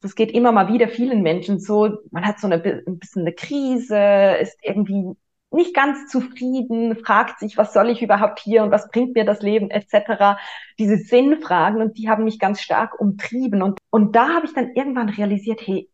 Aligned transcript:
das 0.00 0.14
geht 0.14 0.32
immer 0.32 0.52
mal 0.52 0.68
wieder 0.72 0.88
vielen 0.88 1.22
Menschen 1.22 1.60
so, 1.60 1.98
man 2.10 2.26
hat 2.26 2.40
so 2.40 2.46
eine, 2.46 2.62
ein 2.86 2.98
bisschen 2.98 3.22
eine 3.22 3.34
Krise, 3.34 4.36
ist 4.40 4.58
irgendwie 4.62 5.14
nicht 5.52 5.74
ganz 5.74 6.08
zufrieden, 6.08 6.96
fragt 6.96 7.40
sich, 7.40 7.56
was 7.56 7.72
soll 7.72 7.90
ich 7.90 8.02
überhaupt 8.02 8.38
hier 8.38 8.62
und 8.62 8.70
was 8.70 8.88
bringt 8.90 9.14
mir 9.14 9.24
das 9.24 9.42
Leben 9.42 9.70
etc. 9.70 10.38
Diese 10.78 10.96
Sinnfragen 10.96 11.82
und 11.82 11.98
die 11.98 12.08
haben 12.08 12.24
mich 12.24 12.38
ganz 12.38 12.60
stark 12.60 13.00
umtrieben 13.00 13.62
und, 13.62 13.78
und 13.90 14.14
da 14.16 14.34
habe 14.34 14.46
ich 14.46 14.54
dann 14.54 14.74
irgendwann 14.74 15.08
realisiert, 15.08 15.60
hey, 15.66 15.90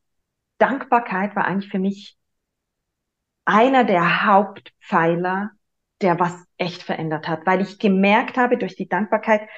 Dankbarkeit 0.59 1.37
war 1.37 1.47
eigentlich 1.47 1.71
für 1.71 1.79
mich 1.79 2.17
einer 3.45 3.85
der 3.85 4.27
Hauptpfeiler, 4.27 5.51
der 6.03 6.19
was 6.21 6.35
echt 6.59 6.83
verändert 6.83 7.29
hat, 7.29 7.47
weil 7.47 7.63
ich 7.63 7.79
gemerkt 7.79 8.37
habe 8.37 8.59
durch 8.59 8.77
die 8.77 8.89
Dankbarkeit, 8.89 9.49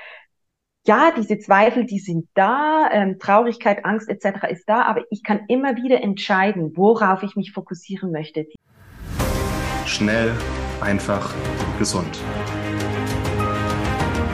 ja, 0.89 1.12
diese 1.14 1.39
Zweifel, 1.39 1.84
die 1.84 1.98
sind 1.98 2.29
da, 2.32 2.88
ähm, 2.91 3.18
Traurigkeit, 3.18 3.84
Angst 3.84 4.09
etc. 4.09 4.48
ist 4.50 4.64
da, 4.66 4.82
aber 4.84 5.02
ich 5.11 5.23
kann 5.23 5.41
immer 5.46 5.77
wieder 5.77 6.02
entscheiden, 6.02 6.73
worauf 6.77 7.23
ich 7.23 7.37
mich 7.37 7.52
fokussieren 7.52 8.11
möchte. 8.11 8.47
Schnell, 9.84 10.33
einfach, 10.80 11.34
gesund. 11.78 12.19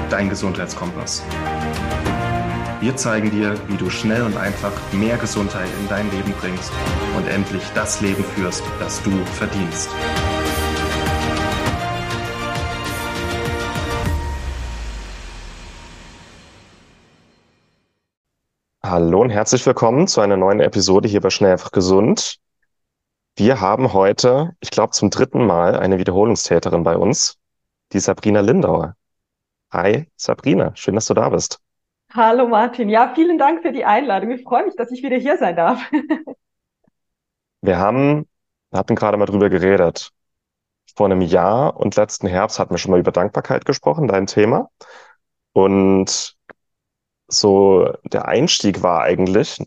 Dein 0.09 0.29
Gesundheitskompass. 0.29 1.25
Wir 2.81 2.95
zeigen 2.95 3.33
dir, 3.33 3.57
wie 3.69 3.77
du 3.77 3.91
schnell 3.91 4.23
und 4.23 4.37
einfach 4.37 4.73
mehr 4.93 5.17
Gesundheit 5.17 5.69
in 5.81 5.89
dein 5.89 6.09
Leben 6.13 6.33
bringst 6.39 6.73
und 7.17 7.27
endlich 7.27 7.65
das 7.75 8.01
Leben 8.01 8.23
führst, 8.23 8.63
das 8.79 9.03
du 9.03 9.11
verdienst. 9.25 9.91
Hallo 18.87 19.23
und 19.23 19.31
herzlich 19.31 19.65
willkommen 19.65 20.07
zu 20.07 20.21
einer 20.21 20.37
neuen 20.37 20.61
Episode 20.61 21.09
hier 21.09 21.23
bei 21.23 21.31
Schnell 21.31 21.53
einfach 21.53 21.73
gesund. 21.73 22.37
Wir 23.35 23.59
haben 23.63 23.95
heute, 23.95 24.55
ich 24.61 24.69
glaube 24.69 24.91
zum 24.91 25.09
dritten 25.09 25.47
Mal, 25.47 25.75
eine 25.75 25.97
Wiederholungstäterin 25.97 26.83
bei 26.83 26.95
uns, 26.95 27.39
die 27.93 27.99
Sabrina 27.99 28.41
Lindauer. 28.41 28.95
Hi 29.73 30.07
Sabrina, 30.17 30.77
schön, 30.77 30.97
dass 30.97 31.07
du 31.07 31.15
da 31.15 31.31
bist. 31.31 31.61
Hallo 32.13 32.47
Martin, 32.47 32.91
ja, 32.91 33.11
vielen 33.15 33.39
Dank 33.39 33.63
für 33.63 33.73
die 33.73 33.87
Einladung. 33.87 34.33
Ich 34.33 34.43
freue 34.43 34.67
mich, 34.67 34.77
dass 34.77 34.91
ich 34.91 35.03
wieder 35.03 35.17
hier 35.17 35.39
sein 35.39 35.57
darf. 35.57 35.81
wir 37.63 37.79
haben, 37.79 38.27
wir 38.71 38.79
hatten 38.81 38.97
gerade 38.97 39.17
mal 39.17 39.25
drüber 39.25 39.49
geredet. 39.49 40.11
Vor 40.95 41.07
einem 41.07 41.23
Jahr 41.23 41.81
und 41.81 41.97
letzten 41.97 42.27
Herbst 42.27 42.59
hatten 42.59 42.75
wir 42.75 42.79
schon 42.79 42.91
mal 42.91 43.01
über 43.01 43.13
Dankbarkeit 43.13 43.65
gesprochen, 43.65 44.09
dein 44.09 44.27
Thema. 44.27 44.69
Und 45.55 46.37
so 47.29 47.93
der 48.05 48.29
Einstieg 48.29 48.83
war 48.83 49.03
eigentlich, 49.03 49.59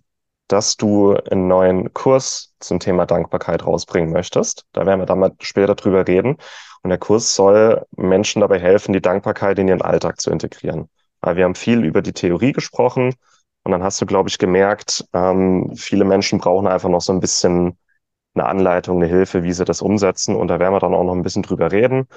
dass 0.48 0.78
du 0.78 1.16
einen 1.16 1.48
neuen 1.48 1.94
Kurs 1.94 2.54
zum 2.60 2.80
Thema 2.80 3.06
Dankbarkeit 3.06 3.66
rausbringen 3.66 4.12
möchtest. 4.12 4.66
Da 4.72 4.86
werden 4.86 5.00
wir 5.00 5.06
dann 5.06 5.20
mal 5.20 5.34
später 5.42 5.76
drüber 5.76 6.08
reden. 6.08 6.38
Und 6.84 6.90
der 6.90 7.00
Kurs 7.00 7.36
soll 7.36 7.86
Menschen 7.92 8.42
dabei 8.42 8.60
helfen, 8.60 8.94
die 8.94 9.02
Dankbarkeit 9.02 9.60
in 9.60 9.68
ihren 9.68 9.82
Alltag 9.82 10.22
zu 10.22 10.32
integrieren. 10.32 10.90
Weil 11.20 11.36
wir 11.36 11.44
haben 11.44 11.56
viel 11.56 11.84
über 11.84 12.02
die 12.02 12.14
Theorie 12.14 12.54
gesprochen 12.54 13.14
und 13.64 13.72
dann 13.72 13.84
hast 13.84 14.00
du, 14.00 14.06
glaube 14.06 14.30
ich, 14.30 14.38
gemerkt, 14.38 15.06
ähm, 15.14 15.74
viele 15.76 16.06
Menschen 16.06 16.40
brauchen 16.40 16.68
einfach 16.68 16.88
noch 16.88 17.02
so 17.02 17.12
ein 17.12 17.20
bisschen 17.20 17.78
eine 18.34 18.46
Anleitung, 18.46 18.98
eine 18.98 19.08
Hilfe, 19.08 19.44
wie 19.44 19.52
sie 19.52 19.66
das 19.66 19.82
umsetzen. 19.82 20.38
Und 20.38 20.48
da 20.48 20.60
werden 20.60 20.74
wir 20.74 20.80
dann 20.80 20.94
auch 20.94 21.04
noch 21.04 21.14
ein 21.14 21.24
bisschen 21.24 21.44
drüber 21.44 21.72
reden. 21.72 22.08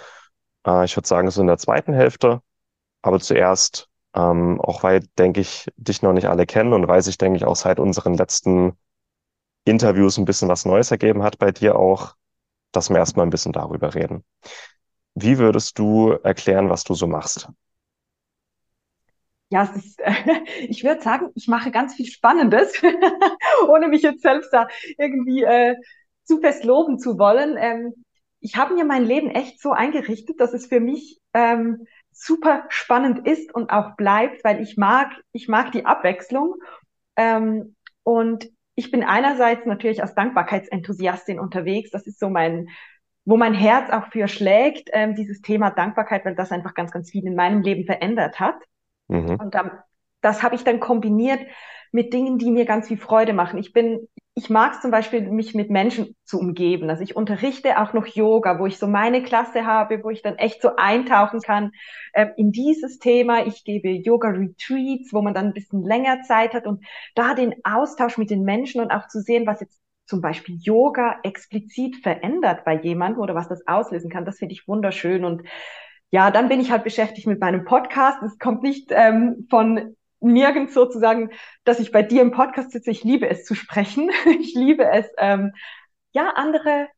Äh, 0.64 0.84
ich 0.84 0.96
würde 0.96 1.08
sagen, 1.08 1.28
so 1.30 1.40
in 1.40 1.48
der 1.48 1.58
zweiten 1.58 1.92
Hälfte. 1.92 2.40
Aber 3.02 3.18
zuerst 3.18 3.89
ähm, 4.14 4.60
auch 4.60 4.82
weil, 4.82 5.00
denke 5.18 5.40
ich, 5.40 5.68
dich 5.76 6.02
noch 6.02 6.12
nicht 6.12 6.26
alle 6.28 6.46
kennen 6.46 6.72
und 6.72 6.88
weil 6.88 7.02
sich, 7.02 7.18
denke 7.18 7.36
ich, 7.36 7.44
auch 7.44 7.56
seit 7.56 7.78
unseren 7.80 8.14
letzten 8.14 8.72
Interviews 9.64 10.18
ein 10.18 10.24
bisschen 10.24 10.48
was 10.48 10.64
Neues 10.64 10.90
ergeben 10.90 11.22
hat 11.22 11.38
bei 11.38 11.52
dir 11.52 11.76
auch, 11.76 12.16
dass 12.72 12.90
wir 12.90 12.96
erstmal 12.98 13.26
ein 13.26 13.30
bisschen 13.30 13.52
darüber 13.52 13.94
reden. 13.94 14.24
Wie 15.14 15.38
würdest 15.38 15.78
du 15.78 16.10
erklären, 16.10 16.70
was 16.70 16.84
du 16.84 16.94
so 16.94 17.06
machst? 17.06 17.48
Ja, 19.50 19.64
es 19.64 19.84
ist, 19.84 20.00
äh, 20.00 20.12
ich 20.68 20.84
würde 20.84 21.02
sagen, 21.02 21.30
ich 21.34 21.48
mache 21.48 21.70
ganz 21.70 21.94
viel 21.94 22.06
Spannendes, 22.06 22.72
ohne 23.68 23.88
mich 23.88 24.02
jetzt 24.02 24.22
selbst 24.22 24.52
da 24.52 24.68
irgendwie 24.96 25.42
äh, 25.42 25.76
zu 26.24 26.40
fest 26.40 26.64
loben 26.64 26.98
zu 26.98 27.18
wollen. 27.18 27.56
Ähm, 27.58 28.04
ich 28.40 28.56
habe 28.56 28.74
mir 28.74 28.84
mein 28.84 29.04
Leben 29.04 29.30
echt 29.30 29.60
so 29.60 29.72
eingerichtet, 29.72 30.40
dass 30.40 30.54
es 30.54 30.66
für 30.66 30.80
mich 30.80 31.20
ähm, 31.34 31.86
super 32.20 32.64
spannend 32.68 33.26
ist 33.26 33.54
und 33.54 33.70
auch 33.70 33.96
bleibt, 33.96 34.44
weil 34.44 34.60
ich 34.60 34.76
mag, 34.76 35.10
ich 35.32 35.48
mag 35.48 35.72
die 35.72 35.86
Abwechslung. 35.86 36.56
Ähm, 37.16 37.76
und 38.02 38.50
ich 38.74 38.90
bin 38.90 39.02
einerseits 39.02 39.64
natürlich 39.64 40.02
als 40.02 40.14
Dankbarkeitsenthusiastin 40.14 41.40
unterwegs. 41.40 41.90
Das 41.90 42.06
ist 42.06 42.20
so 42.20 42.28
mein, 42.28 42.68
wo 43.24 43.36
mein 43.36 43.54
Herz 43.54 43.90
auch 43.90 44.08
für 44.08 44.28
schlägt, 44.28 44.90
ähm, 44.92 45.14
dieses 45.14 45.40
Thema 45.40 45.70
Dankbarkeit, 45.70 46.24
weil 46.24 46.34
das 46.34 46.52
einfach 46.52 46.74
ganz, 46.74 46.90
ganz 46.90 47.10
viel 47.10 47.26
in 47.26 47.34
meinem 47.34 47.62
Leben 47.62 47.84
verändert 47.84 48.38
hat. 48.38 48.56
Mhm. 49.08 49.36
Und 49.36 49.54
ähm, 49.54 49.70
das 50.20 50.42
habe 50.42 50.54
ich 50.54 50.64
dann 50.64 50.78
kombiniert 50.78 51.40
mit 51.92 52.12
Dingen, 52.12 52.38
die 52.38 52.50
mir 52.50 52.64
ganz 52.64 52.88
viel 52.88 52.98
Freude 52.98 53.32
machen. 53.32 53.58
Ich 53.58 53.72
bin, 53.72 54.08
ich 54.34 54.48
mag 54.50 54.80
zum 54.80 54.90
Beispiel, 54.90 55.22
mich 55.22 55.54
mit 55.54 55.70
Menschen 55.70 56.16
zu 56.24 56.38
umgeben. 56.38 56.88
Also 56.88 57.02
ich 57.02 57.16
unterrichte 57.16 57.80
auch 57.80 57.92
noch 57.92 58.06
Yoga, 58.06 58.58
wo 58.58 58.66
ich 58.66 58.78
so 58.78 58.86
meine 58.86 59.22
Klasse 59.22 59.66
habe, 59.66 60.02
wo 60.04 60.10
ich 60.10 60.22
dann 60.22 60.36
echt 60.36 60.62
so 60.62 60.76
eintauchen 60.76 61.40
kann 61.40 61.72
äh, 62.12 62.26
in 62.36 62.52
dieses 62.52 62.98
Thema. 62.98 63.46
Ich 63.46 63.64
gebe 63.64 63.90
Yoga-Retreats, 63.90 65.12
wo 65.12 65.22
man 65.22 65.34
dann 65.34 65.46
ein 65.46 65.54
bisschen 65.54 65.82
länger 65.82 66.22
Zeit 66.22 66.54
hat 66.54 66.66
und 66.66 66.84
da 67.14 67.34
den 67.34 67.54
Austausch 67.64 68.18
mit 68.18 68.30
den 68.30 68.42
Menschen 68.42 68.80
und 68.80 68.90
auch 68.90 69.08
zu 69.08 69.20
sehen, 69.20 69.46
was 69.46 69.60
jetzt 69.60 69.80
zum 70.06 70.20
Beispiel 70.20 70.56
Yoga 70.60 71.20
explizit 71.22 71.96
verändert 71.96 72.64
bei 72.64 72.80
jemandem 72.80 73.22
oder 73.22 73.34
was 73.34 73.48
das 73.48 73.66
auslösen 73.66 74.10
kann, 74.10 74.24
das 74.24 74.38
finde 74.38 74.54
ich 74.54 74.66
wunderschön 74.66 75.24
und 75.24 75.42
ja, 76.12 76.30
dann 76.32 76.48
bin 76.48 76.60
ich 76.60 76.72
halt 76.72 76.82
beschäftigt 76.82 77.28
mit 77.28 77.40
meinem 77.40 77.64
Podcast. 77.64 78.20
Es 78.22 78.38
kommt 78.38 78.62
nicht 78.62 78.88
ähm, 78.90 79.46
von 79.48 79.96
nirgends 80.20 80.74
sozusagen, 80.74 81.30
dass 81.64 81.80
ich 81.80 81.92
bei 81.92 82.02
dir 82.02 82.22
im 82.22 82.30
Podcast 82.30 82.72
sitze. 82.72 82.90
Ich 82.90 83.04
liebe 83.04 83.28
es 83.28 83.44
zu 83.44 83.54
sprechen. 83.54 84.10
Ich 84.40 84.54
liebe 84.54 84.84
es, 84.84 85.06
ähm, 85.18 85.52
ja, 86.12 86.30
andere, 86.36 86.88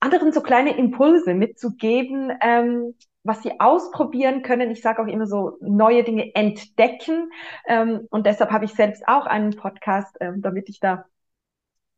anderen 0.00 0.32
so 0.32 0.40
kleine 0.40 0.76
Impulse 0.76 1.34
mitzugeben, 1.34 2.32
ähm, 2.40 2.94
was 3.24 3.42
sie 3.42 3.60
ausprobieren 3.60 4.42
können. 4.42 4.70
Ich 4.70 4.82
sage 4.82 5.02
auch 5.02 5.06
immer 5.06 5.26
so, 5.26 5.58
neue 5.60 6.04
Dinge 6.04 6.34
entdecken. 6.34 7.30
Ähm, 7.66 8.06
und 8.10 8.26
deshalb 8.26 8.50
habe 8.50 8.64
ich 8.64 8.74
selbst 8.74 9.06
auch 9.06 9.26
einen 9.26 9.56
Podcast, 9.56 10.16
ähm, 10.20 10.42
damit 10.42 10.68
ich 10.68 10.80
da 10.80 11.04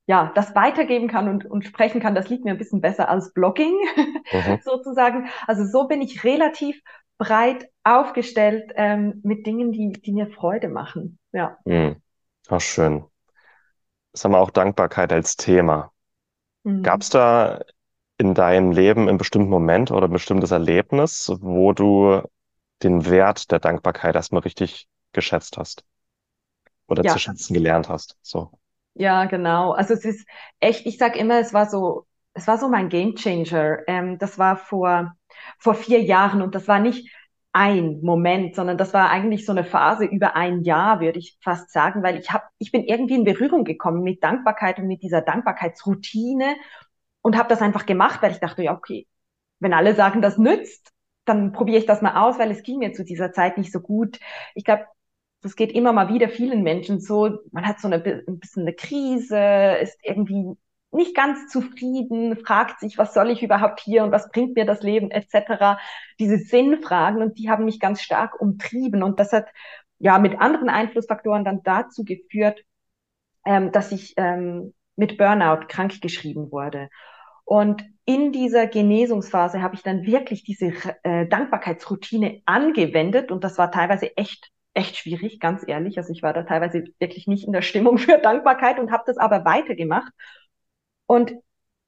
ja, 0.07 0.33
das 0.35 0.55
weitergeben 0.55 1.09
kann 1.09 1.29
und, 1.29 1.47
und 1.47 1.65
sprechen 1.65 2.01
kann, 2.01 2.15
das 2.15 2.29
liegt 2.29 2.45
mir 2.45 2.51
ein 2.51 2.59
bisschen 2.59 2.83
besser 2.83 3.09
als 3.09 3.33
Blogging 3.33 3.75
mhm. 4.33 4.61
sozusagen. 4.63 5.29
Also 5.47 5.65
so 5.65 5.89
bin 5.89 6.03
ich 6.03 6.25
relativ 6.25 6.83
breit 7.19 7.69
aufgestellt 7.85 8.73
ähm, 8.77 9.21
mit 9.23 9.47
Dingen, 9.47 9.73
die, 9.73 9.93
die 9.93 10.13
mir 10.13 10.29
Freude 10.29 10.69
machen. 10.69 11.19
Ja. 11.33 11.59
Mhm. 11.65 12.03
Ach, 12.49 12.61
schön. 12.61 13.05
Das 14.13 14.25
haben 14.25 14.33
wir 14.33 14.41
auch 14.41 14.51
Dankbarkeit 14.51 15.13
als 15.13 15.37
Thema. 15.37 15.93
Mhm. 16.63 16.83
Gab 16.83 17.03
es 17.03 17.11
da 17.11 17.61
in 18.17 18.35
deinem 18.35 18.71
Leben 18.71 19.09
einen 19.09 19.19
bestimmten 19.19 19.51
Moment 19.51 19.91
oder 19.91 20.07
ein 20.07 20.13
bestimmtes 20.13 20.51
Erlebnis, 20.51 21.33
wo 21.41 21.73
du 21.73 22.23
den 22.83 23.07
Wert 23.07 23.51
der 23.51 23.61
Dankbarkeit 23.61 24.15
erstmal 24.15 24.43
richtig 24.43 24.89
geschätzt 25.13 25.57
hast? 25.57 25.85
Oder 26.87 27.03
ja. 27.03 27.13
zu 27.13 27.19
schätzen 27.19 27.55
gelernt 27.55 27.89
hast? 27.89 28.17
So. 28.23 28.51
Ja, 28.95 29.25
genau. 29.25 29.73
Also 29.73 29.95
es 29.95 30.05
ist 30.05 30.27
echt, 30.61 30.87
ich 30.87 30.99
sag 30.99 31.17
immer, 31.17 31.41
es 31.41 31.53
war 31.53 31.69
so, 31.69 32.07
es 32.35 32.47
war 32.47 32.59
so 32.59 32.69
mein 32.69 32.89
Gamechanger. 32.89 33.79
Ähm, 33.89 34.19
das 34.19 34.39
war 34.39 34.57
vor 34.57 35.17
vor 35.59 35.75
vier 35.75 36.03
Jahren 36.03 36.43
und 36.43 36.55
das 36.55 36.69
war 36.69 36.81
nicht 36.81 37.11
ein 37.53 38.01
Moment, 38.03 38.57
sondern 38.57 38.77
das 38.77 38.93
war 38.95 39.11
eigentlich 39.11 39.47
so 39.47 39.53
eine 39.53 39.65
Phase 39.65 40.05
über 40.05 40.35
ein 40.35 40.63
Jahr, 40.63 41.01
würde 41.01 41.21
ich 41.21 41.39
fast 41.41 41.71
sagen, 41.71 42.03
weil 42.03 42.19
ich 42.19 42.33
habe, 42.33 42.45
ich 42.59 42.73
bin 42.73 42.83
irgendwie 42.83 43.15
in 43.15 43.25
Berührung 43.25 43.65
gekommen 43.65 44.03
mit 44.03 44.25
Dankbarkeit 44.25 44.79
und 44.81 44.89
mit 44.89 45.03
dieser 45.03 45.21
Dankbarkeitsroutine 45.23 46.57
und 47.23 47.37
habe 47.37 47.49
das 47.49 47.63
einfach 47.63 47.87
gemacht, 47.87 48.23
weil 48.23 48.33
ich 48.33 48.41
dachte, 48.41 48.63
ja 48.65 48.75
okay, 48.75 49.07
wenn 49.61 49.73
alle 49.73 49.95
sagen, 49.95 50.21
das 50.21 50.37
nützt, 50.37 50.93
dann 51.25 51.53
probiere 51.53 51.79
ich 51.79 51.87
das 51.87 52.03
mal 52.03 52.17
aus, 52.23 52.39
weil 52.39 52.51
es 52.51 52.63
ging 52.65 52.79
mir 52.79 52.93
zu 52.93 53.05
dieser 53.05 53.33
Zeit 53.33 53.57
nicht 53.57 53.73
so 53.73 53.81
gut. 53.81 54.19
Ich 54.55 54.65
glaube, 54.65 54.87
das 55.41 55.57
geht 55.57 55.73
immer 55.73 55.93
mal 55.93 56.09
wieder 56.09 56.29
vielen 56.29 56.63
Menschen 56.63 57.01
so. 57.01 57.39
Man 57.53 57.67
hat 57.67 57.81
so 57.81 57.89
eine, 57.89 58.25
ein 58.27 58.39
bisschen 58.41 58.63
eine 58.63 58.75
Krise, 58.75 59.77
ist 59.81 59.99
irgendwie 60.03 60.57
nicht 60.95 61.15
ganz 61.15 61.49
zufrieden, 61.49 62.37
fragt 62.37 62.81
sich, 62.81 62.99
was 62.99 63.15
soll 63.15 63.31
ich 63.31 63.43
überhaupt 63.43 63.81
hier 63.81 64.05
und 64.05 64.13
was 64.13 64.31
bringt 64.31 64.57
mir 64.57 64.65
das 64.65 64.83
Leben 64.83 65.11
etc. 65.11 65.79
Diese 66.19 66.39
Sinnfragen 66.39 67.23
und 67.23 67.39
die 67.39 67.51
haben 67.51 67.65
mich 67.65 67.81
ganz 67.81 68.03
stark 68.03 68.41
umtrieben 68.41 69.03
und 69.03 69.21
das 69.21 69.33
hat 69.33 69.47
ja 69.99 70.19
mit 70.19 70.41
anderen 70.41 70.69
Einflussfaktoren 70.69 71.45
dann 71.45 71.63
dazu 71.63 72.05
geführt, 72.05 72.63
ähm, 73.45 73.73
dass 73.73 73.93
ich 73.93 74.15
ähm, 74.17 74.75
mit 74.97 75.19
Burnout 75.19 75.67
krankgeschrieben 75.69 76.51
wurde. 76.51 76.89
Und 77.45 77.85
in 78.07 78.33
dieser 78.33 78.67
Genesungsphase 78.67 79.63
habe 79.63 79.75
ich 79.75 79.83
dann 79.83 80.07
wirklich 80.07 80.45
diese 80.45 80.73
äh, 81.03 81.27
Dankbarkeitsroutine 81.27 82.43
angewendet 82.47 83.31
und 83.31 83.45
das 83.45 83.59
war 83.59 83.71
teilweise 83.71 84.17
echt 84.17 84.51
echt 84.75 84.97
schwierig, 84.97 85.41
ganz 85.41 85.67
ehrlich. 85.67 85.97
Also 85.99 86.13
ich 86.13 86.23
war 86.23 86.33
da 86.33 86.43
teilweise 86.43 86.85
wirklich 86.99 87.27
nicht 87.27 87.47
in 87.47 87.53
der 87.53 87.63
Stimmung 87.63 87.99
für 87.99 88.19
Dankbarkeit 88.19 88.79
und 88.79 88.91
habe 88.91 89.05
das 89.07 89.17
aber 89.17 89.45
weitergemacht. 89.45 90.13
Und 91.07 91.35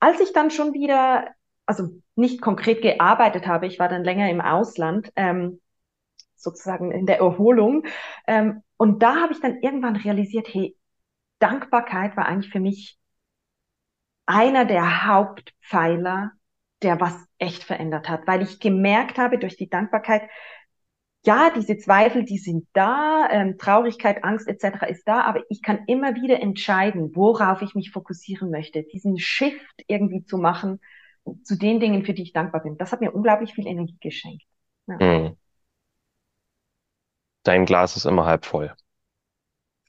als 0.00 0.20
ich 0.20 0.32
dann 0.32 0.50
schon 0.50 0.74
wieder, 0.74 1.28
also 1.66 1.88
nicht 2.14 2.40
konkret 2.40 2.82
gearbeitet 2.82 3.46
habe, 3.46 3.66
ich 3.66 3.78
war 3.78 3.88
dann 3.88 4.04
länger 4.04 4.30
im 4.30 4.40
Ausland, 4.40 5.12
ähm, 5.16 5.60
sozusagen 6.36 6.92
in 6.92 7.06
der 7.06 7.18
Erholung. 7.18 7.84
Ähm, 8.26 8.62
und 8.76 9.02
da 9.02 9.16
habe 9.16 9.32
ich 9.32 9.40
dann 9.40 9.60
irgendwann 9.62 9.96
realisiert, 9.96 10.48
hey, 10.52 10.76
Dankbarkeit 11.38 12.16
war 12.16 12.26
eigentlich 12.26 12.52
für 12.52 12.60
mich 12.60 12.98
einer 14.26 14.64
der 14.64 15.06
Hauptpfeiler, 15.06 16.32
der 16.82 17.00
was 17.00 17.16
echt 17.38 17.64
verändert 17.64 18.08
hat, 18.08 18.26
weil 18.26 18.42
ich 18.42 18.60
gemerkt 18.60 19.18
habe 19.18 19.38
durch 19.38 19.56
die 19.56 19.68
Dankbarkeit, 19.68 20.28
ja, 21.24 21.50
diese 21.54 21.76
Zweifel, 21.76 22.24
die 22.24 22.38
sind 22.38 22.66
da, 22.72 23.28
ähm, 23.30 23.58
Traurigkeit, 23.58 24.22
Angst 24.24 24.46
etc. 24.48 24.86
ist 24.86 25.06
da, 25.08 25.22
aber 25.22 25.42
ich 25.48 25.60
kann 25.62 25.80
immer 25.86 26.14
wieder 26.14 26.40
entscheiden, 26.40 27.14
worauf 27.16 27.62
ich 27.62 27.74
mich 27.74 27.90
fokussieren 27.90 28.50
möchte, 28.50 28.84
diesen 28.84 29.18
Shift 29.18 29.82
irgendwie 29.88 30.24
zu 30.24 30.38
machen 30.38 30.80
zu 31.42 31.56
den 31.58 31.80
Dingen, 31.80 32.04
für 32.04 32.14
die 32.14 32.22
ich 32.22 32.32
dankbar 32.32 32.62
bin. 32.62 32.76
Das 32.78 32.92
hat 32.92 33.00
mir 33.00 33.12
unglaublich 33.12 33.52
viel 33.54 33.66
Energie 33.66 33.98
geschenkt. 34.00 34.44
Ja. 34.86 35.00
Mhm. 35.00 35.36
Dein 37.44 37.64
Glas 37.64 37.96
ist 37.96 38.04
immer 38.04 38.26
halb 38.26 38.44
voll. 38.44 38.74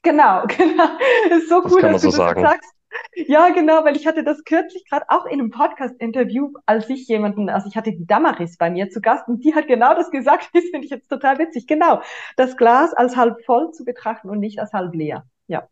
Genau, 0.02 0.46
genau. 0.48 0.98
Ist 1.30 1.48
so 1.48 1.62
das 1.62 1.70
cool, 1.70 1.82
dass 1.84 2.02
so 2.02 2.10
du 2.10 2.10
das 2.10 2.16
sagen. 2.16 2.40
sagst. 2.40 2.72
Ja, 3.14 3.50
genau, 3.50 3.84
weil 3.84 3.96
ich 3.96 4.06
hatte 4.06 4.24
das 4.24 4.44
kürzlich 4.44 4.84
gerade 4.88 5.06
auch 5.08 5.26
in 5.26 5.40
einem 5.40 5.50
Podcast-Interview, 5.50 6.52
als 6.66 6.88
ich 6.88 7.08
jemanden, 7.08 7.48
also 7.48 7.68
ich 7.68 7.76
hatte 7.76 7.92
die 7.92 8.06
Damaris 8.06 8.56
bei 8.56 8.70
mir 8.70 8.90
zu 8.90 9.00
Gast 9.00 9.28
und 9.28 9.44
die 9.44 9.54
hat 9.54 9.66
genau 9.66 9.94
das 9.94 10.10
gesagt, 10.10 10.50
das 10.54 10.64
finde 10.64 10.84
ich 10.84 10.90
jetzt 10.90 11.08
total 11.08 11.38
witzig. 11.38 11.66
Genau, 11.66 12.02
das 12.36 12.56
Glas 12.56 12.94
als 12.94 13.16
halb 13.16 13.44
voll 13.44 13.72
zu 13.72 13.84
betrachten 13.84 14.30
und 14.30 14.38
nicht 14.40 14.58
als 14.60 14.72
halb 14.72 14.94
leer. 14.94 15.26
Ja. 15.46 15.68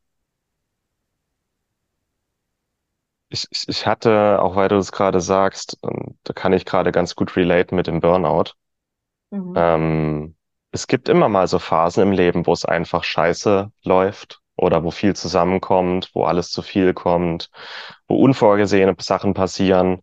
Ich, 3.28 3.46
ich, 3.50 3.68
ich 3.68 3.86
hatte, 3.86 4.40
auch 4.40 4.56
weil 4.56 4.68
du 4.68 4.76
es 4.76 4.92
gerade 4.92 5.20
sagst, 5.20 5.78
und 5.82 6.18
da 6.24 6.32
kann 6.32 6.52
ich 6.52 6.64
gerade 6.64 6.92
ganz 6.92 7.16
gut 7.16 7.36
relate 7.36 7.74
mit 7.74 7.86
dem 7.86 8.00
Burnout. 8.00 8.52
Mhm. 9.30 9.54
Ähm, 9.56 10.36
es 10.70 10.86
gibt 10.86 11.08
immer 11.08 11.28
mal 11.28 11.48
so 11.48 11.58
Phasen 11.58 12.02
im 12.02 12.12
Leben, 12.12 12.46
wo 12.46 12.52
es 12.52 12.64
einfach 12.64 13.04
scheiße 13.04 13.70
läuft 13.82 14.40
oder 14.56 14.82
wo 14.84 14.90
viel 14.90 15.14
zusammenkommt, 15.14 16.10
wo 16.14 16.24
alles 16.24 16.50
zu 16.50 16.62
viel 16.62 16.94
kommt, 16.94 17.50
wo 18.08 18.16
unvorgesehene 18.16 18.94
Sachen 18.98 19.34
passieren. 19.34 20.00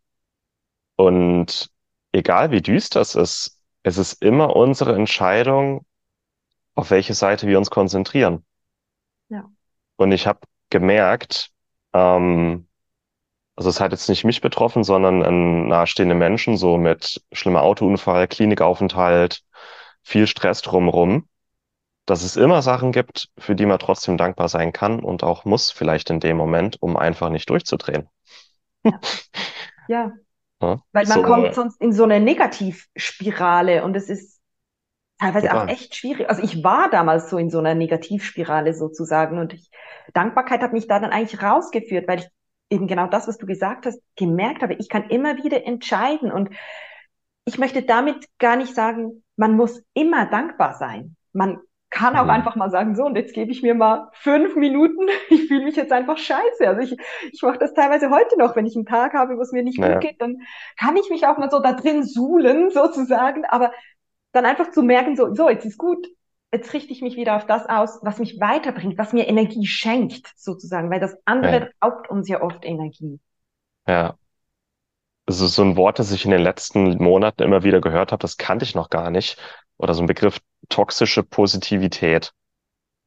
Und 0.96 1.70
egal 2.12 2.52
wie 2.52 2.62
düster 2.62 3.02
es 3.02 3.16
ist, 3.16 3.60
es 3.84 3.98
ist 3.98 4.22
immer 4.22 4.56
unsere 4.56 4.96
Entscheidung, 4.96 5.86
auf 6.76 6.92
welche 6.92 7.14
Seite 7.14 7.48
wir 7.48 7.58
uns 7.58 7.70
konzentrieren. 7.70 8.46
Ja. 9.30 9.50
Und 9.98 10.12
ich 10.12 10.28
habe 10.28 10.40
gemerkt, 10.70 11.52
ähm, 11.94 12.68
also 13.56 13.70
es 13.70 13.80
hat 13.80 13.92
jetzt 13.92 14.10
nicht 14.10 14.24
mich 14.24 14.42
betroffen, 14.42 14.84
sondern 14.84 15.68
nahestehende 15.68 16.16
Menschen, 16.16 16.58
so 16.58 16.78
mit 16.78 17.22
schlimmer 17.32 17.62
Autounfall, 17.62 18.28
Klinikaufenthalt, 18.28 19.44
viel 20.02 20.26
Stress 20.28 20.62
drumherum, 20.62 21.28
dass 22.06 22.24
es 22.24 22.36
immer 22.36 22.62
Sachen 22.62 22.92
gibt, 22.92 23.30
für 23.38 23.56
die 23.56 23.66
man 23.66 23.80
trotzdem 23.80 24.18
dankbar 24.18 24.50
sein 24.50 24.74
kann 24.74 25.00
und 25.00 25.24
auch 25.24 25.46
muss, 25.46 25.72
vielleicht 25.72 26.10
in 26.10 26.20
dem 26.20 26.38
Moment, 26.38 26.82
um 26.82 26.98
einfach 26.98 27.30
nicht 27.30 27.50
durchzudrehen. 27.50 28.10
Ja. 28.84 29.00
ja. 29.88 30.12
Ja, 30.62 30.82
Weil 30.94 31.08
man 31.08 31.18
so, 31.20 31.24
kommt 31.24 31.54
sonst 31.54 31.82
in 31.82 31.92
so 31.92 32.04
eine 32.06 32.20
Negativspirale 32.22 33.84
und 33.84 33.96
es 33.98 34.10
ist 34.10 34.40
teilweise 35.20 35.54
auch 35.54 35.62
total. 35.62 35.70
echt 35.70 35.96
schwierig. 35.96 36.30
Also 36.30 36.42
ich 36.42 36.64
war 36.64 36.90
damals 36.90 37.30
so 37.30 37.38
in 37.38 37.50
so 37.50 37.60
einer 37.60 37.76
Negativspirale 37.76 38.74
sozusagen 38.74 39.40
und 39.40 39.54
ich, 39.54 39.70
Dankbarkeit 40.14 40.62
hat 40.62 40.74
mich 40.74 40.88
da 40.88 41.00
dann 41.00 41.12
eigentlich 41.12 41.42
rausgeführt, 41.42 42.08
weil 42.08 42.20
ich 42.20 42.28
eben 42.70 42.88
genau 42.88 43.08
das, 43.08 43.28
was 43.28 43.38
du 43.38 43.46
gesagt 43.46 43.86
hast, 43.86 44.00
gemerkt 44.16 44.62
habe, 44.64 44.76
ich 44.76 44.90
kann 44.90 45.10
immer 45.10 45.44
wieder 45.44 45.66
entscheiden 45.66 46.32
und 46.32 46.50
ich 47.46 47.58
möchte 47.58 47.84
damit 47.84 48.26
gar 48.40 48.56
nicht 48.56 48.74
sagen, 48.74 49.24
man 49.36 49.56
muss 49.56 49.84
immer 49.94 50.28
dankbar 50.28 50.76
sein. 50.76 51.16
Man 51.34 51.60
kann 51.94 52.16
auch 52.18 52.28
Mhm. 52.28 52.30
einfach 52.30 52.56
mal 52.58 52.72
sagen, 52.72 52.96
so, 52.96 53.06
und 53.06 53.16
jetzt 53.18 53.34
gebe 53.36 53.52
ich 53.52 53.64
mir 53.64 53.76
mal 53.76 54.10
fünf 54.14 54.56
Minuten. 54.56 55.08
Ich 55.30 55.48
fühle 55.48 55.64
mich 55.66 55.76
jetzt 55.78 55.92
einfach 55.94 56.18
scheiße. 56.18 56.68
Also 56.68 56.82
ich, 56.82 56.98
ich 57.32 57.42
mache 57.44 57.60
das 57.60 57.74
teilweise 57.74 58.10
heute 58.12 58.38
noch, 58.40 58.56
wenn 58.56 58.66
ich 58.66 58.76
einen 58.76 58.86
Tag 58.86 59.14
habe, 59.14 59.38
wo 59.38 59.42
es 59.42 59.52
mir 59.54 59.64
nicht 59.64 59.82
gut 59.82 60.00
Naja, 60.00 60.02
geht, 60.02 60.22
dann 60.22 60.42
kann 60.80 60.98
ich 60.98 61.10
mich 61.10 61.28
auch 61.28 61.38
mal 61.38 61.52
so 61.52 61.60
da 61.60 61.74
drin 61.74 62.04
suhlen, 62.04 62.72
sozusagen. 62.72 63.46
Aber 63.46 63.72
dann 64.34 64.46
einfach 64.46 64.72
zu 64.72 64.84
merken, 64.84 65.16
so, 65.16 65.34
so, 65.36 65.50
jetzt 65.50 65.66
ist 65.66 65.78
gut. 65.78 66.08
Jetzt 66.54 66.74
richte 66.74 66.94
ich 66.94 67.02
mich 67.02 67.16
wieder 67.18 67.36
auf 67.36 67.46
das 67.48 67.68
aus, 67.68 68.00
was 68.04 68.20
mich 68.20 68.40
weiterbringt, 68.40 68.98
was 68.98 69.14
mir 69.14 69.28
Energie 69.28 69.66
schenkt, 69.68 70.32
sozusagen, 70.38 70.92
weil 70.92 71.00
das 71.00 71.18
andere 71.26 71.62
ja, 71.62 71.72
raubt 71.84 72.10
uns 72.10 72.30
ja 72.30 72.42
oft 72.42 72.66
Energie. 72.66 73.20
ja. 73.88 74.18
Also 75.26 75.48
so 75.48 75.64
ein 75.64 75.78
Wort, 75.78 76.00
das 76.00 76.12
ich 76.12 76.26
in 76.26 76.32
den 76.32 76.42
letzten 76.42 76.98
Monaten 77.02 77.44
immer 77.44 77.64
wieder 77.64 77.82
gehört 77.82 78.12
habe, 78.12 78.22
das 78.22 78.38
kannte 78.38 78.66
ich 78.66 78.76
noch 78.76 78.90
gar 78.90 79.10
nicht. 79.10 79.38
Oder 79.78 79.94
so 79.94 80.02
ein 80.04 80.08
Begriff 80.08 80.40
toxische 80.70 81.24
Positivität. 81.24 82.34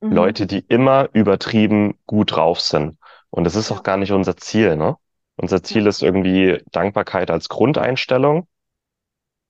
Mhm. 0.01 0.33
Leute, 0.33 0.47
die 0.47 0.61
immer 0.61 1.09
übertrieben 1.15 1.99
gut 2.07 2.33
drauf 2.37 2.61
sind. 2.61 2.99
Und 3.31 3.45
das 3.45 3.57
ist 3.57 3.73
auch 3.73 3.83
Ja, 3.83 3.85
gar 3.85 3.97
nicht 3.99 4.13
unser 4.13 4.37
Ziel, 4.37 4.77
ne? 4.77 4.97
Unser 5.37 5.63
Ziel 5.63 5.87
ja, 5.87 5.89
ist 5.89 6.03
irgendwie 6.03 6.63
Dankbarkeit 6.73 7.31
als 7.31 7.49
Grundeinstellung, 7.49 8.49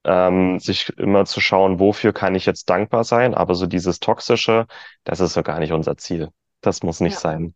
ähm, 0.05 0.59
sich 0.61 0.91
immer 0.99 1.25
zu 1.25 1.41
schauen, 1.41 1.79
wofür 1.81 2.13
kann 2.13 2.35
ich 2.35 2.47
jetzt 2.47 2.71
dankbar 2.71 3.05
sein, 3.05 3.35
aber 3.35 3.55
so 3.55 3.67
dieses 3.67 4.01
Toxische, 4.01 4.67
das 5.05 5.21
ist 5.21 5.35
so 5.35 5.43
gar 5.43 5.59
nicht 5.59 5.73
unser 5.73 5.97
Ziel. 5.97 6.31
Das 6.61 6.83
muss 6.83 7.01
nicht 7.01 7.17
ja, 7.17 7.19
sein. 7.19 7.55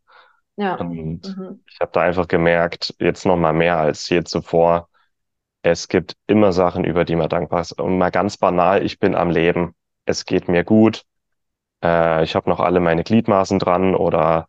ja. 0.57 0.77
Und 0.79 1.39
Mhm. 1.39 1.65
ich 1.69 1.81
habe 1.81 1.93
da 1.95 2.03
einfach 2.03 2.29
gemerkt, 2.29 2.97
jetzt 3.01 3.27
noch 3.27 3.39
mal 3.39 3.55
mehr 3.55 3.79
als 3.79 4.09
je 4.11 4.25
zuvor, 4.25 4.90
es 5.63 5.89
gibt 5.89 6.17
immer 6.27 6.53
Sachen, 6.53 6.85
über 6.85 7.05
die 7.05 7.17
man 7.17 7.29
dankbar 7.29 7.61
ist. 7.61 7.73
Und 7.81 7.99
mal 7.99 8.11
ganz 8.11 8.37
banal, 8.37 8.85
ich 8.85 8.99
bin 8.99 9.15
am 9.15 9.31
Leben. 9.31 9.75
Es 10.07 10.25
geht 10.25 10.49
mir 10.49 10.65
gut. 10.65 11.05
Äh, 11.83 12.25
ich 12.25 12.35
habe 12.35 12.49
noch 12.51 12.61
alle 12.61 12.81
meine 12.81 13.05
Gliedmaßen 13.05 13.59
dran 13.59 13.95
oder 13.95 14.47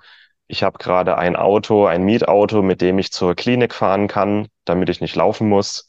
ich 0.47 0.63
habe 0.63 0.77
gerade 0.79 1.17
ein 1.17 1.35
Auto, 1.35 1.85
ein 1.85 2.03
Mietauto, 2.03 2.61
mit 2.61 2.81
dem 2.81 2.99
ich 2.99 3.11
zur 3.11 3.35
Klinik 3.35 3.73
fahren 3.73 4.07
kann, 4.07 4.47
damit 4.65 4.89
ich 4.89 5.01
nicht 5.01 5.15
laufen 5.15 5.47
muss. 5.49 5.87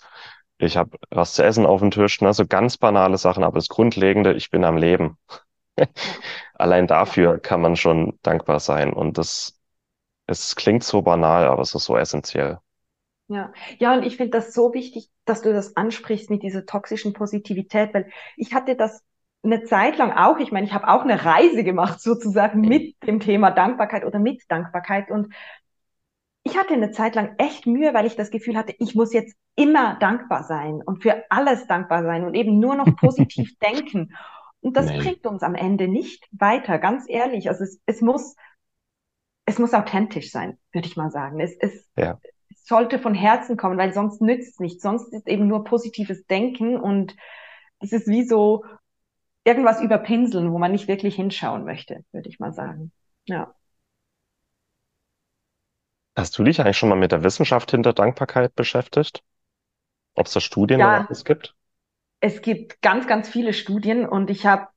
Ich 0.58 0.76
habe 0.76 0.96
was 1.10 1.34
zu 1.34 1.44
essen 1.44 1.66
auf 1.66 1.80
dem 1.80 1.90
Tisch, 1.90 2.20
ne? 2.20 2.32
So 2.34 2.46
ganz 2.46 2.76
banale 2.78 3.18
Sachen, 3.18 3.42
aber 3.44 3.56
das 3.58 3.68
Grundlegende, 3.68 4.34
ich 4.34 4.50
bin 4.50 4.64
am 4.64 4.76
Leben. 4.76 5.18
Allein 6.54 6.86
dafür 6.86 7.38
kann 7.38 7.60
man 7.60 7.76
schon 7.76 8.18
dankbar 8.22 8.60
sein. 8.60 8.92
Und 8.92 9.18
das, 9.18 9.58
es 10.26 10.56
klingt 10.56 10.84
so 10.84 11.02
banal, 11.02 11.46
aber 11.48 11.62
es 11.62 11.74
ist 11.74 11.84
so 11.84 11.96
essentiell. 11.96 12.60
Ja, 13.32 13.52
ja, 13.78 13.94
und 13.94 14.02
ich 14.04 14.16
finde 14.16 14.32
das 14.32 14.52
so 14.52 14.74
wichtig, 14.74 15.08
dass 15.24 15.42
du 15.42 15.52
das 15.52 15.76
ansprichst 15.76 16.28
mit 16.28 16.42
dieser 16.42 16.66
toxischen 16.66 17.12
Positivität, 17.12 17.94
weil 17.94 18.10
ich 18.36 18.52
hatte 18.52 18.76
das 18.76 19.02
eine 19.44 19.64
Zeit 19.64 19.96
lang 19.96 20.12
auch, 20.12 20.38
ich 20.38 20.52
meine, 20.52 20.66
ich 20.66 20.72
habe 20.72 20.88
auch 20.88 21.02
eine 21.02 21.24
Reise 21.24 21.64
gemacht 21.64 22.00
sozusagen 22.00 22.64
Mhm. 22.64 22.68
mit 22.68 22.96
dem 23.06 23.20
Thema 23.20 23.50
Dankbarkeit 23.50 24.04
oder 24.04 24.18
mit 24.18 24.42
Dankbarkeit 24.48 25.10
und 25.10 25.32
ich 26.44 26.56
hatte 26.56 26.74
eine 26.74 26.90
Zeit 26.90 27.14
lang 27.14 27.34
echt 27.38 27.66
Mühe, 27.66 27.94
weil 27.94 28.06
ich 28.06 28.16
das 28.16 28.30
Gefühl 28.30 28.56
hatte, 28.56 28.74
ich 28.78 28.94
muss 28.94 29.12
jetzt 29.12 29.36
immer 29.54 29.96
dankbar 30.00 30.42
sein 30.44 30.82
und 30.84 31.02
für 31.02 31.24
alles 31.30 31.66
dankbar 31.66 32.02
sein 32.02 32.24
und 32.24 32.34
eben 32.34 32.58
nur 32.58 32.74
noch 32.74 32.96
positiv 32.96 33.56
denken. 33.58 34.14
Und 34.60 34.76
das 34.76 34.86
Nee. 34.86 34.96
bringt 34.96 35.26
uns 35.26 35.42
am 35.42 35.54
Ende 35.54 35.88
nicht 35.88 36.26
weiter, 36.32 36.78
ganz 36.78 37.04
ehrlich. 37.08 37.48
Also 37.48 37.64
es, 37.64 37.80
es 37.86 38.00
muss, 38.00 38.34
es 39.46 39.58
muss 39.58 39.74
authentisch 39.74 40.30
sein, 40.32 40.58
würde 40.72 40.88
ich 40.88 40.96
mal 40.96 41.10
sagen. 41.10 41.40
Es, 41.40 41.54
es, 41.60 41.88
Ja. 41.96 42.20
Es 42.62 42.68
sollte 42.68 42.98
von 42.98 43.14
Herzen 43.14 43.56
kommen, 43.56 43.78
weil 43.78 43.92
sonst 43.92 44.20
nützt 44.22 44.54
es 44.54 44.60
nichts. 44.60 44.82
Sonst 44.82 45.12
ist 45.12 45.28
eben 45.28 45.48
nur 45.48 45.64
positives 45.64 46.26
Denken 46.26 46.76
und 46.78 47.16
es 47.80 47.92
ist 47.92 48.08
wie 48.08 48.24
so 48.24 48.64
irgendwas 49.44 49.80
überpinseln, 49.82 50.52
wo 50.52 50.58
man 50.58 50.72
nicht 50.72 50.88
wirklich 50.88 51.16
hinschauen 51.16 51.64
möchte, 51.64 52.04
würde 52.12 52.28
ich 52.28 52.40
mal 52.40 52.52
sagen. 52.52 52.92
Ja. 53.26 53.54
Hast 56.16 56.38
du 56.38 56.42
dich 56.44 56.58
eigentlich 56.58 56.78
schon 56.78 56.88
mal 56.88 56.94
mit 56.96 57.12
der 57.12 57.22
Wissenschaft 57.22 57.70
hinter 57.70 57.92
Dankbarkeit 57.92 58.54
beschäftigt? 58.54 59.22
Ob 60.14 60.26
es 60.26 60.32
da 60.34 60.40
Studien 60.40 60.84
oder 60.84 61.00
Ja, 61.00 61.08
alles 61.08 61.24
gibt? 61.24 61.56
es 62.20 62.40
gibt 62.42 62.80
ganz, 62.82 63.06
ganz 63.06 63.28
viele 63.28 63.52
Studien 63.52 64.06
und 64.08 64.30
ich 64.30 64.46
habe 64.46 64.68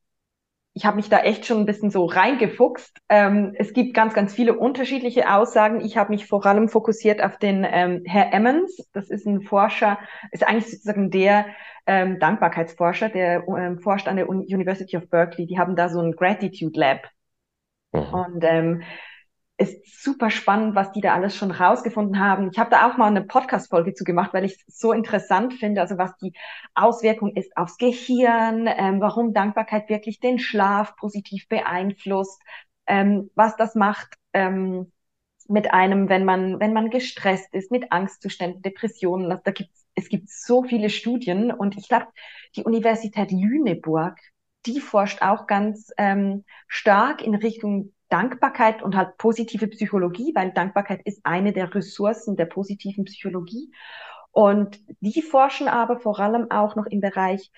ich 0.77 0.85
habe 0.85 0.97
mich 0.97 1.07
da 1.07 1.19
echt 1.19 1.45
schon 1.45 1.59
ein 1.59 1.65
bisschen 1.65 1.89
so 1.89 2.05
reingefuchst. 2.05 2.99
Ähm, 3.07 3.55
es 3.57 3.71
gibt 3.71 3.93
ganz, 3.93 4.13
ganz 4.13 4.33
viele 4.33 4.57
unterschiedliche 4.57 5.33
Aussagen. 5.33 5.79
Ich 5.79 5.95
habe 5.95 6.09
mich 6.09 6.27
vor 6.27 6.45
allem 6.45 6.67
fokussiert 6.67 7.23
auf 7.23 7.37
den 7.37 7.65
ähm, 7.67 8.03
Herr 8.05 8.33
Emmons. 8.33 8.85
Das 8.91 9.09
ist 9.09 9.25
ein 9.25 9.41
Forscher, 9.41 9.97
ist 10.31 10.45
eigentlich 10.45 10.69
sozusagen 10.69 11.11
der 11.11 11.45
ähm, 11.87 12.19
Dankbarkeitsforscher, 12.19 13.07
der 13.07 13.47
ähm, 13.47 13.79
forscht 13.79 14.09
an 14.09 14.17
der 14.17 14.27
University 14.27 14.97
of 14.97 15.09
Berkeley. 15.09 15.47
Die 15.47 15.57
haben 15.57 15.77
da 15.77 15.87
so 15.87 16.01
ein 16.01 16.11
Gratitude 16.11 16.77
Lab. 16.77 17.09
Mhm. 17.93 18.13
Und 18.13 18.43
ähm, 18.43 18.83
ist 19.57 20.03
super 20.03 20.29
spannend, 20.29 20.75
was 20.75 20.91
die 20.91 21.01
da 21.01 21.13
alles 21.13 21.35
schon 21.35 21.51
rausgefunden 21.51 22.19
haben. 22.19 22.49
Ich 22.51 22.59
habe 22.59 22.69
da 22.69 22.89
auch 22.89 22.97
mal 22.97 23.07
eine 23.07 23.23
Podcast-Folge 23.23 23.93
zu 23.93 24.03
gemacht, 24.03 24.33
weil 24.33 24.43
ich 24.43 24.57
es 24.67 24.79
so 24.79 24.91
interessant 24.91 25.53
finde, 25.53 25.81
also 25.81 25.97
was 25.97 26.15
die 26.17 26.33
Auswirkung 26.73 27.35
ist 27.35 27.55
aufs 27.55 27.77
Gehirn, 27.77 28.67
ähm, 28.67 28.99
warum 28.99 29.33
Dankbarkeit 29.33 29.87
wirklich 29.89 30.19
den 30.19 30.39
Schlaf 30.39 30.95
positiv 30.97 31.47
beeinflusst, 31.47 32.41
ähm, 32.85 33.31
was 33.35 33.55
das 33.55 33.75
macht 33.75 34.15
ähm, 34.33 34.91
mit 35.47 35.73
einem, 35.73 36.09
wenn 36.09 36.25
man, 36.25 36.59
wenn 36.59 36.73
man 36.73 36.89
gestresst 36.89 37.53
ist, 37.53 37.71
mit 37.71 37.91
Angstzuständen, 37.91 38.61
Depressionen. 38.61 39.31
Also 39.31 39.43
da 39.45 39.51
gibt's, 39.51 39.85
es 39.95 40.09
gibt 40.09 40.29
so 40.29 40.63
viele 40.63 40.89
Studien 40.89 41.51
und 41.51 41.77
ich 41.77 41.87
glaube, 41.87 42.07
die 42.57 42.63
Universität 42.63 43.31
Lüneburg, 43.31 44.19
die 44.65 44.81
forscht 44.81 45.21
auch 45.21 45.47
ganz 45.47 45.91
ähm, 45.97 46.43
stark 46.67 47.21
in 47.21 47.35
Richtung 47.35 47.93
Dankbarkeit 48.15 48.81
und 48.81 48.95
halt 48.95 49.17
positive 49.17 49.67
Psychologie, 49.67 50.31
weil 50.33 50.53
Dankbarkeit 50.53 51.01
ist 51.03 51.19
eine 51.25 51.51
der 51.51 51.75
Ressourcen 51.75 52.37
der 52.37 52.45
positiven 52.45 53.03
Psychologie. 53.03 53.73
Und 54.31 54.79
die 55.01 55.21
forschen 55.21 55.67
aber 55.67 55.99
vor 55.99 56.17
allem 56.17 56.49
auch 56.49 56.77
noch 56.77 56.85
im 56.85 57.01
Bereich 57.01 57.51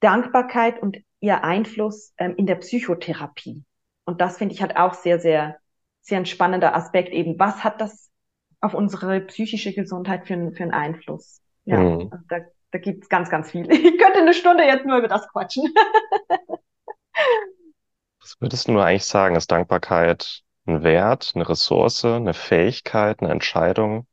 Dankbarkeit 0.00 0.80
und 0.80 0.96
ihr 1.20 1.44
Einfluss 1.44 2.14
ähm, 2.16 2.34
in 2.38 2.46
der 2.46 2.54
Psychotherapie. 2.54 3.62
Und 4.06 4.22
das 4.22 4.38
finde 4.38 4.54
ich 4.54 4.62
halt 4.62 4.78
auch 4.78 4.94
sehr, 4.94 5.20
sehr, 5.20 5.58
sehr 6.00 6.16
ein 6.16 6.24
spannender 6.24 6.74
Aspekt 6.74 7.12
eben. 7.12 7.38
Was 7.38 7.62
hat 7.62 7.82
das 7.82 8.10
auf 8.62 8.72
unsere 8.72 9.20
psychische 9.20 9.74
Gesundheit 9.74 10.26
für, 10.26 10.50
für 10.52 10.62
einen 10.62 10.72
Einfluss? 10.72 11.42
Ja, 11.66 11.78
mhm. 11.78 12.08
also 12.10 12.24
da, 12.26 12.38
da 12.70 12.78
gibt 12.78 13.02
es 13.02 13.10
ganz, 13.10 13.28
ganz 13.28 13.50
viel. 13.50 13.66
Ich 13.70 13.98
könnte 13.98 14.20
eine 14.20 14.32
Stunde 14.32 14.64
jetzt 14.64 14.86
nur 14.86 14.96
über 14.96 15.08
das 15.08 15.28
quatschen. 15.28 15.64
Was 18.22 18.40
würdest 18.40 18.66
du 18.68 18.72
nur 18.72 18.84
eigentlich 18.86 19.04
sagen? 19.04 19.36
Ist 19.36 19.50
Dankbarkeit 19.50 20.42
ein 20.66 20.82
Wert, 20.82 21.32
eine 21.34 21.46
Ressource, 21.46 22.04
eine 22.06 22.32
Fähigkeit, 22.32 23.20
eine 23.20 23.30
Entscheidung 23.30 24.06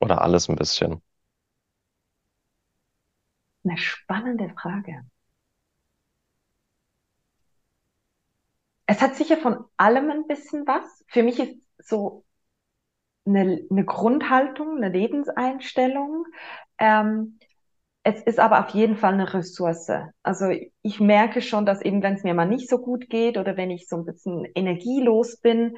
oder 0.00 0.20
alles 0.22 0.48
ein 0.48 0.56
bisschen? 0.56 1.00
Eine 3.64 3.78
spannende 3.78 4.50
Frage. 4.50 5.02
Es 8.86 9.00
hat 9.00 9.14
sicher 9.16 9.36
von 9.38 9.64
allem 9.76 10.10
ein 10.10 10.26
bisschen 10.26 10.66
was. 10.66 11.04
Für 11.08 11.22
mich 11.22 11.38
ist 11.38 11.56
so 11.78 12.24
eine, 13.26 13.66
eine 13.70 13.84
Grundhaltung, 13.84 14.76
eine 14.76 14.88
Lebenseinstellung. 14.88 16.26
Ähm, 16.78 17.38
es 18.02 18.22
ist 18.22 18.38
aber 18.38 18.60
auf 18.60 18.70
jeden 18.70 18.96
Fall 18.96 19.14
eine 19.14 19.32
Ressource. 19.32 19.90
Also 20.22 20.46
ich 20.82 21.00
merke 21.00 21.42
schon, 21.42 21.66
dass 21.66 21.82
eben, 21.82 22.02
wenn 22.02 22.14
es 22.14 22.22
mir 22.22 22.34
mal 22.34 22.46
nicht 22.46 22.68
so 22.68 22.78
gut 22.78 23.10
geht 23.10 23.36
oder 23.36 23.56
wenn 23.56 23.70
ich 23.70 23.88
so 23.88 23.96
ein 23.96 24.04
bisschen 24.04 24.46
energielos 24.54 25.38
bin, 25.38 25.76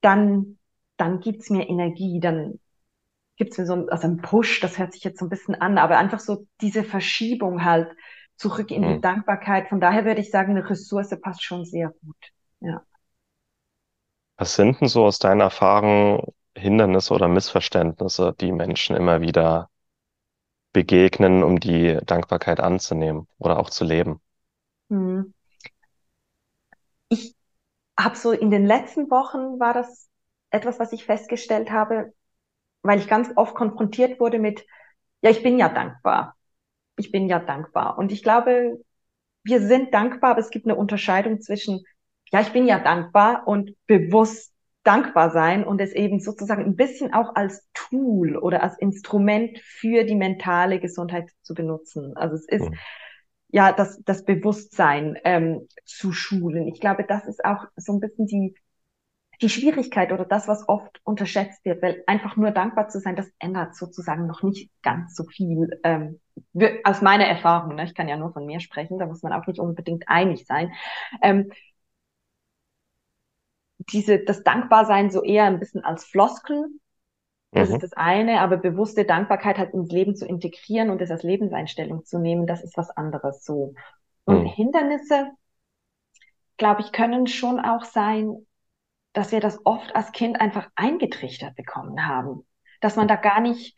dann, 0.00 0.58
dann 0.96 1.20
gibt's 1.20 1.50
mir 1.50 1.68
Energie, 1.68 2.20
dann 2.20 2.60
gibt's 3.36 3.58
mir 3.58 3.66
so 3.66 3.74
ein, 3.74 3.88
also 3.88 4.06
ein 4.06 4.18
Push, 4.18 4.60
das 4.60 4.78
hört 4.78 4.92
sich 4.92 5.02
jetzt 5.02 5.18
so 5.18 5.26
ein 5.26 5.30
bisschen 5.30 5.56
an, 5.56 5.78
aber 5.78 5.98
einfach 5.98 6.20
so 6.20 6.46
diese 6.60 6.84
Verschiebung 6.84 7.64
halt 7.64 7.88
zurück 8.36 8.70
in 8.70 8.82
die 8.82 8.94
mhm. 8.94 9.00
Dankbarkeit. 9.00 9.68
Von 9.68 9.80
daher 9.80 10.04
würde 10.04 10.20
ich 10.20 10.30
sagen, 10.30 10.52
eine 10.52 10.68
Ressource 10.68 11.18
passt 11.20 11.42
schon 11.42 11.64
sehr 11.64 11.88
gut. 11.88 12.16
Ja. 12.60 12.82
Was 14.36 14.54
sind 14.54 14.80
denn 14.80 14.88
so 14.88 15.04
aus 15.04 15.18
deiner 15.18 15.44
Erfahrung 15.44 16.32
Hindernisse 16.56 17.14
oder 17.14 17.26
Missverständnisse, 17.26 18.34
die 18.40 18.52
Menschen 18.52 18.94
immer 18.94 19.20
wieder 19.20 19.68
begegnen, 20.78 21.42
um 21.42 21.58
die 21.58 21.98
Dankbarkeit 22.06 22.60
anzunehmen 22.60 23.26
oder 23.38 23.58
auch 23.58 23.68
zu 23.68 23.84
leben? 23.84 24.20
Hm. 24.90 25.34
Ich 27.08 27.34
habe 27.98 28.14
so 28.14 28.30
in 28.30 28.52
den 28.52 28.64
letzten 28.64 29.10
Wochen 29.10 29.58
war 29.58 29.74
das 29.74 30.08
etwas, 30.50 30.78
was 30.78 30.92
ich 30.92 31.04
festgestellt 31.04 31.72
habe, 31.72 32.12
weil 32.82 33.00
ich 33.00 33.08
ganz 33.08 33.28
oft 33.34 33.56
konfrontiert 33.56 34.20
wurde 34.20 34.38
mit, 34.38 34.64
ja, 35.20 35.30
ich 35.30 35.42
bin 35.42 35.58
ja 35.58 35.68
dankbar. 35.68 36.36
Ich 36.96 37.10
bin 37.10 37.28
ja 37.28 37.40
dankbar. 37.40 37.98
Und 37.98 38.12
ich 38.12 38.22
glaube, 38.22 38.78
wir 39.42 39.60
sind 39.60 39.92
dankbar, 39.92 40.30
aber 40.30 40.40
es 40.40 40.50
gibt 40.50 40.66
eine 40.66 40.76
Unterscheidung 40.76 41.40
zwischen, 41.40 41.82
ja, 42.30 42.40
ich 42.40 42.52
bin 42.52 42.68
ja 42.68 42.78
dankbar 42.78 43.48
und 43.48 43.74
bewusst 43.88 44.52
dankbar 44.88 45.30
sein 45.30 45.64
und 45.64 45.82
es 45.82 45.92
eben 45.92 46.18
sozusagen 46.18 46.64
ein 46.64 46.74
bisschen 46.74 47.12
auch 47.12 47.36
als 47.36 47.68
Tool 47.74 48.38
oder 48.38 48.62
als 48.62 48.78
Instrument 48.78 49.58
für 49.58 50.04
die 50.04 50.14
mentale 50.14 50.80
Gesundheit 50.80 51.28
zu 51.42 51.52
benutzen. 51.52 52.16
Also 52.16 52.36
es 52.36 52.48
ist 52.48 52.70
mhm. 52.70 52.76
ja 53.48 53.70
das, 53.72 54.02
das 54.04 54.24
Bewusstsein 54.24 55.18
ähm, 55.24 55.68
zu 55.84 56.12
schulen. 56.12 56.66
Ich 56.68 56.80
glaube, 56.80 57.04
das 57.06 57.28
ist 57.28 57.44
auch 57.44 57.66
so 57.76 57.92
ein 57.92 58.00
bisschen 58.00 58.26
die, 58.26 58.54
die 59.42 59.50
Schwierigkeit 59.50 60.10
oder 60.10 60.24
das, 60.24 60.48
was 60.48 60.66
oft 60.70 61.02
unterschätzt 61.04 61.66
wird, 61.66 61.82
weil 61.82 62.02
einfach 62.06 62.36
nur 62.36 62.50
dankbar 62.50 62.88
zu 62.88 62.98
sein, 62.98 63.14
das 63.14 63.30
ändert 63.38 63.76
sozusagen 63.76 64.26
noch 64.26 64.42
nicht 64.42 64.70
ganz 64.80 65.14
so 65.14 65.24
viel. 65.24 65.80
Ähm, 65.84 66.18
aus 66.82 67.02
meiner 67.02 67.26
Erfahrung, 67.26 67.74
ne? 67.74 67.84
ich 67.84 67.94
kann 67.94 68.08
ja 68.08 68.16
nur 68.16 68.32
von 68.32 68.46
mir 68.46 68.60
sprechen, 68.60 68.98
da 68.98 69.04
muss 69.04 69.22
man 69.22 69.34
auch 69.34 69.46
nicht 69.46 69.60
unbedingt 69.60 70.04
einig 70.08 70.46
sein. 70.46 70.72
Ähm, 71.20 71.50
diese, 73.78 74.18
das 74.18 74.42
Dankbarsein 74.42 75.10
so 75.10 75.22
eher 75.22 75.44
ein 75.44 75.60
bisschen 75.60 75.84
als 75.84 76.04
Floskel. 76.04 76.66
Das 77.52 77.68
mhm. 77.68 77.76
ist 77.76 77.82
das 77.82 77.92
eine, 77.94 78.40
aber 78.40 78.58
bewusste 78.58 79.04
Dankbarkeit 79.04 79.58
halt 79.58 79.72
ins 79.72 79.90
Leben 79.90 80.14
zu 80.14 80.26
integrieren 80.26 80.90
und 80.90 81.00
es 81.00 81.10
als 81.10 81.22
Lebenseinstellung 81.22 82.04
zu 82.04 82.18
nehmen, 82.18 82.46
das 82.46 82.62
ist 82.62 82.76
was 82.76 82.90
anderes 82.90 83.44
so. 83.44 83.74
Und 84.24 84.42
mhm. 84.42 84.46
Hindernisse, 84.46 85.30
glaube 86.56 86.82
ich, 86.82 86.92
können 86.92 87.26
schon 87.26 87.60
auch 87.60 87.84
sein, 87.84 88.46
dass 89.12 89.32
wir 89.32 89.40
das 89.40 89.64
oft 89.64 89.96
als 89.96 90.12
Kind 90.12 90.40
einfach 90.40 90.68
eingetrichtert 90.74 91.56
bekommen 91.56 92.06
haben. 92.06 92.46
Dass 92.80 92.96
man 92.96 93.08
da 93.08 93.16
gar 93.16 93.40
nicht 93.40 93.76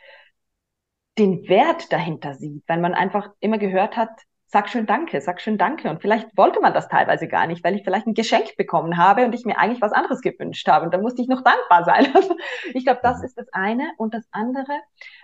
den 1.19 1.49
Wert 1.49 1.93
dahinter 1.93 2.35
sieht, 2.35 2.65
weil 2.67 2.81
man 2.81 2.95
einfach 2.95 3.31
immer 3.41 3.59
gehört 3.59 3.97
hat, 3.97 4.11
sag 4.53 4.69
schön 4.69 4.85
Danke, 4.85 5.21
sag 5.21 5.41
schön 5.41 5.59
Danke. 5.59 5.89
Und 5.89 6.03
vielleicht 6.03 6.37
wollte 6.37 6.61
man 6.61 6.75
das 6.75 6.89
teilweise 6.89 7.29
gar 7.29 7.47
nicht, 7.47 7.63
weil 7.63 7.77
ich 7.77 7.85
vielleicht 7.85 8.09
ein 8.09 8.15
Geschenk 8.15 8.57
bekommen 8.57 8.97
habe 8.97 9.25
und 9.25 9.33
ich 9.33 9.45
mir 9.45 9.57
eigentlich 9.59 9.81
was 9.81 9.93
anderes 9.93 10.21
gewünscht 10.23 10.67
habe. 10.67 10.85
Und 10.85 10.93
da 10.93 10.99
musste 10.99 11.23
ich 11.23 11.29
noch 11.29 11.43
dankbar 11.43 11.85
sein. 11.85 12.07
Also 12.21 12.37
ich 12.75 12.85
glaube, 12.85 13.01
das 13.03 13.19
mhm. 13.19 13.25
ist 13.25 13.39
das 13.39 13.47
eine. 13.53 13.93
Und 13.97 14.13
das 14.13 14.25
andere, 14.33 14.73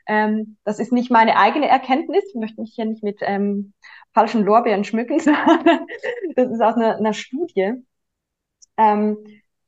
ähm, 0.07 0.57
das 0.65 0.79
ist 0.79 0.93
nicht 0.93 1.11
meine 1.11 1.37
eigene 1.37 1.69
Erkenntnis. 1.69 2.25
Ich 2.29 2.37
möchte 2.37 2.61
mich 2.61 2.73
hier 2.75 2.85
nicht 2.85 3.03
mit 3.03 3.19
ähm, 3.23 3.73
falschen 4.15 4.45
Lorbeeren 4.45 4.85
schmücken. 4.85 5.19
das 6.37 6.51
ist 6.51 6.61
aus 6.61 6.77
einer, 6.77 6.97
einer 6.97 7.13
Studie. 7.13 7.73
Ähm, 8.77 9.19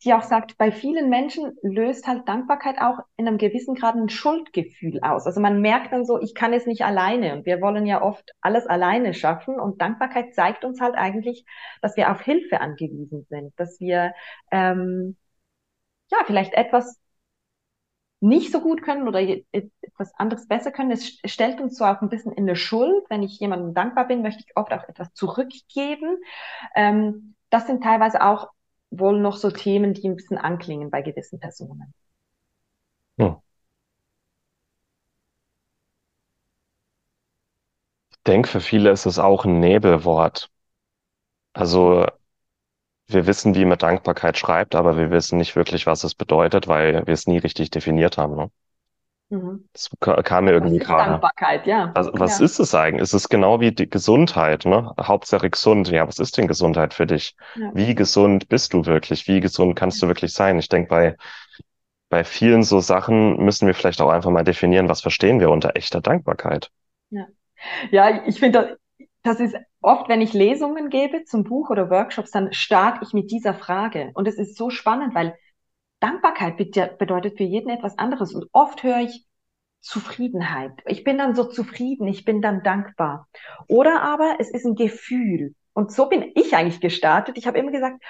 die 0.05 0.14
auch 0.14 0.23
sagt, 0.23 0.57
bei 0.59 0.71
vielen 0.71 1.11
Menschen 1.11 1.57
löst 1.62 2.07
halt 2.07 2.28
Dankbarkeit 2.28 2.81
auch 2.81 3.00
in 3.17 3.26
einem 3.26 3.38
gewissen 3.38 3.75
Grad 3.75 3.97
ein 3.97 4.09
Schuldgefühl 4.09 5.00
aus. 5.02 5.26
Also 5.26 5.40
man 5.40 5.61
merkt 5.61 5.93
dann 5.93 6.05
so, 6.05 6.21
ich 6.21 6.35
kann 6.35 6.52
es 6.52 6.67
nicht 6.67 6.85
alleine 6.85 7.35
und 7.35 7.47
wir 7.47 7.61
wollen 7.61 7.85
ja 7.87 8.00
oft 8.02 8.31
alles 8.40 8.67
alleine 8.67 9.12
schaffen 9.12 9.59
und 9.59 9.81
Dankbarkeit 9.81 10.35
zeigt 10.35 10.64
uns 10.64 10.81
halt 10.81 10.95
eigentlich, 10.95 11.45
dass 11.83 11.97
wir 11.97 12.11
auf 12.12 12.21
Hilfe 12.23 12.61
angewiesen 12.61 13.26
sind, 13.28 13.52
dass 13.59 13.81
wir 13.81 14.14
ähm, 14.52 15.17
ja 16.11 16.19
vielleicht 16.26 16.55
etwas 16.55 17.00
nicht 18.21 18.50
so 18.50 18.61
gut 18.61 18.83
können 18.83 19.07
oder 19.07 19.21
etwas 19.21 20.12
anderes 20.17 20.49
besser 20.49 20.73
können. 20.73 20.90
Es 20.90 21.21
stellt 21.25 21.61
uns 21.61 21.76
so 21.76 21.85
auch 21.85 22.02
ein 22.02 22.09
bisschen 22.09 22.33
in 22.33 22.45
eine 22.45 22.57
Schuld. 22.57 23.05
Wenn 23.09 23.23
ich 23.23 23.38
jemandem 23.38 23.75
dankbar 23.75 24.09
bin, 24.09 24.23
möchte 24.23 24.43
ich 24.47 24.57
oft 24.57 24.73
auch 24.73 24.88
etwas 24.88 25.12
zurückgeben. 25.14 26.17
Ähm, 26.75 27.37
das 27.50 27.67
sind 27.67 27.83
teilweise 27.83 28.23
auch 28.23 28.49
wohl 28.90 29.21
noch 29.21 29.37
so 29.37 29.50
Themen, 29.50 29.95
die 29.95 30.09
ein 30.09 30.16
bisschen 30.16 30.38
anklingen 30.38 30.90
bei 30.90 31.02
gewissen 31.02 31.40
Personen. 31.40 31.95
Hm. 33.18 33.38
Ich 38.11 38.18
denke, 38.26 38.49
für 38.50 38.61
viele 38.61 38.90
ist 38.90 39.07
es 39.07 39.18
auch 39.18 39.47
ein 39.47 39.61
Nebelwort. 39.61 40.50
Also 41.52 42.07
wir 43.09 43.26
wissen, 43.26 43.54
wie 43.54 43.64
man 43.66 43.76
Dankbarkeit 43.78 44.38
schreibt, 44.38 44.75
aber 44.75 44.97
wir 44.97 45.11
wissen 45.11 45.37
nicht 45.38 45.57
wirklich, 45.57 45.85
was 45.87 46.04
es 46.04 46.14
bedeutet, 46.14 46.68
weil 46.68 47.07
wir 47.07 47.12
es 47.14 47.26
nie 47.26 47.37
richtig 47.38 47.71
definiert 47.71 48.16
haben. 48.18 48.37
Ne? 48.37 48.50
Mhm. 49.30 49.68
Das 49.73 49.90
kam 50.25 50.44
mir 50.47 50.52
irgendwie 50.52 50.78
gerade. 50.78 51.11
Dankbarkeit, 51.11 51.66
ja. 51.66 51.92
Also, 51.94 52.11
was 52.14 52.38
ja. 52.38 52.44
ist 52.47 52.58
es 52.58 52.75
eigentlich? 52.75 53.02
Es 53.02 53.12
ist 53.12 53.28
genau 53.28 53.61
wie 53.61 53.73
die 53.73 53.88
Gesundheit, 53.88 54.64
ne? 54.64 54.94
Hauptsache 55.00 55.50
gesund. 55.50 55.88
Ja, 55.90 56.08
was 56.08 56.18
ist 56.18 56.38
denn 56.38 56.49
Gesundheit 56.49 56.94
für 56.94 57.06
dich? 57.06 57.37
Ja. 57.54 57.70
Wie 57.75 57.94
gesund 57.94 58.49
bist 58.49 58.73
du 58.73 58.87
wirklich? 58.87 59.28
Wie 59.28 59.40
gesund 59.40 59.76
kannst 59.76 60.02
du 60.02 60.08
wirklich 60.08 60.32
sein? 60.32 60.58
Ich 60.58 60.68
denke, 60.68 60.88
bei, 60.88 61.16
bei 62.08 62.25
vielen 62.25 62.62
so 62.62 62.80
Sachen 62.80 63.37
müssen 63.44 63.66
wir 63.66 63.75
vielleicht 63.75 64.00
auch 64.00 64.08
einfach 64.08 64.30
mal 64.30 64.44
definieren, 64.44 64.88
was 64.88 65.02
verstehen 65.02 65.40
wir 65.40 65.50
unter 65.50 65.76
echter 65.76 66.00
Dankbarkeit. 66.00 66.70
Ja, 67.11 67.26
ja 67.90 68.25
ich 68.25 68.40
finde, 68.40 68.78
das, 68.99 69.08
das 69.23 69.40
ist 69.40 69.56
oft, 69.82 70.08
wenn 70.08 70.23
ich 70.23 70.32
Lesungen 70.32 70.88
gebe 70.88 71.25
zum 71.25 71.44
Buch 71.44 71.68
oder 71.68 71.90
Workshops, 71.90 72.30
dann 72.30 72.52
starte 72.54 73.00
ich 73.02 73.12
mit 73.12 73.30
dieser 73.30 73.52
Frage. 73.52 74.11
Und 74.14 74.26
es 74.26 74.38
ist 74.38 74.56
so 74.56 74.70
spannend, 74.70 75.14
weil 75.14 75.37
Dankbarkeit 76.00 76.57
bedeutet 76.57 77.37
für 77.37 77.45
jeden 77.45 77.71
etwas 77.71 77.99
anderes. 77.99 78.35
Und 78.35 78.47
oft 78.52 78.83
höre 78.83 79.00
ich 79.00 79.26
Zufriedenheit. 79.81 80.73
Ich 80.87 81.05
bin 81.05 81.19
dann 81.19 81.35
so 81.35 81.45
zufrieden, 81.45 82.07
ich 82.09 82.25
bin 82.25 82.43
dann 82.43 82.62
dankbar. 82.62 83.28
Oder 83.69 84.02
aber 84.02 84.37
es 84.38 84.50
ist 84.50 84.64
ein 84.64 84.75
Gefühl. 84.75 85.55
Und 85.73 85.93
so 85.93 86.09
bin 86.09 86.33
ich 86.35 86.55
eigentlich 86.57 86.81
gestartet. 86.81 87.38
Ich 87.38 87.47
habe 87.47 87.59
immer 87.59 87.71
gesagt, 87.71 88.02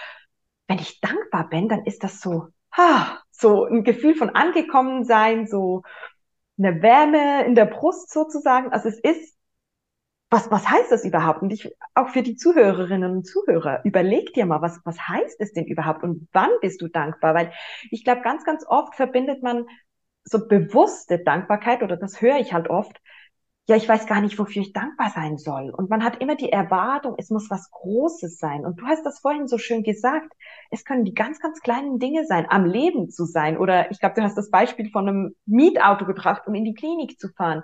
wenn 0.66 0.78
ich 0.78 1.00
dankbar 1.00 1.48
bin, 1.48 1.68
dann 1.68 1.84
ist 1.84 2.02
das 2.04 2.20
so, 2.20 2.48
ah, 2.70 3.18
so 3.30 3.64
ein 3.64 3.84
Gefühl 3.84 4.14
von 4.14 4.30
angekommen 4.30 5.04
sein, 5.04 5.46
so 5.46 5.82
eine 6.58 6.82
Wärme 6.82 7.44
in 7.44 7.54
der 7.54 7.66
Brust 7.66 8.10
sozusagen. 8.10 8.72
Also 8.72 8.88
es 8.88 8.98
ist, 8.98 9.36
was, 10.30 10.50
was 10.50 10.68
heißt 10.68 10.92
das 10.92 11.04
überhaupt? 11.04 11.42
Und 11.42 11.52
ich, 11.52 11.70
auch 11.94 12.08
für 12.10 12.22
die 12.22 12.36
Zuhörerinnen 12.36 13.10
und 13.10 13.26
Zuhörer, 13.26 13.80
überleg 13.84 14.32
dir 14.34 14.46
mal, 14.46 14.60
was, 14.60 14.80
was 14.84 14.98
heißt 15.08 15.40
es 15.40 15.52
denn 15.52 15.66
überhaupt 15.66 16.02
und 16.02 16.28
wann 16.32 16.50
bist 16.60 16.82
du 16.82 16.88
dankbar? 16.88 17.34
Weil 17.34 17.52
ich 17.90 18.04
glaube, 18.04 18.22
ganz, 18.22 18.44
ganz 18.44 18.64
oft 18.66 18.94
verbindet 18.94 19.42
man 19.42 19.66
so 20.24 20.46
bewusste 20.46 21.18
Dankbarkeit 21.18 21.82
oder 21.82 21.96
das 21.96 22.20
höre 22.20 22.38
ich 22.38 22.52
halt 22.52 22.68
oft 22.68 23.00
ja, 23.68 23.76
ich 23.76 23.86
weiß 23.86 24.06
gar 24.06 24.22
nicht, 24.22 24.38
wofür 24.38 24.62
ich 24.62 24.72
dankbar 24.72 25.10
sein 25.10 25.36
soll. 25.36 25.68
Und 25.68 25.90
man 25.90 26.02
hat 26.02 26.22
immer 26.22 26.36
die 26.36 26.50
Erwartung, 26.50 27.16
es 27.18 27.28
muss 27.28 27.50
was 27.50 27.70
Großes 27.70 28.38
sein. 28.38 28.64
Und 28.64 28.80
du 28.80 28.86
hast 28.86 29.04
das 29.04 29.20
vorhin 29.20 29.46
so 29.46 29.58
schön 29.58 29.82
gesagt. 29.82 30.32
Es 30.70 30.86
können 30.86 31.04
die 31.04 31.12
ganz, 31.12 31.38
ganz 31.38 31.60
kleinen 31.60 31.98
Dinge 31.98 32.24
sein, 32.24 32.46
am 32.48 32.64
Leben 32.64 33.10
zu 33.10 33.26
sein. 33.26 33.58
Oder 33.58 33.90
ich 33.90 34.00
glaube, 34.00 34.14
du 34.14 34.22
hast 34.22 34.38
das 34.38 34.50
Beispiel 34.50 34.90
von 34.90 35.06
einem 35.06 35.36
Mietauto 35.44 36.06
gebracht, 36.06 36.44
um 36.46 36.54
in 36.54 36.64
die 36.64 36.72
Klinik 36.72 37.20
zu 37.20 37.28
fahren. 37.28 37.62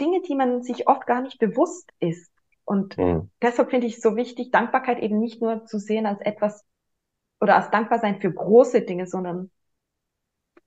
Dinge, 0.00 0.22
die 0.22 0.34
man 0.34 0.62
sich 0.62 0.88
oft 0.88 1.06
gar 1.06 1.22
nicht 1.22 1.38
bewusst 1.38 1.90
ist. 1.98 2.30
Und 2.64 2.96
mhm. 2.98 3.30
deshalb 3.42 3.70
finde 3.70 3.86
ich 3.86 3.96
es 3.96 4.02
so 4.02 4.16
wichtig, 4.16 4.50
Dankbarkeit 4.50 4.98
eben 5.00 5.18
nicht 5.18 5.42
nur 5.42 5.64
zu 5.66 5.78
sehen 5.78 6.06
als 6.06 6.20
etwas 6.20 6.64
oder 7.40 7.56
als 7.56 7.70
dankbar 7.70 7.98
sein 7.98 8.20
für 8.20 8.32
große 8.32 8.82
Dinge, 8.82 9.06
sondern 9.06 9.50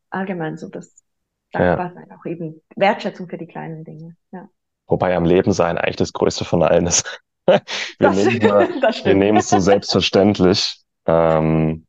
allgemein 0.09 0.57
so 0.57 0.69
das 0.69 1.03
dankbar 1.51 1.93
sein, 1.93 2.11
auch 2.11 2.25
eben 2.25 2.61
Wertschätzung 2.75 3.29
für 3.29 3.37
die 3.37 3.47
kleinen 3.47 3.83
Dinge. 3.83 4.15
Ja. 4.31 4.49
Wobei 4.87 5.15
am 5.15 5.25
Leben 5.25 5.53
sein 5.53 5.77
eigentlich 5.77 5.95
das 5.95 6.13
Größte 6.13 6.45
von 6.45 6.63
allen 6.63 6.87
ist. 6.87 7.21
wir, 7.45 7.59
das 7.99 8.15
nehmen, 8.25 8.41
wir 9.03 9.15
nehmen 9.15 9.37
es 9.37 9.49
so 9.49 9.59
selbstverständlich. 9.59 10.81
Ähm, 11.05 11.85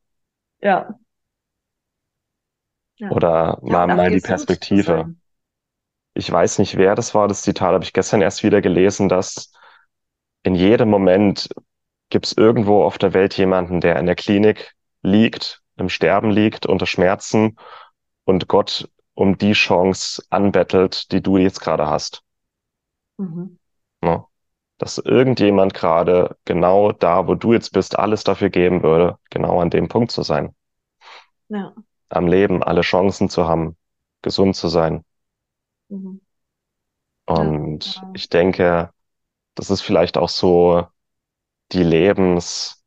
ja. 0.61 0.95
ja. 2.97 3.09
Oder 3.09 3.59
ja, 3.63 3.87
mal, 3.87 3.95
mal 3.95 4.11
die 4.11 4.19
Perspektive. 4.19 5.15
Ich 6.15 6.31
weiß 6.31 6.59
nicht, 6.59 6.77
wer 6.77 6.95
das 6.95 7.13
war, 7.13 7.27
das 7.27 7.41
Zitat 7.41 7.73
habe 7.73 7.83
ich 7.83 7.93
gestern 7.93 8.21
erst 8.21 8.41
wieder 8.41 8.61
gelesen, 8.61 9.09
dass 9.09 9.51
in 10.43 10.55
jedem 10.55 10.89
Moment 10.89 11.49
gibt 12.09 12.25
es 12.25 12.37
irgendwo 12.37 12.83
auf 12.83 12.97
der 12.97 13.13
Welt 13.13 13.37
jemanden, 13.37 13.81
der 13.81 13.97
in 13.99 14.05
der 14.05 14.15
Klinik 14.15 14.73
liegt, 15.01 15.61
im 15.75 15.89
Sterben 15.89 16.31
liegt, 16.31 16.65
unter 16.65 16.85
Schmerzen 16.85 17.57
und 18.23 18.47
Gott 18.47 18.89
um 19.13 19.37
die 19.37 19.53
Chance 19.53 20.23
anbettelt, 20.29 21.11
die 21.11 21.21
du 21.21 21.37
jetzt 21.37 21.59
gerade 21.59 21.87
hast. 21.87 22.23
Mhm. 23.17 23.59
Ja. 24.03 24.09
Ne? 24.09 24.25
Dass 24.77 24.97
irgendjemand 24.97 25.73
gerade 25.73 26.35
genau 26.43 26.91
da, 26.91 27.29
wo 27.29 27.35
du 27.35 27.53
jetzt 27.53 27.71
bist, 27.71 27.97
alles 27.97 28.25
dafür 28.25 28.49
geben 28.49 28.83
würde, 28.83 29.17
genau 29.29 29.61
an 29.61 29.69
dem 29.69 29.87
Punkt 29.87 30.11
zu 30.11 30.21
sein. 30.21 30.53
Ja. 31.47 31.73
Am 32.09 32.27
Leben 32.27 32.61
alle 32.61 32.81
Chancen 32.81 33.29
zu 33.29 33.47
haben, 33.47 33.77
gesund 34.21 34.57
zu 34.57 34.67
sein. 34.67 35.04
Mhm. 35.89 36.21
Und 37.25 37.95
ja, 37.95 38.01
genau. 38.01 38.13
ich 38.15 38.29
denke, 38.29 38.91
das 39.55 39.69
ist 39.69 39.81
vielleicht 39.81 40.17
auch 40.17 40.29
so 40.29 40.87
die 41.71 41.83
Lebenskunst, 41.83 42.83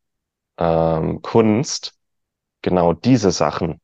ähm, 0.59 1.99
genau 2.63 2.93
diese 2.93 3.31
Sachen 3.31 3.81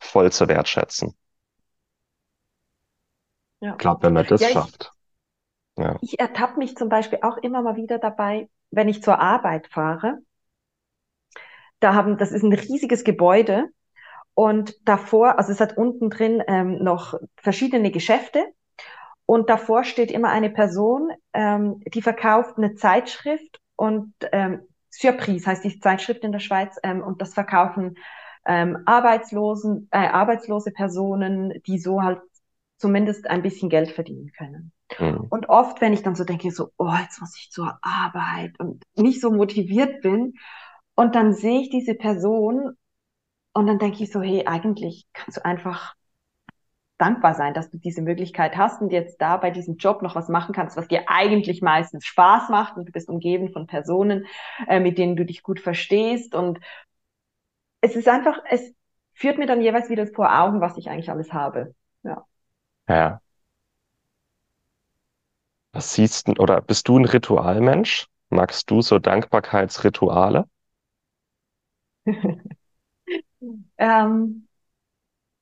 voll 0.00 0.32
zu 0.32 0.48
wertschätzen. 0.48 1.16
Ja. 3.60 3.72
Ich 3.72 3.78
glaube, 3.78 4.02
wenn 4.02 4.12
man 4.12 4.26
das 4.26 4.40
ja, 4.40 4.48
schafft. 4.48 4.92
Ja. 5.76 5.96
Ich 6.02 6.18
ertappe 6.18 6.58
mich 6.58 6.76
zum 6.76 6.88
Beispiel 6.88 7.20
auch 7.22 7.38
immer 7.38 7.62
mal 7.62 7.76
wieder 7.76 7.98
dabei, 7.98 8.48
wenn 8.70 8.88
ich 8.88 9.02
zur 9.02 9.20
Arbeit 9.20 9.68
fahre. 9.68 10.18
Da 11.80 11.94
haben, 11.94 12.18
das 12.18 12.32
ist 12.32 12.42
ein 12.42 12.52
riesiges 12.52 13.04
Gebäude 13.04 13.68
und 14.34 14.76
davor, 14.88 15.38
also 15.38 15.52
es 15.52 15.60
hat 15.60 15.76
unten 15.76 16.10
drin 16.10 16.42
ähm, 16.46 16.82
noch 16.82 17.14
verschiedene 17.36 17.90
Geschäfte 17.90 18.44
und 19.26 19.48
davor 19.48 19.84
steht 19.84 20.10
immer 20.10 20.28
eine 20.28 20.50
Person, 20.50 21.10
ähm, 21.32 21.80
die 21.86 22.02
verkauft 22.02 22.58
eine 22.58 22.74
Zeitschrift 22.74 23.60
und 23.76 24.12
ähm, 24.32 24.62
Surprise 24.90 25.46
heißt 25.46 25.64
die 25.64 25.80
Zeitschrift 25.80 26.22
in 26.24 26.32
der 26.32 26.40
Schweiz 26.40 26.76
ähm, 26.82 27.02
und 27.02 27.20
das 27.20 27.34
verkaufen 27.34 27.96
ähm, 28.46 28.78
Arbeitslosen, 28.84 29.88
äh, 29.90 30.06
arbeitslose 30.06 30.70
Personen, 30.70 31.62
die 31.66 31.78
so 31.78 32.02
halt 32.02 32.20
zumindest 32.76 33.28
ein 33.28 33.42
bisschen 33.42 33.70
Geld 33.70 33.90
verdienen 33.90 34.30
können. 34.36 34.72
Mhm. 34.98 35.26
Und 35.30 35.48
oft, 35.48 35.80
wenn 35.80 35.92
ich 35.92 36.02
dann 36.02 36.14
so 36.14 36.24
denke, 36.24 36.50
so, 36.50 36.70
oh, 36.76 36.92
jetzt 37.00 37.20
muss 37.20 37.36
ich 37.38 37.50
zur 37.50 37.78
Arbeit 37.82 38.58
und 38.58 38.82
nicht 38.94 39.20
so 39.20 39.30
motiviert 39.30 40.02
bin, 40.02 40.34
und 40.96 41.14
dann 41.14 41.34
sehe 41.34 41.60
ich 41.60 41.70
diese 41.70 41.94
Person 41.94 42.76
und 43.54 43.66
dann 43.66 43.78
denke 43.78 44.02
ich 44.04 44.12
so, 44.12 44.20
hey, 44.22 44.44
eigentlich 44.46 45.06
kannst 45.14 45.38
du 45.38 45.44
einfach 45.44 45.94
dankbar 46.98 47.34
sein, 47.34 47.54
dass 47.54 47.70
du 47.70 47.78
diese 47.78 48.02
Möglichkeit 48.02 48.56
hast 48.56 48.80
und 48.80 48.90
jetzt 48.92 49.20
da 49.20 49.36
bei 49.36 49.50
diesem 49.50 49.76
Job 49.78 50.00
noch 50.02 50.14
was 50.14 50.28
machen 50.28 50.54
kannst, 50.54 50.76
was 50.76 50.86
dir 50.88 51.04
eigentlich 51.08 51.60
meistens 51.60 52.04
Spaß 52.06 52.50
macht 52.50 52.76
und 52.76 52.86
du 52.88 52.92
bist 52.92 53.08
umgeben 53.08 53.50
von 53.52 53.66
Personen, 53.66 54.26
äh, 54.68 54.78
mit 54.80 54.96
denen 54.98 55.16
du 55.16 55.24
dich 55.24 55.42
gut 55.42 55.58
verstehst 55.60 56.34
und 56.34 56.60
es 57.80 57.94
ist 57.96 58.08
einfach, 58.08 58.38
es 58.50 58.74
führt 59.12 59.38
mir 59.38 59.46
dann 59.46 59.60
jeweils 59.62 59.88
wieder 59.90 60.06
vor 60.08 60.36
Augen, 60.40 60.60
was 60.60 60.76
ich 60.76 60.88
eigentlich 60.90 61.10
alles 61.10 61.32
habe. 61.32 61.74
Ja. 62.02 62.24
Ja. 62.88 63.20
Was 65.72 65.92
siehst 65.92 66.26
du, 66.28 66.32
oder 66.38 66.62
bist 66.62 66.88
du 66.88 66.98
ein 66.98 67.04
Ritualmensch? 67.04 68.06
Magst 68.30 68.70
du 68.70 68.80
so 68.80 68.98
Dankbarkeitsrituale? 68.98 70.46
ähm, 73.78 74.46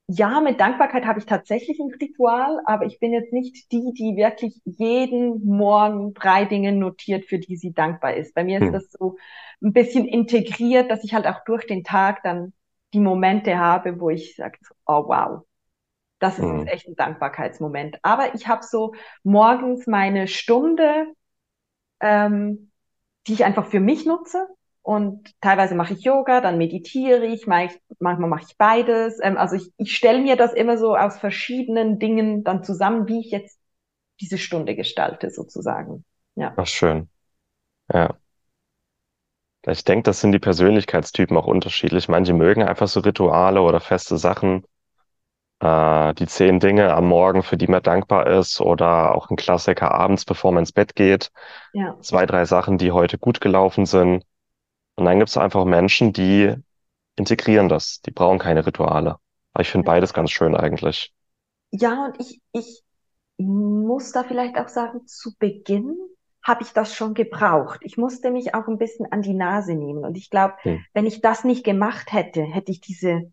ja, 0.08 0.40
mit 0.40 0.60
Dankbarkeit 0.60 1.06
habe 1.06 1.20
ich 1.20 1.26
tatsächlich 1.26 1.78
ein 1.80 1.92
Ritual, 2.00 2.60
aber 2.66 2.86
ich 2.86 2.98
bin 2.98 3.12
jetzt 3.12 3.32
nicht 3.32 3.72
die, 3.72 3.92
die 3.94 4.16
wirklich 4.16 4.60
jeden 4.64 5.44
Morgen 5.46 6.12
drei 6.12 6.44
Dinge 6.44 6.72
notiert, 6.72 7.24
für 7.24 7.38
die 7.38 7.56
sie 7.56 7.72
dankbar 7.72 8.14
ist. 8.14 8.34
Bei 8.34 8.44
mir 8.44 8.58
ist 8.58 8.66
hm. 8.66 8.72
das 8.72 8.90
so 8.92 9.16
ein 9.62 9.72
bisschen 9.72 10.06
integriert, 10.06 10.90
dass 10.90 11.04
ich 11.04 11.14
halt 11.14 11.26
auch 11.26 11.44
durch 11.44 11.66
den 11.66 11.84
Tag 11.84 12.22
dann 12.24 12.52
die 12.92 13.00
Momente 13.00 13.58
habe, 13.58 14.00
wo 14.00 14.10
ich 14.10 14.36
sage, 14.36 14.58
oh 14.86 15.04
wow, 15.06 15.44
das 16.18 16.38
ist 16.38 16.44
mhm. 16.44 16.66
echt 16.66 16.86
ein 16.86 16.94
Dankbarkeitsmoment. 16.94 17.98
Aber 18.02 18.34
ich 18.34 18.46
habe 18.46 18.62
so 18.62 18.94
morgens 19.24 19.86
meine 19.86 20.28
Stunde, 20.28 21.06
ähm, 22.00 22.70
die 23.26 23.32
ich 23.32 23.44
einfach 23.44 23.66
für 23.66 23.80
mich 23.80 24.06
nutze. 24.06 24.46
Und 24.82 25.40
teilweise 25.40 25.76
mache 25.76 25.94
ich 25.94 26.02
Yoga, 26.02 26.40
dann 26.40 26.58
meditiere 26.58 27.24
ich, 27.24 27.46
manchmal 27.46 28.28
mache 28.28 28.44
ich 28.48 28.56
beides. 28.56 29.20
Ähm, 29.22 29.36
also 29.36 29.54
ich, 29.54 29.72
ich 29.76 29.96
stelle 29.96 30.20
mir 30.20 30.36
das 30.36 30.52
immer 30.52 30.76
so 30.76 30.96
aus 30.96 31.18
verschiedenen 31.18 32.00
Dingen 32.00 32.42
dann 32.42 32.64
zusammen, 32.64 33.06
wie 33.06 33.20
ich 33.20 33.30
jetzt 33.30 33.58
diese 34.20 34.38
Stunde 34.38 34.74
gestalte, 34.74 35.30
sozusagen. 35.30 36.04
Ja. 36.34 36.52
Ach, 36.56 36.66
schön. 36.66 37.08
Ja. 37.92 38.16
Ich 39.66 39.84
denke, 39.84 40.02
das 40.02 40.20
sind 40.20 40.32
die 40.32 40.40
Persönlichkeitstypen 40.40 41.36
auch 41.36 41.46
unterschiedlich. 41.46 42.08
Manche 42.08 42.32
mögen 42.32 42.64
einfach 42.64 42.88
so 42.88 43.00
Rituale 43.00 43.62
oder 43.62 43.78
feste 43.78 44.18
Sachen 44.18 44.64
äh, 45.60 46.14
die 46.14 46.26
zehn 46.26 46.58
Dinge 46.58 46.92
am 46.92 47.06
Morgen, 47.06 47.42
für 47.42 47.56
die 47.56 47.68
man 47.68 47.82
dankbar 47.82 48.26
ist 48.26 48.60
oder 48.60 49.14
auch 49.14 49.30
ein 49.30 49.36
Klassiker 49.36 49.92
abends, 49.92 50.24
bevor 50.24 50.52
man 50.52 50.62
ins 50.62 50.72
Bett 50.72 50.96
geht. 50.96 51.30
Ja. 51.72 51.96
Zwei, 52.00 52.26
drei 52.26 52.44
Sachen, 52.44 52.78
die 52.78 52.90
heute 52.90 53.18
gut 53.18 53.40
gelaufen 53.40 53.86
sind. 53.86 54.24
Und 54.96 55.04
dann 55.04 55.18
gibt 55.18 55.30
es 55.30 55.36
einfach 55.36 55.64
Menschen, 55.64 56.12
die 56.12 56.54
integrieren 57.16 57.68
das. 57.68 58.00
Die 58.02 58.10
brauchen 58.10 58.38
keine 58.38 58.66
Rituale. 58.66 59.16
Aber 59.52 59.62
ich 59.62 59.70
finde 59.70 59.86
beides 59.86 60.14
ganz 60.14 60.30
schön 60.30 60.56
eigentlich. 60.56 61.12
Ja, 61.70 62.06
und 62.06 62.20
ich, 62.20 62.40
ich 62.52 62.82
muss 63.38 64.12
da 64.12 64.24
vielleicht 64.24 64.56
auch 64.56 64.68
sagen, 64.68 65.06
zu 65.06 65.30
Beginn 65.38 65.96
habe 66.42 66.62
ich 66.62 66.72
das 66.72 66.94
schon 66.94 67.14
gebraucht. 67.14 67.80
Ich 67.82 67.96
musste 67.96 68.30
mich 68.30 68.54
auch 68.54 68.66
ein 68.66 68.78
bisschen 68.78 69.10
an 69.10 69.22
die 69.22 69.34
Nase 69.34 69.74
nehmen. 69.74 70.04
Und 70.04 70.16
ich 70.16 70.28
glaube, 70.28 70.54
hm. 70.62 70.84
wenn 70.92 71.06
ich 71.06 71.20
das 71.20 71.44
nicht 71.44 71.64
gemacht 71.64 72.12
hätte, 72.12 72.42
hätte 72.42 72.72
ich 72.72 72.80
diese 72.80 73.32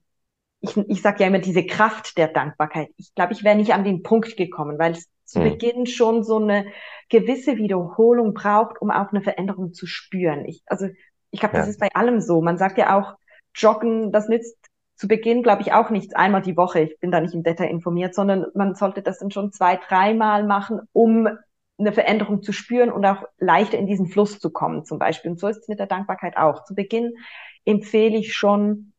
ich, 0.62 0.76
ich 0.76 1.02
sage 1.02 1.22
ja 1.22 1.28
immer 1.28 1.40
diese 1.40 1.66
Kraft 1.66 2.18
der 2.18 2.28
Dankbarkeit. 2.28 2.90
Ich 2.98 3.14
glaube, 3.16 3.34
ich 3.34 3.44
wäre 3.44 3.56
nicht 3.56 3.74
an 3.74 3.84
den 3.84 4.04
Punkt 4.04 4.36
gekommen, 4.36 4.78
weil 4.78 4.94
es 4.94 5.10
zu 5.24 5.40
mhm. 5.40 5.44
Beginn 5.44 5.86
schon 5.86 6.24
so 6.24 6.38
eine 6.38 6.66
gewisse 7.08 7.58
Wiederholung 7.58 8.34
braucht, 8.34 8.82
um 8.82 8.92
auch 8.92 9.12
eine 9.12 9.22
Veränderung 9.22 9.74
zu 9.74 9.86
spüren. 9.86 10.46
Ich, 10.46 10.62
also 10.66 10.88
ich 11.32 11.40
glaube, 11.40 11.56
das 11.58 11.68
ja. 11.68 11.72
ist 11.72 11.80
bei 11.80 11.90
allem 11.94 12.22
so. 12.22 12.42
Man 12.42 12.58
sagt 12.58 12.78
ja 12.78 12.98
auch, 12.98 13.16
Joggen, 13.54 14.12
das 14.12 14.28
nützt 14.28 14.58
zu 14.96 15.08
Beginn, 15.08 15.44
glaube 15.44 15.62
ich, 15.62 15.74
auch 15.74 15.90
nichts 15.90 16.14
einmal 16.14 16.42
die 16.42 16.58
Woche. 16.58 16.82
Ich 16.82 17.00
bin 17.00 17.12
da 17.12 17.22
nicht 17.22 17.34
im 17.34 17.44
Detail 17.44 17.70
informiert, 17.70 18.14
sondern 18.14 18.48
man 18.54 18.76
sollte 18.76 19.02
das 19.02 19.20
dann 19.20 19.32
schon 19.32 19.52
zwei, 19.52 19.78
dreimal 19.78 20.44
machen, 20.46 20.82
um 20.92 21.30
eine 21.78 21.94
Veränderung 21.94 22.44
zu 22.44 22.52
spüren 22.52 22.92
und 22.92 23.06
auch 23.06 23.24
leichter 23.38 23.78
in 23.78 23.88
diesen 23.88 24.08
Fluss 24.08 24.40
zu 24.40 24.50
kommen, 24.50 24.84
zum 24.84 25.00
Beispiel. 25.00 25.32
Und 25.32 25.40
so 25.40 25.48
ist 25.48 25.60
es 25.60 25.68
mit 25.70 25.80
der 25.80 25.88
Dankbarkeit 25.88 26.36
auch. 26.36 26.66
Zu 26.66 26.76
Beginn 26.76 27.16
empfehle 27.64 28.18
ich 28.18 28.36
schon, 28.36 28.94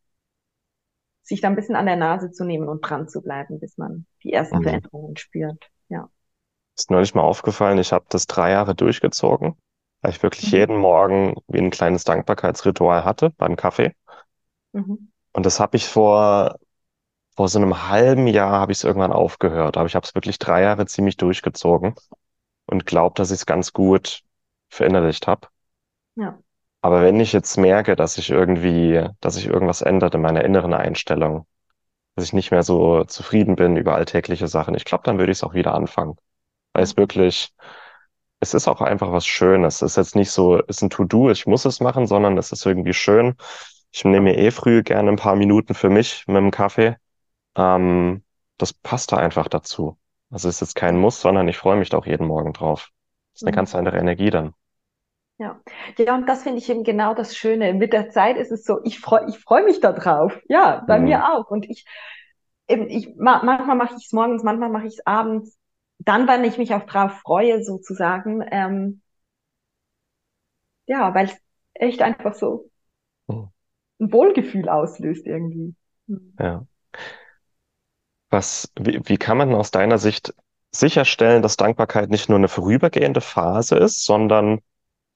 sich 1.23 1.43
da 1.43 1.49
ein 1.49 1.57
bisschen 1.57 1.77
an 1.77 1.87
der 1.87 1.97
Nase 1.97 2.31
zu 2.31 2.45
nehmen 2.45 2.69
und 2.69 2.81
dran 2.81 3.09
zu 3.09 3.21
bleiben, 3.21 3.61
bis 3.61 3.77
man 3.77 4.07
die 4.25 4.33
ersten 4.33 4.59
mhm. 4.59 4.63
Veränderungen 4.63 5.17
spürt. 5.17 5.71
Ja. 5.89 6.09
Ist 6.77 6.91
neulich 6.91 7.15
mal 7.15 7.23
aufgefallen, 7.23 7.79
ich 7.79 7.93
habe 7.93 8.07
das 8.09 8.27
drei 8.27 8.53
Jahre 8.53 8.75
durchgezogen, 8.75 9.55
weil 10.01 10.13
ich 10.13 10.23
wirklich 10.23 10.53
mhm. 10.53 10.59
jeden 10.59 10.77
Morgen 10.77 11.35
wie 11.49 11.59
ein 11.59 11.71
kleines 11.71 12.05
Dankbarkeitsritual 12.05 13.05
hatte 13.05 13.31
beim 13.31 13.57
Kaffee. 13.57 13.95
Mhm. 14.73 15.11
Und 15.33 15.47
das 15.47 15.61
habe 15.61 15.77
ich 15.77 15.87
vor, 15.87 16.57
vor 17.37 17.49
so 17.49 17.59
einem 17.59 17.89
halben 17.89 18.27
Jahr 18.27 18.53
habe 18.53 18.73
ich 18.73 18.79
es 18.79 18.85
irgendwann 18.85 19.13
aufgehört. 19.13 19.77
Aber 19.77 19.87
ich 19.87 19.95
habe 19.95 20.07
es 20.07 20.15
wirklich 20.15 20.39
drei 20.39 20.63
Jahre 20.63 20.87
ziemlich 20.87 21.17
durchgezogen 21.17 21.95
und 22.67 22.87
glaube, 22.87 23.15
dass 23.17 23.31
ich 23.31 23.39
es 23.41 23.47
ganz 23.47 23.73
gut 23.73 24.23
verinnerlicht 24.69 25.27
habe. 25.27 25.49
Ja. 26.17 26.39
Aber 26.83 27.03
wenn 27.03 27.21
ich 27.21 27.33
jetzt 27.33 27.57
merke, 27.59 27.95
dass 27.97 28.17
ich 28.19 28.31
irgendwie, 28.31 29.07
dass 29.21 29.35
sich 29.35 29.47
irgendwas 29.47 29.83
ändert 29.83 30.15
in 30.15 30.23
meiner 30.23 30.45
inneren 30.45 30.73
Einstellung, 30.73 31.47
dass 32.15 32.25
ich 32.25 32.33
nicht 32.33 32.51
mehr 32.51 32.63
so 32.63 33.05
zufrieden 33.05 33.57
bin 33.57 33.77
über 33.77 33.95
alltägliche 33.95 34.49
Sachen, 34.49 34.75
ich 34.75 34.85
glaube, 34.85 35.05
dann 35.05 35.19
würde 35.19 35.33
ich 35.33 35.39
es 35.39 35.45
auch 35.45 35.55
wieder 35.55 35.75
anfangen. 35.75 36.17
Weil 36.73 36.85
es 36.85 36.97
wirklich, 36.97 37.55
es 38.41 38.55
ist 38.55 38.69
auch 38.69 38.81
einfach 38.81 39.13
was 39.13 39.27
Schönes. 39.27 39.77
Es 39.83 39.93
ist 39.93 39.97
jetzt 39.97 40.17
nicht 40.17 40.31
so, 40.31 40.59
es 40.61 40.77
ist 40.79 40.83
ein 40.83 40.91
To-Do, 40.91 41.31
ich 41.31 41.47
muss 41.47 41.65
es 41.65 41.81
machen, 41.81 42.07
sondern 42.07 42.39
es 42.39 42.53
ist 42.53 42.65
irgendwie 42.67 42.95
schön. 42.95 43.37
Ich 43.93 44.05
nehme 44.05 44.23
mir 44.33 44.39
eh 44.39 44.51
früh 44.51 44.83
gerne 44.83 45.11
ein 45.11 45.17
paar 45.17 45.37
Minuten 45.37 45.75
für 45.75 45.91
mich 45.91 46.25
mit 46.27 46.37
dem 46.37 46.51
Kaffee. 46.51 46.97
Ähm, 47.57 48.25
das 48.59 48.73
passt 48.75 49.13
da 49.13 49.19
einfach 49.19 49.49
dazu. 49.49 49.99
Also 50.31 50.49
es 50.49 50.57
ist 50.57 50.61
jetzt 50.63 50.77
kein 50.77 50.99
Muss, 50.99 51.21
sondern 51.21 51.49
ich 51.49 51.59
freue 51.59 51.79
mich 51.79 51.91
da 51.91 51.99
auch 51.99 52.07
jeden 52.07 52.27
Morgen 52.29 52.53
drauf. 52.55 52.91
Das 53.35 53.43
ist 53.43 53.47
eine 53.47 53.53
Mhm. 53.53 53.57
ganz 53.57 53.75
andere 53.77 53.99
Energie 53.99 54.31
dann. 54.31 54.55
Ja, 55.39 55.59
ja, 55.99 56.15
und 56.15 56.27
das 56.29 56.43
finde 56.43 56.59
ich 56.59 56.69
eben 56.69 56.85
genau 56.85 57.15
das 57.15 57.35
Schöne. 57.37 57.73
Mit 57.73 57.93
der 57.95 58.11
Zeit 58.11 58.37
ist 58.37 58.53
es 58.53 58.65
so, 58.65 58.81
ich 58.85 59.01
freue 59.01 59.27
ich 59.29 59.39
freu 59.39 59.63
mich 59.65 59.81
da 59.81 59.93
drauf. 59.93 60.39
Ja, 60.49 60.85
bei 60.87 60.99
Mhm. 60.99 61.01
mir 61.01 61.33
auch. 61.33 61.51
Und 61.51 61.69
ich, 61.71 61.87
eben, 62.69 62.89
ich, 62.91 63.17
ma 63.17 63.43
manchmal 63.43 63.77
mache 63.77 63.95
ich 63.99 64.05
es 64.07 64.13
morgens, 64.13 64.43
manchmal 64.43 64.69
mache 64.71 64.87
ich 64.87 64.95
es 64.99 65.07
abends. 65.07 65.59
Dann, 66.01 66.27
wenn 66.29 66.45
ich 66.45 66.59
mich 66.59 66.75
auch 66.75 66.85
drauf 66.85 67.21
freue, 67.23 67.63
sozusagen, 67.63 68.45
ähm, 68.51 69.03
ja, 70.87 71.15
weil 71.15 71.27
es 71.27 71.37
echt 71.75 72.03
einfach 72.03 72.35
so 72.35 72.71
Mhm. 73.29 73.51
ein 74.01 74.13
Wohlgefühl 74.13 74.69
auslöst 74.69 75.27
irgendwie. 75.29 75.77
Ja. 76.39 76.67
Was, 78.31 78.73
wie, 78.79 79.01
wie 79.05 79.17
kann 79.19 79.39
man 79.39 79.55
aus 79.55 79.71
deiner 79.71 79.99
Sicht 79.99 80.35
sicherstellen, 80.73 81.43
dass 81.43 81.57
Dankbarkeit 81.57 82.11
nicht 82.11 82.29
nur 82.29 82.39
eine 82.39 82.49
vorübergehende 82.49 83.21
Phase 83.21 83.77
ist, 83.77 84.05
sondern 84.05 84.61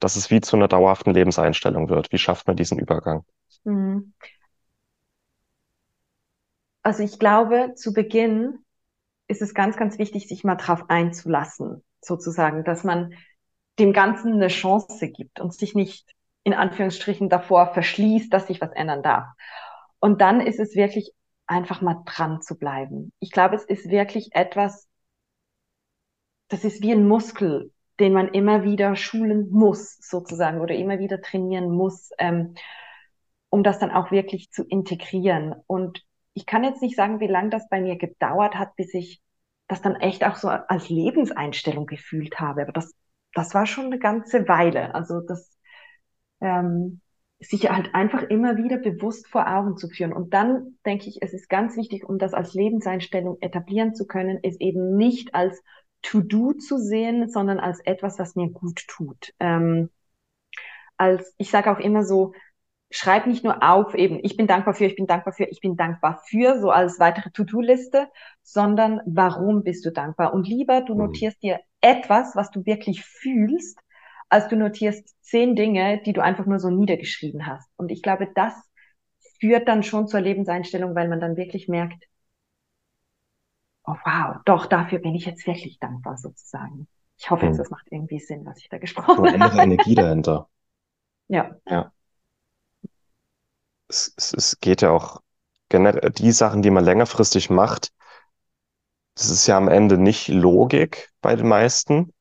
dass 0.01 0.17
es 0.17 0.31
wie 0.31 0.41
zu 0.41 0.57
einer 0.57 0.69
dauerhaften 0.69 1.13
Lebenseinstellung 1.15 1.89
wird? 1.89 2.13
Wie 2.13 2.19
schafft 2.19 2.47
man 2.49 2.57
diesen 2.57 2.79
Übergang? 2.79 3.25
Mhm. 3.65 4.13
Also 6.83 7.03
ich 7.03 7.19
glaube, 7.19 7.75
zu 7.75 7.93
Beginn 7.93 8.64
ist 9.27 9.43
es 9.43 9.55
ganz, 9.55 9.77
ganz 9.77 9.99
wichtig, 9.99 10.29
sich 10.29 10.45
mal 10.45 10.57
drauf 10.57 10.85
einzulassen, 10.89 11.83
sozusagen, 12.01 12.65
dass 12.65 12.85
man 12.85 13.15
dem 13.79 13.93
Ganzen 13.93 14.35
eine 14.35 14.49
Chance 14.49 15.09
gibt 15.09 15.41
und 15.41 15.53
sich 15.53 15.75
nicht 15.75 16.15
in 16.45 16.55
Anführungsstrichen 16.55 17.29
davor 17.29 17.73
verschließt, 17.73 18.33
dass 18.33 18.47
sich 18.47 18.61
was 18.61 18.73
ändern 18.73 19.03
darf. 19.03 19.27
Und 19.99 20.21
dann 20.21 20.41
ist 20.41 20.61
es 20.61 20.77
wirklich 20.77 21.13
einfach 21.47 21.81
mal 21.81 22.03
dran 22.05 22.43
zu 22.43 22.59
bleiben. 22.59 23.13
Ich 23.19 23.31
glaube, 23.31 23.57
es 23.57 23.65
ist 23.65 23.89
wirklich 23.89 24.31
etwas, 24.33 24.89
das 26.49 26.65
ist 26.65 26.83
wie 26.83 26.93
ein 26.93 27.09
Muskel, 27.09 27.73
den 27.99 28.13
man 28.13 28.29
immer 28.29 28.65
wieder 28.65 28.97
schulen 28.97 29.49
muss, 29.51 29.97
sozusagen, 29.99 30.61
oder 30.61 30.75
immer 30.75 30.99
wieder 30.99 31.21
trainieren 31.23 31.71
muss, 31.71 32.11
ähm, 32.19 32.55
um 33.51 33.63
das 33.63 33.79
dann 33.79 33.91
auch 33.91 34.11
wirklich 34.11 34.51
zu 34.51 34.65
integrieren. 34.65 35.55
Und 35.67 36.05
ich 36.35 36.47
kann 36.47 36.65
jetzt 36.65 36.83
nicht 36.83 36.97
sagen, 36.97 37.21
wie 37.21 37.27
lange 37.27 37.51
das 37.51 37.69
bei 37.69 37.81
mir 37.81 37.97
gedauert 37.97 38.57
hat, 38.57 38.77
bis 38.77 38.93
ich 38.95 39.23
das 39.69 39.81
dann 39.83 39.97
echt 39.97 40.25
auch 40.25 40.37
so 40.37 40.49
als 40.49 40.89
Lebenseinstellung 40.89 41.87
gefühlt 41.87 42.39
habe. 42.41 42.63
Aber 42.63 42.73
das, 42.73 42.95
das 43.33 43.55
war 43.55 43.67
schon 43.67 43.87
eine 43.87 43.99
ganze 43.99 44.47
Weile. 44.49 44.95
Also 44.95 45.21
das, 45.21 45.57
ähm, 46.41 47.01
sich 47.41 47.71
halt 47.71 47.95
einfach 47.95 48.23
immer 48.23 48.57
wieder 48.57 48.79
bewusst 48.79 49.29
vor 49.29 49.49
Augen 49.49 49.77
zu 49.77 49.89
führen. 49.89 50.13
Und 50.13 50.35
dann 50.35 50.79
denke 50.87 51.09
ich, 51.09 51.23
es 51.23 51.33
ist 51.33 51.49
ganz 51.49 51.77
wichtig, 51.77 52.05
um 52.09 52.19
das 52.19 52.35
als 52.35 52.55
Lebenseinstellung 52.55 53.39
etablieren 53.41 53.95
zu 53.95 54.07
können, 54.07 54.39
ist 54.43 54.61
eben 54.61 54.97
nicht 54.97 55.35
als 55.35 55.63
To-Do 56.03 56.53
zu 56.55 56.79
sehen, 56.79 57.29
sondern 57.29 57.59
als 57.59 57.81
etwas, 57.81 58.19
was 58.19 58.35
mir 58.35 58.51
gut 58.51 58.87
tut. 58.89 59.33
Ähm, 59.41 59.91
als, 60.97 61.35
ich 61.39 61.51
sage 61.51 61.71
auch 61.71 61.79
immer 61.79 62.05
so, 62.05 62.33
schreib 62.91 63.27
nicht 63.27 63.45
nur 63.45 63.63
auf, 63.63 63.95
eben, 63.95 64.21
ich 64.23 64.37
bin 64.37 64.47
dankbar 64.47 64.75
für, 64.75 64.85
ich 64.87 64.97
bin 64.97 65.07
dankbar 65.07 65.33
für, 65.35 65.45
ich 65.45 65.61
bin 65.61 65.77
dankbar 65.77 66.23
für, 66.27 66.61
so 66.61 66.71
als 66.71 67.01
weitere 67.01 67.31
To-Do-Liste, 67.31 68.09
sondern 68.43 69.01
warum 69.07 69.65
bist 69.65 69.85
du 69.85 69.91
dankbar? 69.93 70.33
Und 70.35 70.47
lieber, 70.49 70.83
du 70.83 70.95
Mhm. 70.95 70.95
notierst 70.95 71.43
dir 71.43 71.61
etwas, 71.81 72.37
was 72.37 72.51
du 72.51 72.65
wirklich 72.67 73.05
fühlst, 73.05 73.79
als 74.29 74.49
du 74.49 74.57
notierst 74.57 75.15
zehn 75.23 75.57
Dinge, 75.57 76.01
die 76.05 76.13
du 76.13 76.23
einfach 76.23 76.47
nur 76.47 76.59
so 76.61 76.71
niedergeschrieben 76.71 77.47
hast. 77.47 77.69
Und 77.77 77.91
ich 77.91 78.03
glaube, 78.03 78.29
das 78.35 78.55
führt 79.41 79.69
dann 79.69 79.83
schon 79.83 80.09
zur 80.09 80.21
Lebenseinstellung, 80.21 80.95
weil 80.95 81.09
man 81.09 81.21
dann 81.21 81.37
wirklich 81.37 81.69
merkt, 81.69 82.05
oh 83.87 83.95
wow, 84.05 84.37
doch, 84.45 84.67
dafür 84.67 84.99
bin 84.99 85.15
ich 85.15 85.25
jetzt 85.27 85.47
wirklich 85.47 85.79
dankbar 85.79 86.17
sozusagen. 86.19 86.89
Ich 87.19 87.31
hoffe 87.31 87.47
jetzt, 87.47 87.59
Mhm. 87.59 87.59
das 87.59 87.71
macht 87.71 87.87
irgendwie 87.91 88.19
Sinn, 88.21 88.45
was 88.45 88.59
ich 88.59 88.69
da 88.69 88.79
gesprochen 88.79 89.27
eine 89.33 89.51
habe. 89.53 89.55
Energie 89.63 89.95
dahinter. 89.95 90.49
Ja, 91.29 91.57
Ja. 91.67 91.93
Es, 93.95 94.13
es, 94.17 94.33
es 94.35 94.61
geht 94.61 94.83
ja 94.83 94.91
auch 94.91 95.21
generell, 95.69 96.11
die 96.11 96.33
Sachen, 96.33 96.63
die 96.63 96.71
man 96.71 96.85
längerfristig 96.85 97.49
macht, 97.51 97.93
das 99.15 99.31
ist 99.31 99.47
ja 99.47 99.57
am 99.57 99.69
Ende 99.69 99.99
nicht 99.99 100.29
Logik 100.29 101.11
bei 101.21 101.37
den 101.37 101.49
meisten. 101.49 102.13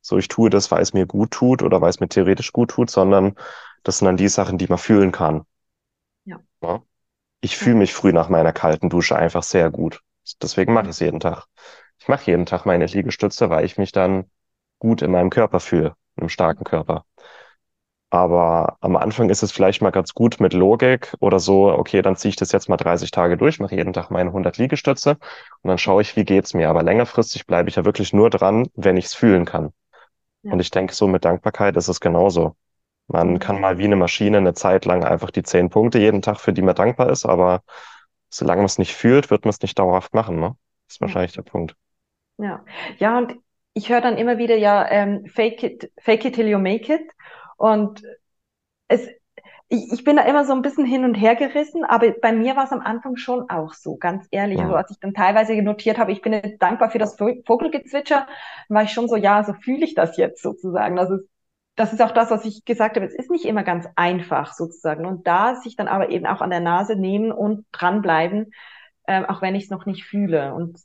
So, 0.00 0.18
ich 0.18 0.28
tue 0.28 0.50
das, 0.50 0.70
weil 0.70 0.82
es 0.82 0.92
mir 0.94 1.06
gut 1.06 1.30
tut 1.32 1.62
oder 1.62 1.80
weil 1.80 1.90
es 1.90 2.00
mir 2.00 2.08
theoretisch 2.08 2.52
gut 2.52 2.70
tut, 2.70 2.90
sondern 2.90 3.34
das 3.84 3.98
sind 3.98 4.06
dann 4.06 4.16
die 4.16 4.28
Sachen, 4.28 4.58
die 4.58 4.66
man 4.66 4.78
fühlen 4.78 5.12
kann. 5.12 5.44
ja, 6.24 6.40
Ja? 6.62 6.82
Ich 7.42 7.56
fühle 7.58 7.76
mich 7.76 7.94
früh 7.94 8.12
nach 8.12 8.28
meiner 8.30 8.52
kalten 8.52 8.90
Dusche 8.90 9.16
einfach 9.16 9.42
sehr 9.44 9.70
gut. 9.70 10.02
Deswegen 10.42 10.74
mache 10.74 10.86
ich 10.86 10.90
es 10.92 11.00
jeden 11.00 11.20
Tag. 11.20 11.46
Ich 11.98 12.08
mache 12.08 12.30
jeden 12.30 12.46
Tag 12.46 12.66
meine 12.66 12.86
Liegestütze, 12.86 13.50
weil 13.50 13.64
ich 13.66 13.78
mich 13.78 13.92
dann 13.92 14.30
gut 14.78 15.02
in 15.02 15.10
meinem 15.12 15.30
Körper 15.30 15.60
fühle, 15.60 15.94
in 16.16 16.22
einem 16.22 16.28
starken 16.30 16.64
Körper. 16.64 17.04
Aber 18.10 18.76
am 18.80 18.96
Anfang 18.96 19.30
ist 19.30 19.42
es 19.44 19.52
vielleicht 19.52 19.82
mal 19.82 19.90
ganz 19.90 20.14
gut 20.14 20.40
mit 20.40 20.52
Logik 20.52 21.14
oder 21.20 21.38
so, 21.38 21.72
okay, 21.72 22.02
dann 22.02 22.16
ziehe 22.16 22.30
ich 22.30 22.36
das 22.36 22.52
jetzt 22.52 22.68
mal 22.68 22.76
30 22.76 23.12
Tage 23.12 23.36
durch, 23.36 23.60
mache 23.60 23.76
jeden 23.76 23.92
Tag 23.92 24.10
meine 24.10 24.32
100 24.32 24.58
Liegestütze 24.58 25.12
und 25.62 25.68
dann 25.68 25.78
schaue 25.78 26.02
ich, 26.02 26.16
wie 26.16 26.24
geht's 26.24 26.54
mir. 26.54 26.68
Aber 26.70 26.82
längerfristig 26.82 27.46
bleibe 27.46 27.68
ich 27.68 27.76
ja 27.76 27.84
wirklich 27.84 28.12
nur 28.12 28.28
dran, 28.30 28.66
wenn 28.74 28.96
ich 28.96 29.06
es 29.06 29.14
fühlen 29.14 29.44
kann. 29.44 29.72
Und 30.48 30.60
ja, 30.60 30.60
ich 30.60 30.70
denke, 30.70 30.94
so 30.94 31.08
mit 31.08 31.24
Dankbarkeit 31.24 31.76
ist 31.76 31.88
es 31.88 32.00
genauso. 32.00 32.56
Man 33.08 33.38
mhm, 33.38 33.40
kann 33.40 33.60
mal 33.60 33.78
wie 33.78 33.84
eine 33.84 33.96
Maschine 33.96 34.38
eine 34.38 34.54
Zeit 34.54 34.84
lang 34.86 35.04
einfach 35.04 35.30
die 35.30 35.42
zehn 35.42 35.70
Punkte 35.70 35.98
jeden 35.98 36.22
Tag, 36.22 36.40
für 36.40 36.52
die 36.52 36.62
man 36.62 36.74
dankbar 36.76 37.10
ist, 37.10 37.26
aber 37.26 37.62
solange 38.30 38.60
man 38.60 38.66
es 38.66 38.78
nicht 38.78 38.94
fühlt, 38.96 39.30
wird 39.30 39.44
man 39.44 39.50
es 39.50 39.62
nicht 39.62 39.78
dauerhaft 39.78 40.14
machen, 40.14 40.36
ne? 40.40 40.56
Das 40.88 40.96
ist 40.96 41.00
ja, 41.00 41.16
wahrscheinlich 41.16 41.32
der 41.34 41.42
Punkt. 41.42 41.76
ja. 42.38 42.64
Ja, 42.98 43.18
und 43.18 43.36
ich 43.74 43.90
höre 43.90 44.00
dann 44.00 44.16
immer 44.18 44.38
wieder, 44.38 44.56
ja, 44.56 44.88
ähm, 44.90 45.26
fake 45.26 45.62
it, 45.62 45.92
fake 46.00 46.24
it 46.24 46.34
till 46.34 46.48
you 46.48 46.58
make 46.58 46.92
it. 46.92 47.02
Und 47.60 48.02
es, 48.88 49.08
ich, 49.68 49.92
ich 49.92 50.04
bin 50.04 50.16
da 50.16 50.22
immer 50.24 50.44
so 50.44 50.52
ein 50.54 50.62
bisschen 50.62 50.86
hin 50.86 51.04
und 51.04 51.14
her 51.14 51.36
gerissen, 51.36 51.84
aber 51.84 52.12
bei 52.22 52.32
mir 52.32 52.56
war 52.56 52.64
es 52.64 52.72
am 52.72 52.80
Anfang 52.80 53.16
schon 53.16 53.50
auch 53.50 53.74
so, 53.74 53.96
ganz 53.96 54.26
ehrlich. 54.30 54.62
Also 54.62 54.74
Mhm. 54.74 54.76
als 54.76 54.90
ich 54.90 54.98
dann 55.00 55.14
teilweise 55.14 55.54
notiert 55.62 55.98
habe, 55.98 56.12
ich 56.12 56.22
bin 56.22 56.32
jetzt 56.32 56.62
dankbar 56.62 56.90
für 56.90 56.98
das 56.98 57.18
Vo- 57.18 57.42
Vogelgezwitscher, 57.46 58.28
war 58.68 58.84
ich 58.84 58.92
schon 58.92 59.08
so, 59.08 59.16
ja, 59.16 59.44
so 59.44 59.54
fühle 59.54 59.84
ich 59.84 59.94
das 59.94 60.16
jetzt 60.16 60.42
sozusagen. 60.42 60.98
Also 60.98 61.16
es- 61.16 61.28
das 61.76 61.92
ist 61.92 62.02
auch 62.02 62.12
das, 62.12 62.30
was 62.30 62.44
ich 62.46 62.64
gesagt 62.64 62.96
habe. 62.96 63.06
Es 63.06 63.14
ist 63.14 63.30
nicht 63.30 63.44
immer 63.46 63.64
ganz 63.64 63.86
einfach 63.96 64.54
sozusagen. 64.54 65.06
Und 65.06 65.26
da 65.26 65.56
sich 65.56 65.76
dann 65.76 65.88
aber 65.88 66.10
eben 66.10 66.26
auch 66.26 66.40
an 66.42 66.50
der 66.50 66.60
Nase 66.60 66.96
nehmen 66.96 67.32
und 67.32 67.66
dranbleiben, 67.72 68.52
ähm, 69.08 69.26
auch 69.26 69.42
wenn 69.42 69.54
ich 69.56 69.64
es 69.64 69.70
noch 69.70 69.86
nicht 69.86 70.04
fühle. 70.04 70.54
Und 70.54 70.78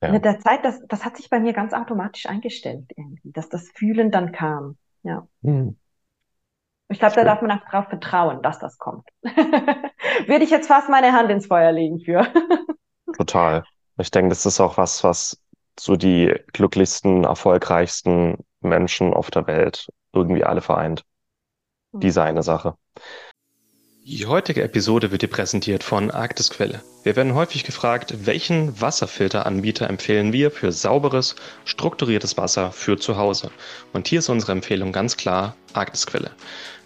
Ja. 0.00 0.14
mit 0.14 0.24
der 0.24 0.38
Zeit, 0.40 0.64
das, 0.64 0.80
das 0.88 1.04
hat 1.04 1.16
sich 1.18 1.28
bei 1.30 1.40
mir 1.40 1.52
ganz 1.52 1.72
automatisch 1.74 2.24
eingestellt 2.26 2.90
irgendwie, 2.96 3.32
dass 3.32 3.48
das 3.50 3.68
Fühlen 3.74 4.10
dann 4.10 4.32
kam. 4.32 4.76
Ja. 5.04 5.26
Mhm. 5.42 5.76
Ich 6.88 6.98
glaube, 6.98 7.14
da 7.14 7.24
darf 7.24 7.40
man 7.40 7.50
auch 7.52 7.64
drauf 7.70 7.86
vertrauen, 7.88 8.42
dass 8.42 8.58
das 8.58 8.78
kommt. 8.78 9.08
Würde 9.22 10.44
ich 10.44 10.50
jetzt 10.50 10.68
fast 10.68 10.88
meine 10.88 11.12
Hand 11.12 11.30
ins 11.30 11.46
Feuer 11.46 11.72
legen 11.72 12.00
für. 12.00 12.26
Total. 13.16 13.64
Ich 13.96 14.10
denke, 14.10 14.30
das 14.30 14.44
ist 14.44 14.60
auch 14.60 14.76
was, 14.76 15.02
was 15.02 15.40
so 15.78 15.96
die 15.96 16.34
glücklichsten, 16.52 17.24
erfolgreichsten 17.24 18.44
Menschen 18.60 19.14
auf 19.14 19.30
der 19.30 19.46
Welt 19.46 19.88
irgendwie 20.12 20.44
alle 20.44 20.60
vereint. 20.60 21.04
Diese 21.92 22.22
eine 22.22 22.42
Sache. 22.42 22.76
Die 24.06 24.26
heutige 24.26 24.62
Episode 24.62 25.10
wird 25.12 25.22
dir 25.22 25.28
präsentiert 25.28 25.82
von 25.82 26.10
Arktisquelle. 26.10 26.82
Wir 27.04 27.16
werden 27.16 27.32
häufig 27.32 27.64
gefragt, 27.64 28.26
welchen 28.26 28.78
Wasserfilteranbieter 28.78 29.88
empfehlen 29.88 30.34
wir 30.34 30.50
für 30.50 30.72
sauberes, 30.72 31.36
strukturiertes 31.64 32.36
Wasser 32.36 32.70
für 32.70 32.98
zu 32.98 33.16
Hause. 33.16 33.50
Und 33.94 34.06
hier 34.06 34.18
ist 34.18 34.28
unsere 34.28 34.52
Empfehlung 34.52 34.92
ganz 34.92 35.16
klar 35.16 35.56
Arktisquelle. 35.72 36.32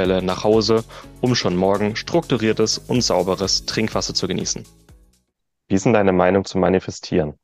Quelle 0.00 0.22
nach 0.22 0.44
Hause, 0.44 0.82
um 1.20 1.34
schon 1.34 1.56
morgen 1.56 1.94
strukturiertes 1.94 2.78
und 2.78 3.02
sauberes 3.02 3.66
Trinkwasser 3.66 4.14
zu 4.14 4.26
genießen. 4.26 4.64
Wie 5.68 5.74
ist 5.74 5.84
denn 5.84 5.92
deine 5.92 6.14
Meinung 6.14 6.46
zum 6.46 6.62
Manifestieren? 6.62 7.34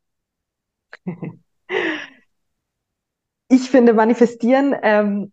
Ich 3.48 3.70
finde 3.70 3.92
Manifestieren 3.92 4.74
ähm, 4.82 5.32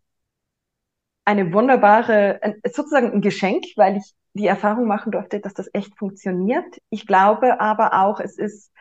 eine 1.26 1.52
wunderbare, 1.52 2.40
sozusagen 2.72 3.12
ein 3.12 3.22
Geschenk, 3.22 3.66
weil 3.76 3.98
ich 3.98 4.14
die 4.36 4.46
Erfahrung 4.46 4.86
machen 4.86 5.12
durfte, 5.12 5.40
dass 5.40 5.56
das 5.56 5.68
echt 5.74 5.98
funktioniert. 5.98 6.78
Ich 6.92 7.08
glaube 7.08 7.60
aber 7.60 8.00
auch, 8.04 8.20
es 8.20 8.38
ist 8.38 8.72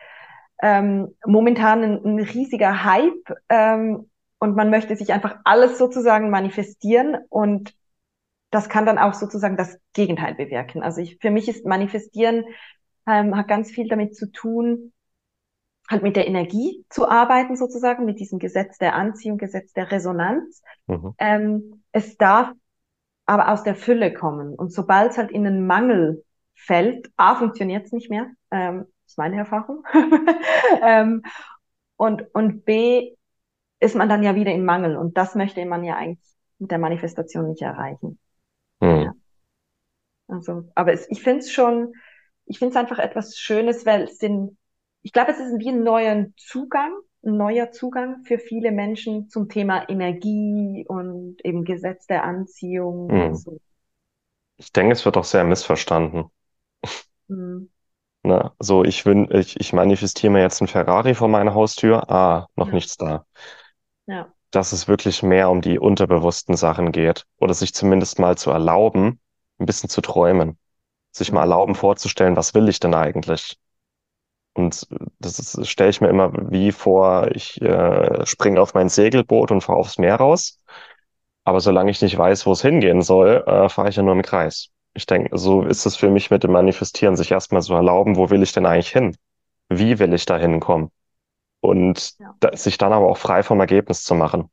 ähm, 0.61 1.15
momentan 1.25 1.83
ein, 1.83 2.05
ein, 2.05 2.19
riesiger 2.19 2.83
Hype 2.83 3.33
ähm, 3.49 4.11
und 4.37 4.55
man 4.55 4.69
möchte 4.69 4.95
sich 4.95 5.13
einfach 5.13 5.37
alles 5.45 5.79
sozusagen 5.79 6.29
manifestieren 6.29 7.17
und 7.29 7.73
das 8.53 8.69
kann 8.69 8.85
dann 8.85 8.99
auch 8.99 9.13
sozusagen 9.13 9.57
das 9.57 9.77
Gegenteil 9.93 10.35
bewirken. 10.35 10.83
Also 10.83 11.01
ich, 11.01 11.17
für 11.19 11.31
mich 11.31 11.49
ist 11.49 11.65
Manifestieren 11.65 12.45
ähm, 13.07 13.35
hat 13.35 13.47
ganz 13.47 13.71
viel 13.71 13.87
damit 13.87 14.15
zu 14.15 14.31
tun, 14.31 14.93
halt 15.89 16.03
mit 16.03 16.15
der 16.15 16.27
Energie 16.27 16.85
zu 16.89 17.09
arbeiten 17.09 17.55
sozusagen, 17.55 18.05
mit 18.05 18.19
diesem 18.19 18.39
Gesetz 18.39 18.77
der 18.77 18.95
Anziehung, 18.95 19.37
Gesetz 19.37 19.73
der 19.73 19.91
Resonanz. 19.91 20.61
Mhm. 20.87 21.13
Ähm, 21.17 21.83
es 21.91 22.17
darf 22.17 22.51
aber 23.25 23.49
aus 23.49 23.63
der 23.63 23.75
Fülle 23.75 24.13
kommen. 24.13 24.53
Und 24.55 24.71
sobald 24.71 25.11
es 25.11 25.17
halt 25.17 25.31
in 25.31 25.47
einen 25.47 25.65
Mangel 25.65 26.23
fällt, 26.55 27.11
A, 27.17 27.35
funktioniert 27.35 27.85
es 27.85 27.91
nicht 27.91 28.09
mehr, 28.09 28.27
ähm, 28.51 28.85
ist 29.05 29.17
meine 29.17 29.37
Erfahrung. 29.37 29.83
ähm, 30.81 31.23
und, 31.97 32.23
und 32.33 32.65
B, 32.65 33.15
ist 33.79 33.95
man 33.95 34.09
dann 34.09 34.23
ja 34.23 34.35
wieder 34.35 34.51
im 34.51 34.63
Mangel. 34.63 34.95
Und 34.95 35.17
das 35.17 35.35
möchte 35.35 35.65
man 35.65 35.83
ja 35.83 35.95
eigentlich 35.95 36.23
mit 36.59 36.71
der 36.71 36.79
Manifestation 36.79 37.49
nicht 37.49 37.61
erreichen. 37.61 38.19
Ja. 38.83 39.13
Also, 40.27 40.65
aber 40.75 40.93
es, 40.93 41.09
ich 41.09 41.21
finde 41.21 41.39
es 41.39 41.51
schon, 41.51 41.93
ich 42.45 42.59
finde 42.59 42.71
es 42.71 42.77
einfach 42.77 42.99
etwas 42.99 43.37
Schönes, 43.37 43.85
weil 43.85 44.03
es 44.03 44.17
sind, 44.17 44.57
ich 45.01 45.13
glaube, 45.13 45.31
es 45.31 45.39
ist 45.39 45.59
wie 45.59 45.69
ein 45.69 45.83
neuer 45.83 46.27
Zugang, 46.37 46.93
ein 47.25 47.37
neuer 47.37 47.71
Zugang 47.71 48.23
für 48.25 48.37
viele 48.37 48.71
Menschen 48.71 49.29
zum 49.29 49.47
Thema 49.47 49.87
Energie 49.89 50.85
und 50.87 51.37
eben 51.45 51.63
Gesetz 51.63 52.07
der 52.07 52.23
Anziehung. 52.23 53.07
Mhm. 53.07 53.35
So. 53.35 53.59
Ich 54.57 54.71
denke, 54.71 54.93
es 54.93 55.05
wird 55.05 55.17
auch 55.17 55.23
sehr 55.23 55.43
missverstanden. 55.43 56.25
Mhm. 57.27 57.69
Na, 58.25 58.53
so, 58.59 58.85
ich, 58.85 59.05
wün, 59.05 59.29
ich, 59.31 59.59
ich 59.59 59.73
manifestiere 59.73 60.31
mir 60.31 60.41
jetzt 60.41 60.61
ein 60.61 60.67
Ferrari 60.67 61.13
vor 61.13 61.27
meiner 61.27 61.53
Haustür. 61.53 62.09
Ah, 62.09 62.47
noch 62.55 62.67
ja. 62.67 62.73
nichts 62.73 62.95
da. 62.95 63.25
Ja 64.05 64.33
dass 64.55 64.71
es 64.71 64.87
wirklich 64.87 65.23
mehr 65.23 65.49
um 65.49 65.61
die 65.61 65.79
unterbewussten 65.79 66.55
Sachen 66.55 66.91
geht 66.91 67.25
oder 67.37 67.53
sich 67.53 67.73
zumindest 67.73 68.19
mal 68.19 68.37
zu 68.37 68.51
erlauben, 68.51 69.19
ein 69.59 69.65
bisschen 69.65 69.89
zu 69.89 70.01
träumen, 70.01 70.57
sich 71.11 71.31
mal 71.31 71.41
erlauben 71.41 71.75
vorzustellen, 71.75 72.35
was 72.35 72.53
will 72.53 72.69
ich 72.69 72.79
denn 72.79 72.93
eigentlich? 72.93 73.57
Und 74.53 74.87
das 75.19 75.59
stelle 75.67 75.89
ich 75.89 76.01
mir 76.01 76.09
immer 76.09 76.31
wie 76.51 76.71
vor, 76.71 77.31
ich 77.33 77.59
äh, 77.61 78.25
springe 78.27 78.61
auf 78.61 78.75
mein 78.75 78.89
Segelboot 78.89 79.49
und 79.51 79.61
fahre 79.61 79.79
aufs 79.79 79.97
Meer 79.97 80.17
raus. 80.17 80.59
Aber 81.43 81.59
solange 81.59 81.91
ich 81.91 82.01
nicht 82.01 82.17
weiß, 82.17 82.45
wo 82.45 82.51
es 82.51 82.61
hingehen 82.61 83.01
soll, 83.01 83.43
äh, 83.47 83.69
fahre 83.69 83.89
ich 83.89 83.95
ja 83.95 84.03
nur 84.03 84.13
im 84.13 84.21
Kreis. 84.21 84.69
Ich 84.93 85.07
denke, 85.07 85.35
so 85.37 85.63
ist 85.63 85.85
es 85.87 85.95
für 85.95 86.09
mich 86.09 86.29
mit 86.29 86.43
dem 86.43 86.51
Manifestieren, 86.51 87.15
sich 87.15 87.31
erstmal 87.31 87.63
so 87.63 87.73
erlauben, 87.73 88.15
wo 88.17 88.29
will 88.29 88.43
ich 88.43 88.53
denn 88.53 88.67
eigentlich 88.67 88.91
hin? 88.91 89.17
Wie 89.69 89.97
will 89.97 90.13
ich 90.13 90.25
da 90.25 90.37
hinkommen? 90.37 90.91
Und 91.63 92.19
ja. 92.19 92.35
da, 92.41 92.55
sich 92.55 92.77
dann 92.77 92.91
aber 92.91 93.07
auch 93.07 93.17
frei 93.17 93.41
vom 93.41 93.59
Ergebnis 93.61 94.03
zu 94.03 94.15
machen. 94.15 94.49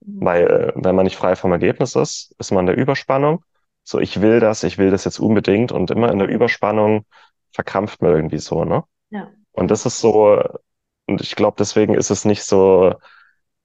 Mhm. 0.00 0.24
Weil 0.24 0.46
äh, 0.46 0.72
wenn 0.76 0.94
man 0.94 1.04
nicht 1.04 1.16
frei 1.16 1.34
vom 1.34 1.50
Ergebnis 1.50 1.96
ist, 1.96 2.34
ist 2.38 2.52
man 2.52 2.60
in 2.60 2.66
der 2.66 2.76
Überspannung. 2.76 3.44
So, 3.82 3.98
ich 3.98 4.20
will 4.20 4.38
das, 4.38 4.62
ich 4.62 4.78
will 4.78 4.90
das 4.90 5.04
jetzt 5.04 5.18
unbedingt 5.18 5.72
und 5.72 5.90
immer 5.90 6.10
in 6.10 6.18
der 6.18 6.28
Überspannung 6.28 7.04
verkrampft 7.52 8.00
man 8.00 8.12
irgendwie 8.12 8.38
so, 8.38 8.64
ne? 8.64 8.84
Ja. 9.10 9.30
Und 9.52 9.70
das 9.70 9.86
ist 9.86 10.00
so, 10.00 10.40
und 11.06 11.20
ich 11.20 11.34
glaube, 11.34 11.56
deswegen 11.58 11.94
ist 11.94 12.10
es 12.10 12.24
nicht 12.24 12.44
so 12.44 12.94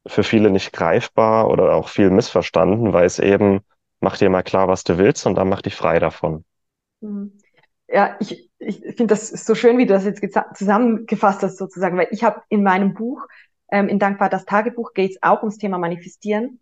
für 0.07 0.23
viele 0.23 0.49
nicht 0.49 0.73
greifbar 0.73 1.49
oder 1.49 1.75
auch 1.75 1.87
viel 1.87 2.09
missverstanden, 2.09 2.93
weil 2.93 3.05
es 3.05 3.19
eben, 3.19 3.61
mach 3.99 4.17
dir 4.17 4.29
mal 4.29 4.41
klar, 4.41 4.67
was 4.67 4.83
du 4.83 4.97
willst 4.97 5.27
und 5.27 5.35
dann 5.35 5.49
mach 5.49 5.61
dich 5.61 5.75
frei 5.75 5.99
davon. 5.99 6.45
Mhm. 7.01 7.37
Ja, 7.87 8.15
ich, 8.19 8.50
ich 8.61 8.79
finde 8.95 9.07
das 9.07 9.29
so 9.29 9.55
schön, 9.55 9.77
wie 9.77 9.85
du 9.85 9.93
das 9.93 10.05
jetzt 10.05 10.21
zusammengefasst 10.53 11.41
hast, 11.41 11.57
sozusagen, 11.57 11.97
weil 11.97 12.07
ich 12.11 12.23
habe 12.23 12.41
in 12.49 12.63
meinem 12.63 12.93
Buch, 12.93 13.27
ähm, 13.71 13.89
in 13.89 13.99
Dankbar 13.99 14.29
das 14.29 14.45
Tagebuch, 14.45 14.93
geht 14.93 15.11
es 15.11 15.23
auch 15.23 15.41
ums 15.41 15.57
Thema 15.57 15.79
Manifestieren. 15.79 16.59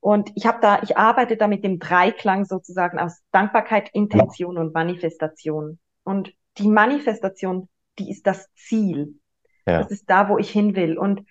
Und 0.00 0.30
ich 0.36 0.46
habe 0.46 0.58
da, 0.60 0.82
ich 0.82 0.96
arbeite 0.96 1.36
da 1.36 1.48
mit 1.48 1.64
dem 1.64 1.78
Dreiklang 1.78 2.44
sozusagen 2.44 2.98
aus 2.98 3.20
Dankbarkeit, 3.32 3.90
Intention 3.94 4.58
und 4.58 4.74
Manifestation. 4.74 5.78
Und 6.04 6.32
die 6.58 6.68
Manifestation, 6.68 7.68
die 7.98 8.10
ist 8.10 8.26
das 8.26 8.48
Ziel. 8.54 9.18
Ja. 9.66 9.78
Das 9.82 9.90
ist 9.90 10.08
da, 10.08 10.28
wo 10.28 10.38
ich 10.38 10.50
hin 10.50 10.76
will. 10.76 10.98
Und 10.98 11.24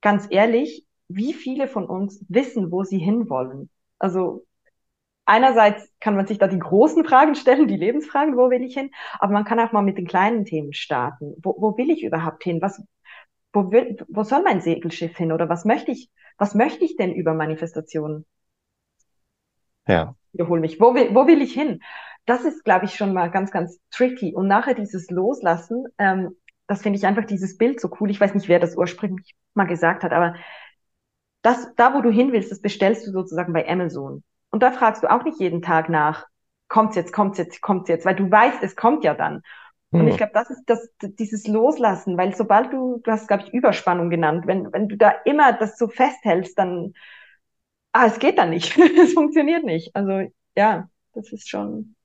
ganz 0.00 0.26
ehrlich, 0.30 0.86
wie 1.08 1.32
viele 1.32 1.68
von 1.68 1.86
uns 1.86 2.24
wissen, 2.28 2.72
wo 2.72 2.84
sie 2.84 2.98
hinwollen? 2.98 3.70
Also 3.98 4.46
einerseits 5.28 5.92
kann 6.00 6.16
man 6.16 6.26
sich 6.26 6.38
da 6.38 6.48
die 6.48 6.58
großen 6.58 7.04
Fragen 7.04 7.34
stellen, 7.34 7.68
die 7.68 7.76
Lebensfragen, 7.76 8.36
wo 8.36 8.50
will 8.50 8.62
ich 8.62 8.74
hin? 8.74 8.90
Aber 9.18 9.32
man 9.32 9.44
kann 9.44 9.60
auch 9.60 9.72
mal 9.72 9.82
mit 9.82 9.98
den 9.98 10.06
kleinen 10.06 10.44
Themen 10.44 10.72
starten. 10.72 11.34
Wo, 11.42 11.54
wo 11.58 11.76
will 11.76 11.90
ich 11.90 12.02
überhaupt 12.02 12.42
hin? 12.42 12.62
Was, 12.62 12.82
wo, 13.52 13.70
will, 13.70 13.96
wo 14.08 14.22
soll 14.24 14.42
mein 14.42 14.60
Segelschiff 14.60 15.16
hin? 15.16 15.32
Oder 15.32 15.48
was 15.48 15.64
möchte 15.64 15.90
ich, 15.92 16.10
was 16.38 16.54
möchte 16.54 16.84
ich 16.84 16.96
denn 16.96 17.12
über 17.12 17.34
Manifestationen? 17.34 18.24
Ja. 19.86 20.14
Wiederhol 20.32 20.60
mich. 20.60 20.80
Wo 20.80 20.94
will, 20.94 21.14
wo 21.14 21.26
will 21.26 21.42
ich 21.42 21.52
hin? 21.52 21.82
Das 22.24 22.44
ist, 22.44 22.64
glaube 22.64 22.86
ich, 22.86 22.94
schon 22.94 23.12
mal 23.12 23.30
ganz, 23.30 23.50
ganz 23.50 23.80
tricky. 23.90 24.34
Und 24.34 24.48
nachher 24.48 24.74
dieses 24.74 25.10
Loslassen, 25.10 25.86
ähm, 25.98 26.36
das 26.66 26.82
finde 26.82 26.98
ich 26.98 27.06
einfach 27.06 27.24
dieses 27.24 27.56
Bild 27.56 27.80
so 27.80 27.90
cool. 28.00 28.10
Ich 28.10 28.20
weiß 28.20 28.34
nicht, 28.34 28.48
wer 28.48 28.60
das 28.60 28.76
ursprünglich 28.76 29.34
mal 29.54 29.64
gesagt 29.64 30.04
hat, 30.04 30.12
aber 30.12 30.34
das, 31.42 31.74
da, 31.76 31.94
wo 31.94 32.00
du 32.02 32.10
hin 32.10 32.32
willst, 32.32 32.50
das 32.50 32.60
bestellst 32.60 33.06
du 33.06 33.12
sozusagen 33.12 33.52
bei 33.52 33.66
Amazon. 33.68 34.22
Und 34.50 34.62
da 34.62 34.72
fragst 34.72 35.02
du 35.02 35.10
auch 35.10 35.24
nicht 35.24 35.40
jeden 35.40 35.62
Tag 35.62 35.88
nach, 35.88 36.26
kommt's 36.68 36.96
jetzt, 36.96 37.12
kommt's 37.12 37.38
jetzt, 37.38 37.60
kommt's 37.60 37.88
jetzt, 37.88 38.04
weil 38.06 38.16
du 38.16 38.30
weißt, 38.30 38.62
es 38.62 38.76
kommt 38.76 39.04
ja 39.04 39.14
dann. 39.14 39.42
Und 39.90 40.06
ich 40.06 40.12
hm. 40.12 40.16
glaube, 40.18 40.32
das 40.34 40.50
ist 40.50 40.64
das, 40.66 40.88
dieses 41.00 41.46
Loslassen, 41.46 42.18
weil 42.18 42.34
sobald 42.34 42.72
du, 42.72 43.00
du 43.02 43.10
hast, 43.10 43.26
glaube 43.26 43.44
ich, 43.44 43.54
Überspannung 43.54 44.10
genannt, 44.10 44.46
wenn, 44.46 44.70
wenn 44.72 44.88
du 44.88 44.96
da 44.98 45.10
immer 45.24 45.54
das 45.54 45.78
so 45.78 45.88
festhältst, 45.88 46.58
dann, 46.58 46.92
ah, 47.92 48.06
es 48.06 48.18
geht 48.18 48.36
dann 48.38 48.50
nicht. 48.50 48.76
es 48.98 49.14
funktioniert 49.14 49.64
nicht. 49.64 49.96
Also, 49.96 50.30
ja, 50.56 50.88
das 51.14 51.32
ist 51.32 51.48
schon, 51.48 51.96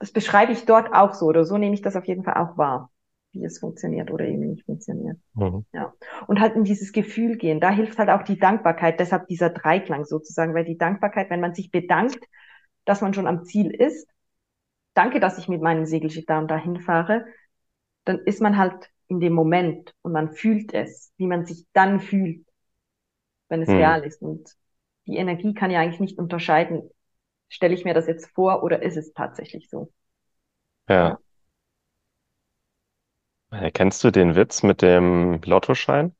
das 0.00 0.10
beschreibe 0.12 0.52
ich 0.52 0.64
dort 0.64 0.92
auch 0.92 1.14
so, 1.14 1.26
oder 1.26 1.44
so 1.44 1.58
nehme 1.58 1.74
ich 1.74 1.82
das 1.82 1.96
auf 1.96 2.06
jeden 2.06 2.24
Fall 2.24 2.34
auch 2.34 2.58
wahr 2.58 2.90
wie 3.32 3.44
es 3.44 3.58
funktioniert 3.58 4.10
oder 4.10 4.26
eben 4.26 4.50
nicht 4.50 4.64
funktioniert. 4.64 5.18
Mhm. 5.34 5.64
Ja. 5.72 5.92
Und 6.26 6.40
halt 6.40 6.56
in 6.56 6.64
dieses 6.64 6.92
Gefühl 6.92 7.36
gehen. 7.36 7.60
Da 7.60 7.70
hilft 7.70 7.98
halt 7.98 8.10
auch 8.10 8.22
die 8.22 8.38
Dankbarkeit, 8.38 9.00
deshalb 9.00 9.28
dieser 9.28 9.50
Dreiklang 9.50 10.04
sozusagen, 10.04 10.54
weil 10.54 10.64
die 10.64 10.78
Dankbarkeit, 10.78 11.30
wenn 11.30 11.40
man 11.40 11.54
sich 11.54 11.70
bedankt, 11.70 12.18
dass 12.84 13.00
man 13.00 13.12
schon 13.14 13.26
am 13.26 13.44
Ziel 13.44 13.70
ist, 13.70 14.08
danke, 14.94 15.20
dass 15.20 15.38
ich 15.38 15.48
mit 15.48 15.60
meinem 15.60 15.84
Segelschiff 15.84 16.24
da 16.26 16.38
und 16.38 16.50
da 16.50 16.56
hinfahre, 16.56 17.26
dann 18.04 18.18
ist 18.18 18.40
man 18.40 18.56
halt 18.56 18.90
in 19.08 19.20
dem 19.20 19.32
Moment 19.32 19.94
und 20.02 20.12
man 20.12 20.32
fühlt 20.32 20.72
es, 20.74 21.12
wie 21.16 21.26
man 21.26 21.46
sich 21.46 21.66
dann 21.72 22.00
fühlt, 22.00 22.46
wenn 23.48 23.62
es 23.62 23.68
mhm. 23.68 23.76
real 23.76 24.04
ist. 24.04 24.22
Und 24.22 24.54
die 25.06 25.16
Energie 25.16 25.54
kann 25.54 25.70
ja 25.70 25.80
eigentlich 25.80 26.00
nicht 26.00 26.18
unterscheiden, 26.18 26.90
stelle 27.48 27.74
ich 27.74 27.84
mir 27.84 27.94
das 27.94 28.06
jetzt 28.06 28.28
vor 28.34 28.62
oder 28.62 28.82
ist 28.82 28.96
es 28.96 29.12
tatsächlich 29.12 29.68
so. 29.70 29.92
Ja. 30.88 31.08
ja. 31.08 31.18
Kennst 33.74 34.02
du 34.04 34.10
den 34.10 34.36
Witz 34.36 34.62
mit 34.62 34.80
dem 34.80 35.40
Lottoschein? 35.44 36.14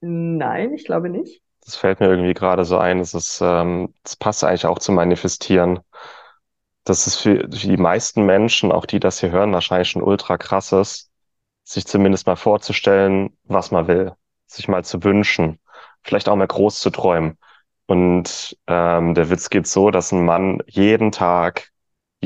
Nein, 0.00 0.72
ich 0.74 0.84
glaube 0.84 1.08
nicht. 1.10 1.42
Das 1.64 1.76
fällt 1.76 2.00
mir 2.00 2.06
irgendwie 2.08 2.34
gerade 2.34 2.64
so 2.64 2.78
ein. 2.78 3.00
Es 3.00 3.12
ist, 3.14 3.40
ähm, 3.42 3.92
das 4.02 4.16
passt 4.16 4.44
eigentlich 4.44 4.66
auch 4.66 4.78
zum 4.78 4.94
Manifestieren. 4.94 5.80
Das 6.84 7.06
ist 7.06 7.16
für 7.16 7.48
die 7.48 7.76
meisten 7.76 8.24
Menschen, 8.26 8.70
auch 8.72 8.86
die 8.86 9.00
das 9.00 9.20
hier 9.20 9.30
hören, 9.30 9.52
wahrscheinlich 9.52 9.90
schon 9.90 10.02
ultra 10.02 10.38
krass 10.38 10.72
ist, 10.72 11.10
sich 11.64 11.86
zumindest 11.86 12.26
mal 12.26 12.36
vorzustellen, 12.36 13.36
was 13.44 13.70
man 13.72 13.88
will, 13.88 14.12
sich 14.46 14.68
mal 14.68 14.84
zu 14.84 15.02
wünschen, 15.02 15.58
vielleicht 16.04 16.28
auch 16.28 16.36
mal 16.36 16.46
groß 16.46 16.78
zu 16.78 16.90
träumen. 16.90 17.38
Und 17.86 18.56
ähm, 18.68 19.14
der 19.14 19.30
Witz 19.30 19.50
geht 19.50 19.66
so, 19.66 19.90
dass 19.90 20.12
ein 20.12 20.24
Mann 20.24 20.62
jeden 20.66 21.12
Tag, 21.12 21.70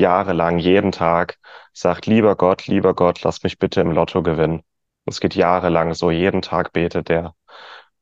jahrelang, 0.01 0.57
jeden 0.59 0.91
Tag 0.91 1.37
sagt, 1.73 2.05
lieber 2.05 2.35
Gott, 2.35 2.67
lieber 2.67 2.93
Gott, 2.93 3.23
lass 3.23 3.43
mich 3.43 3.57
bitte 3.57 3.79
im 3.81 3.91
Lotto 3.91 4.21
gewinnen. 4.23 4.63
Es 5.05 5.19
geht 5.21 5.35
jahrelang 5.35 5.93
so, 5.93 6.11
jeden 6.11 6.41
Tag 6.41 6.73
betet 6.73 7.07
der. 7.09 7.33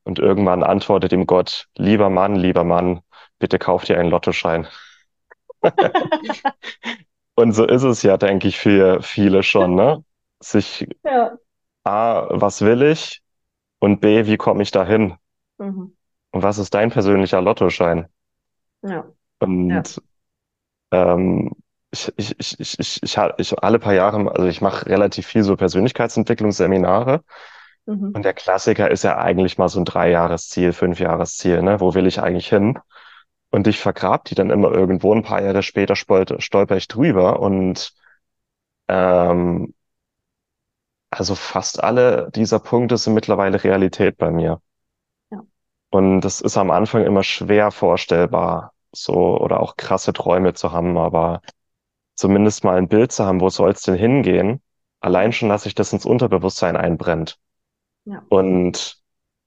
Und 0.04 0.18
irgendwann 0.20 0.64
antwortet 0.64 1.12
ihm 1.14 1.28
Gott, 1.28 1.68
lieber 1.76 2.10
Mann, 2.10 2.36
lieber 2.36 2.64
Mann, 2.64 3.02
bitte 3.38 3.60
kauf 3.60 3.84
dir 3.86 4.00
einen 4.00 4.10
Lottoschein. 4.10 4.68
Und 7.36 7.54
so 7.54 7.66
ist 7.66 7.84
es 7.84 8.02
ja, 8.04 8.18
denke 8.18 8.48
ich, 8.48 8.58
für 8.58 9.02
viele 9.02 9.44
schon, 9.44 9.76
ne? 9.76 10.04
Sich 10.42 10.88
Ja. 11.04 11.38
A, 11.84 12.28
was 12.32 12.62
will 12.62 12.82
ich? 12.82 13.22
Und 13.80 14.02
B, 14.02 14.26
wie 14.26 14.38
komme 14.38 14.62
ich 14.62 14.72
dahin? 14.72 15.16
Mhm. 15.58 15.96
Und 16.32 16.44
was 16.44 16.58
ist 16.58 16.74
dein 16.74 16.92
persönlicher 16.92 17.42
Lottoschein? 17.42 18.08
Ja. 18.82 18.90
Ja. 18.90 19.06
Und 19.40 20.02
ähm, 20.92 21.52
ich, 21.92 22.14
ich, 22.18 22.40
ich, 22.40 22.60
ich, 22.60 22.80
ich, 22.80 23.04
ich, 23.04 23.18
ich 23.38 23.64
alle 23.64 23.80
paar 23.80 23.94
Jahre, 23.94 24.32
also 24.32 24.48
ich 24.48 24.62
mache 24.62 24.86
relativ 24.86 25.26
viel 25.26 25.44
so 25.44 25.56
Persönlichkeitsentwicklungsseminare. 25.56 27.24
Mhm. 27.86 28.12
Und 28.14 28.24
der 28.24 28.34
Klassiker 28.34 28.92
ist 28.92 29.04
ja 29.04 29.18
eigentlich 29.18 29.58
mal 29.58 29.70
so 29.70 29.80
ein 29.80 29.86
Dreijahresziel, 29.86 30.74
Fünfjahresziel, 30.74 31.62
ne? 31.64 31.80
Wo 31.80 31.96
will 31.96 32.08
ich 32.08 32.22
eigentlich 32.22 32.48
hin? 32.48 32.80
Und 33.52 33.68
ich 33.68 33.80
vergrab 33.80 34.26
die 34.26 34.36
dann 34.36 34.52
immer 34.52 34.72
irgendwo. 34.72 35.14
Ein 35.14 35.24
paar 35.24 35.42
Jahre 35.42 35.64
später 35.64 35.96
stolper, 35.96 36.40
stolper 36.42 36.78
ich 36.78 36.88
drüber 36.88 37.40
und 37.40 37.94
ähm, 38.88 39.74
also 41.10 41.36
fast 41.36 41.84
alle 41.84 42.30
dieser 42.36 42.60
Punkte 42.60 42.98
sind 42.98 43.16
mittlerweile 43.16 43.64
Realität 43.64 44.18
bei 44.18 44.30
mir. 44.30 44.62
Ja. 45.32 45.42
Und 45.90 46.22
das 46.22 46.42
ist 46.42 46.58
am 46.58 46.70
Anfang 46.70 47.04
immer 47.04 47.24
schwer 47.24 47.72
vorstellbar, 47.72 48.74
so 48.92 49.40
oder 49.40 49.60
auch 49.60 49.76
krasse 49.76 50.14
Träume 50.14 50.54
zu 50.54 50.72
haben, 50.72 50.98
aber 50.98 51.42
zumindest 52.20 52.64
mal 52.64 52.78
ein 52.78 52.88
Bild 52.88 53.12
zu 53.12 53.26
haben, 53.26 53.42
wo 53.42 53.50
soll 53.50 53.72
es 53.72 53.82
denn 53.82 53.96
hingehen? 53.96 54.62
Allein 55.00 55.32
schon, 55.32 55.50
dass 55.50 55.64
sich 55.64 55.76
das 55.76 55.94
ins 55.94 56.06
Unterbewusstsein 56.06 56.76
einbrennt. 56.76 57.38
Ja. 58.06 58.24
Und 58.30 59.00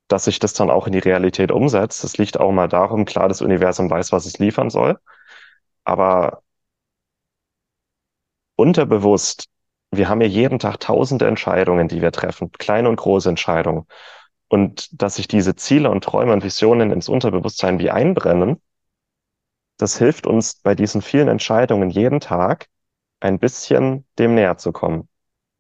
dass 0.08 0.24
sich 0.24 0.38
das 0.38 0.54
dann 0.54 0.70
auch 0.70 0.86
in 0.86 0.92
die 0.92 0.98
Realität 0.98 1.50
umsetzt. 1.52 2.04
Das 2.04 2.18
liegt 2.18 2.40
auch 2.40 2.52
mal 2.52 2.68
darum, 2.68 3.04
klar, 3.04 3.28
das 3.28 3.42
Universum 3.42 3.90
weiß, 3.90 4.12
was 4.12 4.26
es 4.26 4.38
liefern 4.38 4.70
soll, 4.70 4.98
aber 5.84 6.42
unterbewusst, 8.56 9.46
wir 9.90 10.08
haben 10.08 10.20
ja 10.20 10.26
jeden 10.26 10.58
Tag 10.58 10.80
tausende 10.80 11.26
Entscheidungen, 11.26 11.88
die 11.88 12.00
wir 12.00 12.12
treffen, 12.12 12.52
kleine 12.52 12.88
und 12.88 12.96
große 12.96 13.28
Entscheidungen. 13.28 13.86
Und 14.48 14.88
dass 15.02 15.16
sich 15.16 15.28
diese 15.28 15.56
Ziele 15.56 15.90
und 15.90 16.04
Träume 16.04 16.32
und 16.32 16.44
Visionen 16.44 16.90
ins 16.90 17.08
Unterbewusstsein 17.08 17.78
wie 17.78 17.90
einbrennen, 17.90 18.60
das 19.82 19.98
hilft 19.98 20.28
uns 20.28 20.54
bei 20.54 20.76
diesen 20.76 21.02
vielen 21.02 21.26
Entscheidungen 21.26 21.90
jeden 21.90 22.20
Tag 22.20 22.68
ein 23.18 23.40
bisschen 23.40 24.06
dem 24.16 24.36
näher 24.36 24.56
zu 24.56 24.70
kommen. 24.70 25.08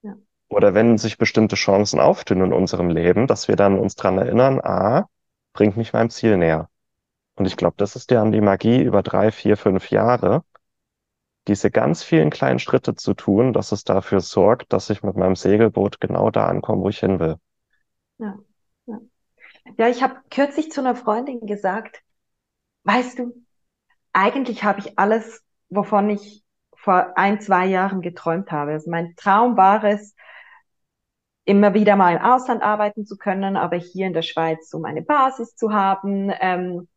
Ja. 0.02 0.14
Oder 0.48 0.74
wenn 0.74 0.96
sich 0.96 1.18
bestimmte 1.18 1.56
Chancen 1.56 1.98
auftun 1.98 2.40
in 2.40 2.52
unserem 2.52 2.88
Leben, 2.88 3.26
dass 3.26 3.48
wir 3.48 3.56
dann 3.56 3.80
uns 3.80 3.96
dran 3.96 4.18
erinnern, 4.18 4.60
ah, 4.60 5.08
bringt 5.52 5.76
mich 5.76 5.92
meinem 5.92 6.08
Ziel 6.08 6.36
näher. 6.36 6.70
Und 7.34 7.46
ich 7.46 7.56
glaube, 7.56 7.74
das 7.78 7.96
ist 7.96 8.12
ja 8.12 8.24
die 8.24 8.40
Magie 8.40 8.80
über 8.80 9.02
drei, 9.02 9.32
vier, 9.32 9.56
fünf 9.56 9.90
Jahre, 9.90 10.44
diese 11.48 11.72
ganz 11.72 12.04
vielen 12.04 12.30
kleinen 12.30 12.60
Schritte 12.60 12.94
zu 12.94 13.14
tun, 13.14 13.52
dass 13.52 13.72
es 13.72 13.82
dafür 13.82 14.20
sorgt, 14.20 14.72
dass 14.72 14.88
ich 14.88 15.02
mit 15.02 15.16
meinem 15.16 15.34
Segelboot 15.34 16.00
genau 16.00 16.30
da 16.30 16.46
ankomme, 16.46 16.82
wo 16.82 16.88
ich 16.90 17.00
hin 17.00 17.18
will. 17.18 17.38
Ja, 18.18 18.38
ja. 18.86 19.00
Ja, 19.78 19.88
ich 19.88 20.00
habe 20.00 20.14
kürzlich 20.30 20.70
zu 20.70 20.80
einer 20.80 20.94
Freundin 20.94 21.44
gesagt, 21.44 22.02
weißt 22.84 23.18
du, 23.18 23.44
eigentlich 24.12 24.64
habe 24.64 24.80
ich 24.80 24.98
alles, 24.98 25.42
wovon 25.68 26.10
ich 26.10 26.44
vor 26.74 27.16
ein, 27.16 27.40
zwei 27.40 27.66
Jahren 27.66 28.02
geträumt 28.02 28.50
habe. 28.50 28.72
Also 28.72 28.90
mein 28.90 29.14
Traum 29.16 29.56
war 29.56 29.84
es, 29.84 30.14
immer 31.44 31.74
wieder 31.74 31.96
mal 31.96 32.16
im 32.16 32.22
Ausland 32.22 32.62
arbeiten 32.62 33.04
zu 33.04 33.16
können, 33.16 33.56
aber 33.56 33.76
hier 33.76 34.06
in 34.06 34.12
der 34.12 34.22
Schweiz 34.22 34.72
um 34.74 34.84
eine 34.84 35.02
Basis 35.02 35.56
zu 35.56 35.72
haben, 35.72 36.30
ähm, 36.40 36.88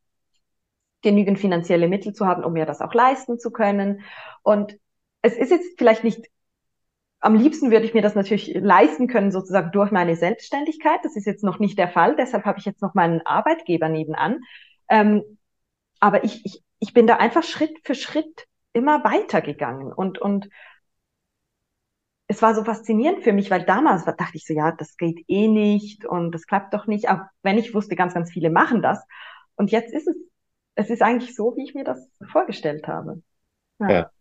genügend 1.01 1.39
finanzielle 1.39 1.87
Mittel 1.87 2.13
zu 2.13 2.25
haben, 2.25 2.43
um 2.43 2.53
mir 2.53 2.65
das 2.65 2.81
auch 2.81 2.93
leisten 2.93 3.39
zu 3.39 3.51
können. 3.51 4.01
Und 4.43 4.77
es 5.21 5.35
ist 5.35 5.51
jetzt 5.51 5.77
vielleicht 5.77 6.03
nicht, 6.03 6.27
am 7.19 7.35
liebsten 7.35 7.71
würde 7.71 7.85
ich 7.85 7.93
mir 7.93 8.01
das 8.01 8.15
natürlich 8.15 8.53
leisten 8.53 9.07
können, 9.07 9.31
sozusagen 9.31 9.71
durch 9.71 9.91
meine 9.91 10.15
Selbstständigkeit. 10.15 10.99
Das 11.03 11.15
ist 11.15 11.25
jetzt 11.25 11.43
noch 11.43 11.59
nicht 11.59 11.77
der 11.77 11.87
Fall, 11.87 12.15
deshalb 12.15 12.45
habe 12.45 12.59
ich 12.59 12.65
jetzt 12.65 12.81
noch 12.81 12.93
meinen 12.93 13.21
Arbeitgeber 13.25 13.89
nebenan. 13.89 14.41
Ähm, 14.89 15.23
aber 15.99 16.23
ich, 16.23 16.45
ich, 16.45 16.63
ich 16.79 16.93
bin 16.93 17.07
da 17.07 17.17
einfach 17.17 17.43
Schritt 17.43 17.77
für 17.83 17.95
Schritt 17.95 18.47
immer 18.73 19.03
weitergegangen 19.03 19.91
und, 19.93 20.19
und 20.19 20.49
es 22.27 22.41
war 22.41 22.55
so 22.55 22.63
faszinierend 22.63 23.23
für 23.23 23.33
mich, 23.33 23.51
weil 23.51 23.63
damals 23.65 24.05
dachte 24.05 24.31
ich 24.33 24.45
so, 24.45 24.53
ja, 24.53 24.71
das 24.71 24.97
geht 24.97 25.23
eh 25.27 25.47
nicht 25.47 26.05
und 26.05 26.31
das 26.31 26.47
klappt 26.47 26.73
doch 26.73 26.87
nicht, 26.87 27.09
auch 27.09 27.19
wenn 27.43 27.57
ich 27.57 27.73
wusste, 27.73 27.95
ganz, 27.95 28.13
ganz 28.13 28.31
viele 28.31 28.49
machen 28.49 28.81
das. 28.81 29.03
Und 29.55 29.71
jetzt 29.71 29.93
ist 29.93 30.07
es, 30.07 30.15
es 30.75 30.89
ist 30.89 31.01
eigentlich 31.01 31.35
so, 31.35 31.55
wie 31.55 31.63
ich 31.63 31.75
mir 31.75 31.83
das 31.83 32.09
vorgestellt 32.31 32.87
habe. 32.87 33.21
Ja. 33.79 33.91
Ja. 33.91 34.11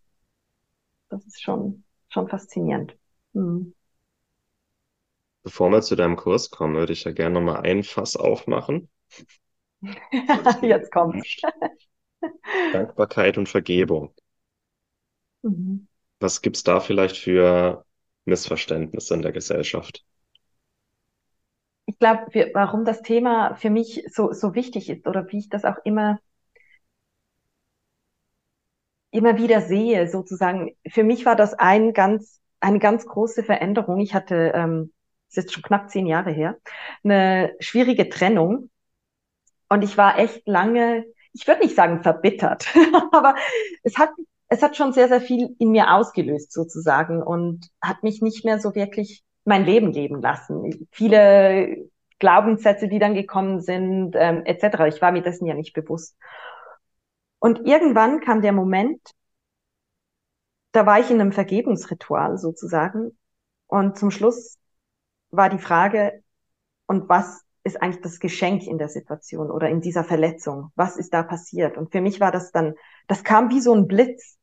Das 1.09 1.25
ist 1.27 1.43
schon, 1.43 1.85
schon 2.09 2.29
faszinierend. 2.29 2.97
Hm. 3.33 3.75
Bevor 5.43 5.71
wir 5.71 5.83
zu 5.83 5.97
deinem 5.97 6.17
Kurs 6.17 6.51
kommen, 6.51 6.75
würde 6.75 6.93
ich 6.93 7.05
ja 7.05 7.12
gerne 7.12 7.35
nochmal 7.35 7.62
ein 7.62 7.85
Fass 7.85 8.17
aufmachen. 8.17 8.88
Jetzt 10.62 10.90
kommt's. 10.93 11.37
Dankbarkeit 12.72 13.38
und 13.38 13.48
Vergebung. 13.48 14.14
Mhm. 15.42 15.88
Was 16.20 16.42
gibt's 16.42 16.64
da 16.64 16.80
vielleicht 16.80 17.16
für 17.16 17.84
Missverständnisse 18.24 19.14
in 19.14 19.22
der 19.22 19.32
Gesellschaft? 19.32 20.04
Ich 21.87 21.98
glaube, 21.98 22.50
warum 22.54 22.84
das 22.84 23.02
Thema 23.02 23.54
für 23.56 23.70
mich 23.70 24.04
so, 24.10 24.32
so 24.32 24.54
wichtig 24.54 24.88
ist 24.88 25.06
oder 25.06 25.30
wie 25.30 25.38
ich 25.38 25.48
das 25.50 25.64
auch 25.64 25.76
immer, 25.84 26.18
immer 29.10 29.37
wieder 29.37 29.60
sehe, 29.60 30.08
sozusagen. 30.08 30.74
Für 30.88 31.04
mich 31.04 31.26
war 31.26 31.37
das 31.37 31.54
ein 31.54 31.92
ganz, 31.92 32.40
eine 32.60 32.78
ganz 32.78 33.06
große 33.06 33.44
Veränderung. 33.44 34.00
Ich 34.00 34.14
hatte, 34.14 34.52
ähm, 34.54 34.92
das 35.28 35.37
ist 35.37 35.44
jetzt 35.44 35.52
schon 35.52 35.62
knapp 35.62 35.90
zehn 35.90 36.06
Jahre 36.06 36.30
her, 36.30 36.56
eine 37.02 37.54
schwierige 37.60 38.08
Trennung. 38.08 38.70
Und 39.68 39.82
ich 39.82 39.98
war 39.98 40.18
echt 40.18 40.46
lange, 40.46 41.04
ich 41.35 41.47
würde 41.47 41.62
nicht 41.62 41.77
sagen 41.77 42.03
verbittert, 42.03 42.66
aber 43.12 43.35
es 43.83 43.99
hat, 43.99 44.11
es 44.49 44.62
hat 44.62 44.77
schon 44.77 44.92
sehr, 44.92 45.09
sehr 45.09 45.20
viel 45.20 45.55
in 45.59 45.70
mir 45.70 45.92
ausgelöst 45.92 46.53
sozusagen 46.53 47.23
und 47.23 47.68
hat 47.83 48.03
mich 48.03 48.23
nicht 48.23 48.44
mehr 48.44 48.59
so 48.59 48.75
wirklich 48.75 49.25
mein 49.44 49.64
Leben 49.64 49.92
leben 49.92 50.23
lassen. 50.23 50.88
Viele 50.90 51.90
Glaubenssätze, 52.18 52.88
die 52.88 52.99
dann 52.99 53.14
gekommen 53.14 53.61
sind, 53.61 54.14
ähm, 54.14 54.47
etc. 54.47 54.87
Ich 54.88 55.03
war 55.03 55.12
mir 55.12 55.23
dessen 55.23 55.47
ja 55.47 55.55
nicht 55.55 55.75
bewusst. 55.75 56.16
Und 57.40 57.66
irgendwann 57.66 58.20
kam 58.20 58.40
der 58.40 58.53
Moment, 58.53 59.01
da 60.73 60.87
war 60.87 60.99
ich 61.01 61.11
in 61.11 61.20
einem 61.20 61.33
Vergebungsritual 61.33 62.38
sozusagen. 62.38 63.18
Und 63.66 63.99
zum 63.99 64.11
Schluss 64.11 64.57
war 65.31 65.51
die 65.51 65.59
Frage, 65.59 66.23
und 66.87 67.09
was 67.09 67.43
ist 67.64 67.83
eigentlich 67.83 68.03
das 68.03 68.20
Geschenk 68.20 68.66
in 68.66 68.79
der 68.79 68.90
Situation 68.90 69.50
oder 69.50 69.70
in 69.70 69.81
dieser 69.81 70.05
Verletzung? 70.05 70.70
Was 70.77 70.96
ist 70.96 71.14
da 71.14 71.22
passiert? 71.22 71.79
Und 71.79 71.90
für 71.90 72.03
mich 72.03 72.20
war 72.20 72.31
das 72.31 72.53
dann, 72.53 72.74
das 73.09 73.24
kam 73.24 73.50
wie 73.50 73.61
so 73.61 73.74
ein 73.74 73.88
Blitz. 73.88 74.38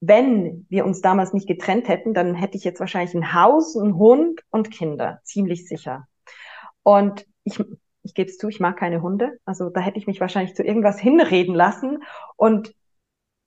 Wenn 0.00 0.66
wir 0.70 0.86
uns 0.86 1.00
damals 1.02 1.34
nicht 1.34 1.46
getrennt 1.46 1.88
hätten, 1.88 2.14
dann 2.14 2.34
hätte 2.34 2.56
ich 2.56 2.64
jetzt 2.64 2.80
wahrscheinlich 2.80 3.14
ein 3.14 3.34
Haus, 3.34 3.76
einen 3.76 3.96
Hund 3.96 4.40
und 4.50 4.70
Kinder, 4.70 5.20
ziemlich 5.24 5.68
sicher. 5.68 6.06
Und 6.82 7.26
ich, 7.44 7.62
ich 8.02 8.14
gebe 8.14 8.30
es 8.30 8.38
zu, 8.38 8.48
ich 8.48 8.60
mag 8.60 8.78
keine 8.78 9.02
Hunde. 9.02 9.38
Also 9.44 9.68
da 9.68 9.80
hätte 9.80 9.98
ich 9.98 10.06
mich 10.06 10.20
wahrscheinlich 10.20 10.54
zu 10.54 10.62
irgendwas 10.62 10.98
hinreden 10.98 11.54
lassen. 11.54 12.02
Und 12.36 12.74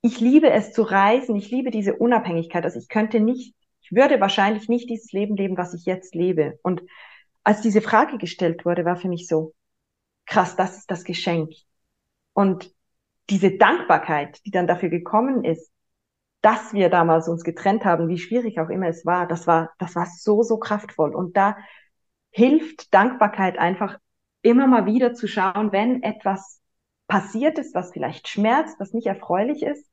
ich 0.02 0.20
liebe 0.20 0.52
es 0.52 0.72
zu 0.74 0.84
reisen. 0.84 1.36
Ich 1.36 1.50
liebe 1.50 1.72
diese 1.72 1.96
Unabhängigkeit. 1.96 2.64
Also 2.64 2.78
ich 2.78 2.90
könnte 2.90 3.20
nicht, 3.20 3.56
ich 3.82 3.92
würde 3.92 4.20
wahrscheinlich 4.20 4.70
nicht 4.70 4.90
dieses 4.90 5.12
Leben 5.14 5.36
leben, 5.36 5.58
was 5.58 5.74
ich 5.74 5.86
jetzt 5.86 6.14
lebe. 6.14 6.60
Und 6.62 6.84
als 7.44 7.62
diese 7.62 7.82
Frage 7.82 8.18
gestellt 8.18 8.66
wurde, 8.66 8.86
war 8.86 8.98
für 8.98 9.10
mich 9.10 9.28
so, 9.28 9.54
krass, 10.26 10.56
das 10.56 10.78
ist 10.78 10.92
das 10.92 11.04
Geschenk. 11.04 11.52
Und 12.34 12.74
diese 13.30 13.58
Dankbarkeit, 13.58 14.40
die 14.46 14.52
dann 14.52 14.68
dafür 14.68 14.90
gekommen 14.90 15.44
ist, 15.44 15.72
dass 16.42 16.74
wir 16.74 16.90
damals 16.90 17.28
uns 17.28 17.44
getrennt 17.44 17.86
haben, 17.86 18.08
wie 18.08 18.18
schwierig 18.18 18.60
auch 18.60 18.70
immer 18.70 18.88
es 18.88 19.06
war, 19.06 19.28
das 19.28 19.46
war, 19.48 19.72
das 19.78 19.96
war 19.96 20.08
so, 20.08 20.42
so 20.44 20.58
kraftvoll. 20.58 21.16
Und 21.16 21.38
da 21.38 21.58
hilft 22.32 22.94
Dankbarkeit 22.94 23.58
einfach 23.58 23.98
immer 24.42 24.68
mal 24.68 24.86
wieder 24.86 25.14
zu 25.14 25.28
schauen, 25.28 25.72
wenn 25.72 26.02
etwas 26.02 26.62
passiert 27.08 27.60
ist, 27.60 27.76
was 27.76 27.92
vielleicht 27.92 28.28
schmerzt, 28.28 28.80
was 28.80 28.94
nicht 28.94 29.06
erfreulich 29.06 29.64
ist, 29.64 29.92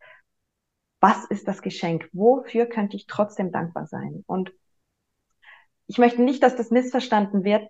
was 1.01 1.25
ist 1.27 1.47
das 1.47 1.62
Geschenk? 1.62 2.09
Wofür 2.12 2.66
könnte 2.66 2.97
ich 2.97 3.07
trotzdem 3.07 3.53
dankbar 3.53 3.87
sein? 3.87 4.25
Und 4.27 4.53
ich 5.89 5.99
möchte 5.99 6.22
nicht, 6.22 6.43
dass 6.45 6.55
das 6.57 6.70
missverstanden 6.70 7.43
wird. 7.45 7.68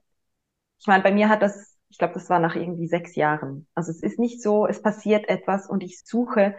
Ich 0.81 0.87
meine, 0.87 1.03
bei 1.03 1.13
mir 1.13 1.29
hat 1.31 1.43
das 1.43 1.77
Ich 1.89 1.99
glaube, 1.99 2.15
das 2.15 2.29
war 2.29 2.39
nach 2.41 2.55
irgendwie 2.57 2.87
sechs 2.87 3.17
Jahren. 3.17 3.67
Also 3.75 3.91
es 3.91 4.03
ist 4.03 4.19
nicht 4.19 4.43
so, 4.43 4.67
es 4.67 4.83
passiert 4.83 5.29
etwas 5.29 5.69
und 5.69 5.83
ich 5.83 6.05
suche, 6.05 6.57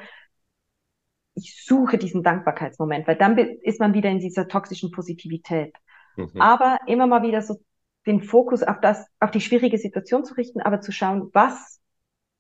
ich 1.36 1.64
suche 1.64 1.98
diesen 1.98 2.24
Dankbarkeitsmoment, 2.24 3.08
weil 3.08 3.16
dann 3.16 3.38
ist 3.38 3.80
man 3.80 3.94
wieder 3.94 4.10
in 4.10 4.20
dieser 4.20 4.48
toxischen 4.48 4.92
Positivität. 4.92 5.76
Mhm. 6.16 6.42
Aber 6.42 6.80
immer 6.88 7.08
mal 7.08 7.24
wieder 7.24 7.42
so 7.42 7.60
den 8.06 8.22
Fokus 8.22 8.64
auf 8.64 8.80
das, 8.82 9.06
auf 9.20 9.32
die 9.32 9.42
schwierige 9.42 9.78
Situation 9.78 10.26
zu 10.26 10.34
richten, 10.36 10.62
aber 10.62 10.82
zu 10.82 10.92
schauen, 10.92 11.30
was 11.34 11.80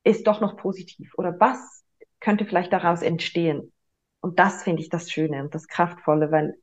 ist 0.03 0.27
doch 0.27 0.41
noch 0.41 0.57
positiv 0.57 1.13
oder 1.17 1.39
was 1.39 1.83
könnte 2.19 2.45
vielleicht 2.45 2.73
daraus 2.73 3.01
entstehen. 3.01 3.71
Und 4.21 4.39
das 4.39 4.63
finde 4.63 4.81
ich 4.81 4.89
das 4.89 5.11
Schöne 5.11 5.43
und 5.43 5.53
das 5.55 5.67
Kraftvolle, 5.67 6.31
weil 6.31 6.55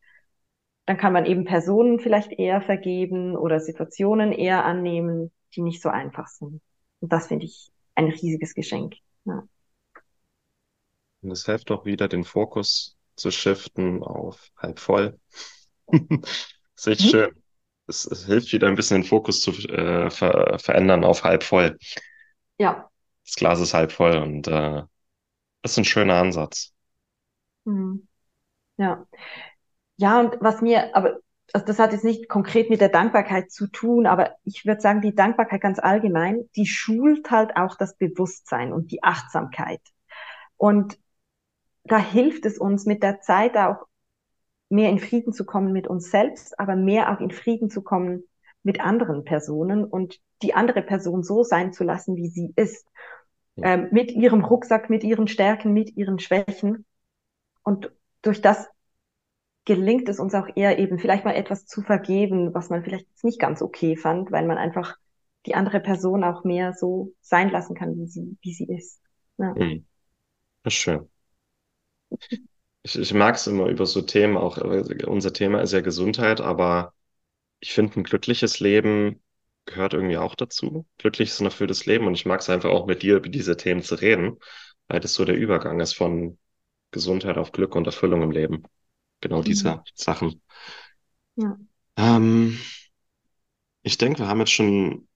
dann 0.87 0.97
kann 0.97 1.12
man 1.12 1.26
eben 1.26 1.45
Personen 1.45 1.99
vielleicht 1.99 2.32
eher 2.32 2.62
vergeben 2.62 3.37
oder 3.37 3.61
Situationen 3.61 4.32
eher 4.32 4.64
annehmen, 4.64 5.32
die 5.55 5.62
nicht 5.62 5.82
so 5.82 5.89
einfach 5.89 6.28
sind. 6.28 6.62
Und 7.01 7.12
das 7.12 7.26
finde 7.26 7.45
ich 7.45 7.70
ein 7.97 8.09
riesiges 8.09 8.55
Geschenk. 8.55 8.95
Ja. 9.24 9.43
Und 11.22 11.30
es 11.32 11.45
hilft 11.45 11.70
auch 11.72 11.84
wieder, 11.84 12.07
den 12.09 12.24
Fokus 12.24 12.97
zu 13.16 13.30
shiften 13.30 14.03
auf 14.03 14.51
halb 14.57 14.78
voll. 14.78 15.18
das 15.87 15.99
ist 16.76 16.87
echt 16.87 17.01
mhm. 17.01 17.09
schön. 17.09 17.43
Es, 17.89 18.05
es, 18.05 18.26
hilft 18.26 18.53
wieder 18.53 18.68
ein 18.68 18.74
bisschen 18.74 19.03
den 19.03 19.09
Fokus 19.09 19.41
zu 19.41 19.53
äh, 19.68 20.11
ver 20.11 20.59
verändern 20.59 21.05
auf 21.05 21.24
halb 21.24 21.43
voll. 21.43 21.78
Ja. 22.59 22.91
Das 23.24 23.34
Glas 23.34 23.61
ist 23.61 23.74
halb 23.74 23.93
voll 23.93 24.16
und 24.18 24.47
äh, 24.49 24.82
das 25.62 25.72
ist 25.72 25.78
ein 25.78 25.84
schöner 25.84 26.14
Ansatz. 26.14 26.72
Mhm. 27.64 28.07
Ja. 28.76 29.07
Ja, 29.97 30.20
und 30.20 30.36
was 30.40 30.61
mir, 30.61 30.94
aber 30.94 31.18
also 31.53 31.66
das 31.66 31.78
hat 31.78 31.92
jetzt 31.92 32.05
nicht 32.05 32.28
konkret 32.28 32.70
mit 32.70 32.80
der 32.80 32.88
Dankbarkeit 32.88 33.51
zu 33.51 33.66
tun, 33.68 34.07
aber 34.07 34.36
ich 34.44 34.66
würde 34.66 34.80
sagen, 34.80 35.01
die 35.01 35.14
Dankbarkeit 35.14 35.61
ganz 35.61 35.78
allgemein, 35.78 36.49
die 36.57 36.66
schult 36.66 37.30
halt 37.30 37.57
auch 37.57 37.76
das 37.76 37.97
Bewusstsein 37.97 38.72
und 38.72 38.90
die 38.90 39.03
Achtsamkeit. 39.03 39.80
Und 40.57 40.99
da 41.84 41.99
hilft 41.99 42.47
es 42.47 42.59
uns 42.59 42.84
mit 42.84 43.03
der 43.03 43.20
Zeit 43.20 43.57
auch 43.57 43.86
mehr 44.68 44.90
in 44.90 44.99
Frieden 44.99 45.32
zu 45.32 45.44
kommen 45.44 45.72
mit 45.72 45.86
uns 45.86 46.11
selbst, 46.11 46.59
aber 46.59 46.74
mehr 46.74 47.12
auch 47.12 47.20
in 47.20 47.30
Frieden 47.30 47.70
zu 47.70 47.82
kommen 47.82 48.24
mit 48.62 48.80
anderen 48.80 49.24
Personen 49.24 49.84
und 49.84 50.20
die 50.42 50.55
andere 50.55 50.82
Person 50.82 51.22
so 51.22 51.44
sein 51.44 51.72
zu 51.72 51.84
lassen, 51.84 52.16
wie 52.16 52.28
sie 52.28 52.53
ist. 52.57 52.86
Ja. 53.55 53.74
Ähm, 53.74 53.88
mit 53.92 54.11
ihrem 54.11 54.44
Rucksack, 54.44 54.90
mit 54.90 55.05
ihren 55.05 55.28
Stärken, 55.28 55.72
mit 55.72 55.97
ihren 55.97 56.18
Schwächen. 56.18 56.84
Und 57.62 57.92
durch 58.22 58.42
das 58.42 58.68
gelingt 59.67 60.09
es 60.09 60.19
uns 60.19 60.35
auch 60.35 60.47
eher 60.55 60.79
eben 60.79 60.99
vielleicht 60.99 61.25
mal 61.25 61.35
etwas 61.35 61.67
zu 61.67 61.83
vergeben, 61.83 62.55
was 62.55 62.71
man 62.71 62.83
vielleicht 62.83 63.07
nicht 63.23 63.39
ganz 63.39 63.61
okay 63.61 63.97
fand, 63.97 64.31
weil 64.33 64.47
man 64.47 64.57
einfach 64.57 64.97
die 65.45 65.55
andere 65.55 65.81
Person 65.81 66.25
auch 66.25 66.45
mehr 66.45 66.73
so 66.73 67.12
sein 67.21 67.51
lassen 67.51 67.75
kann, 67.75 67.97
wie 67.97 68.07
sie, 68.07 68.39
wie 68.41 68.55
sie 68.55 68.73
ist. 68.73 69.01
Ja. 69.37 69.53
Mhm. 69.53 69.87
Das 70.62 70.73
ist 70.73 70.79
schön. 70.81 71.09
Ich, 72.83 72.97
ich 72.97 73.12
mag 73.12 73.35
es 73.35 73.47
immer 73.49 73.67
über 73.67 73.85
so 73.87 74.01
Themen, 74.03 74.37
auch 74.37 74.59
unser 74.59 75.33
Thema 75.33 75.61
ist 75.61 75.73
ja 75.73 75.81
Gesundheit, 75.81 76.41
aber 76.41 76.95
ich 77.59 77.73
finde, 77.73 78.01
ein 78.01 78.05
glückliches 78.05 78.61
Leben 78.61 79.23
gehört 79.64 79.95
irgendwie 79.95 80.19
auch 80.19 80.37
dazu. 80.37 80.87
Glückliches 80.99 81.41
und 81.41 81.47
erfülltes 81.47 81.87
Leben. 81.87 82.07
Und 82.07 82.14
ich 82.14 82.27
mag 82.27 82.41
es 82.41 82.49
einfach 82.51 82.71
auch 82.71 82.87
mit 82.87 83.03
dir 83.03 83.17
über 83.17 83.29
diese 83.29 83.57
Themen 83.57 83.83
zu 83.83 83.97
reden, 83.97 84.39
weil 84.87 85.01
das 85.01 85.14
so 85.14 85.25
der 85.25 85.37
Übergang 85.37 85.81
ist 85.81 85.95
von 85.95 86.39
Gesundheit 86.93 87.37
auf 87.37 87.51
Glück 87.51 87.75
und 87.75 87.87
Erfüllung 87.87 88.23
im 88.23 88.31
Leben 88.31 88.62
genau 89.29 89.43
diese 89.43 89.77
mhm. 89.77 89.81
Sachen. 89.95 90.43
Ja. 91.37 91.57
Ähm, 91.97 92.59
ich 93.83 93.99
denke, 93.99 94.20
wir 94.20 94.29
haben 94.29 94.41
jetzt 94.41 94.53
schon 94.53 95.09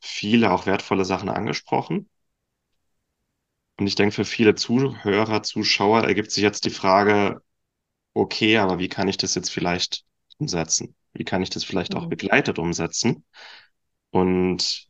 viele 0.00 0.52
auch 0.52 0.66
wertvolle 0.66 1.04
Sachen 1.04 1.28
angesprochen. 1.28 2.08
Und 3.78 3.86
ich 3.86 3.94
denke, 3.94 4.14
für 4.14 4.24
viele 4.24 4.54
Zuhörer, 4.54 5.42
Zuschauer 5.42 6.04
ergibt 6.04 6.30
sich 6.30 6.42
jetzt 6.42 6.64
die 6.64 6.70
Frage, 6.70 7.42
okay, 8.14 8.56
aber 8.58 8.78
wie 8.78 8.88
kann 8.88 9.08
ich 9.08 9.18
das 9.18 9.34
jetzt 9.34 9.50
vielleicht 9.50 10.04
umsetzen? 10.38 10.94
Wie 11.12 11.24
kann 11.24 11.42
ich 11.42 11.50
das 11.50 11.64
vielleicht 11.64 11.94
mhm. 11.94 12.00
auch 12.00 12.06
begleitet 12.06 12.58
umsetzen? 12.58 13.24
Und 14.10 14.88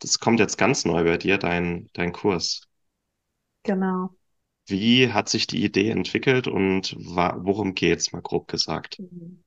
das 0.00 0.18
kommt 0.18 0.38
jetzt 0.38 0.58
ganz 0.58 0.84
neu 0.84 1.04
bei 1.04 1.16
dir, 1.16 1.38
dein, 1.38 1.88
dein 1.94 2.12
Kurs. 2.12 2.62
Genau. 3.62 4.14
Wie 4.68 5.12
hat 5.12 5.28
sich 5.28 5.46
die 5.46 5.64
Idee 5.64 5.90
entwickelt 5.90 6.46
und 6.46 6.94
worum 6.98 7.74
geht's, 7.74 8.12
mal 8.12 8.22
grob 8.22 8.48
gesagt? 8.48 8.98
Mhm. 8.98 9.42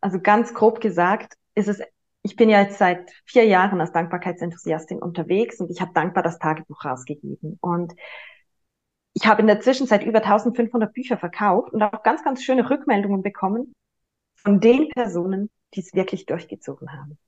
Also 0.00 0.20
ganz 0.20 0.54
grob 0.54 0.80
gesagt 0.80 1.34
ist 1.54 1.68
es, 1.68 1.80
ich 2.22 2.36
bin 2.36 2.48
ja 2.50 2.60
jetzt 2.62 2.78
seit 2.78 3.10
vier 3.24 3.44
Jahren 3.46 3.80
als 3.80 3.92
Dankbarkeitsenthusiastin 3.92 5.00
unterwegs 5.00 5.60
und 5.60 5.70
ich 5.70 5.80
habe 5.80 5.92
dankbar 5.94 6.22
das 6.22 6.38
Tagebuch 6.38 6.84
rausgegeben. 6.84 7.58
Und 7.60 7.94
ich 9.14 9.26
habe 9.26 9.40
in 9.40 9.46
der 9.46 9.60
Zwischenzeit 9.60 10.04
über 10.04 10.18
1500 10.18 10.92
Bücher 10.92 11.16
verkauft 11.18 11.72
und 11.72 11.82
auch 11.82 12.02
ganz, 12.02 12.22
ganz 12.22 12.42
schöne 12.42 12.68
Rückmeldungen 12.68 13.22
bekommen 13.22 13.74
von 14.36 14.60
den 14.60 14.88
Personen, 14.90 15.50
die 15.74 15.80
es 15.80 15.94
wirklich 15.94 16.26
durchgezogen 16.26 16.92
haben. 16.92 17.18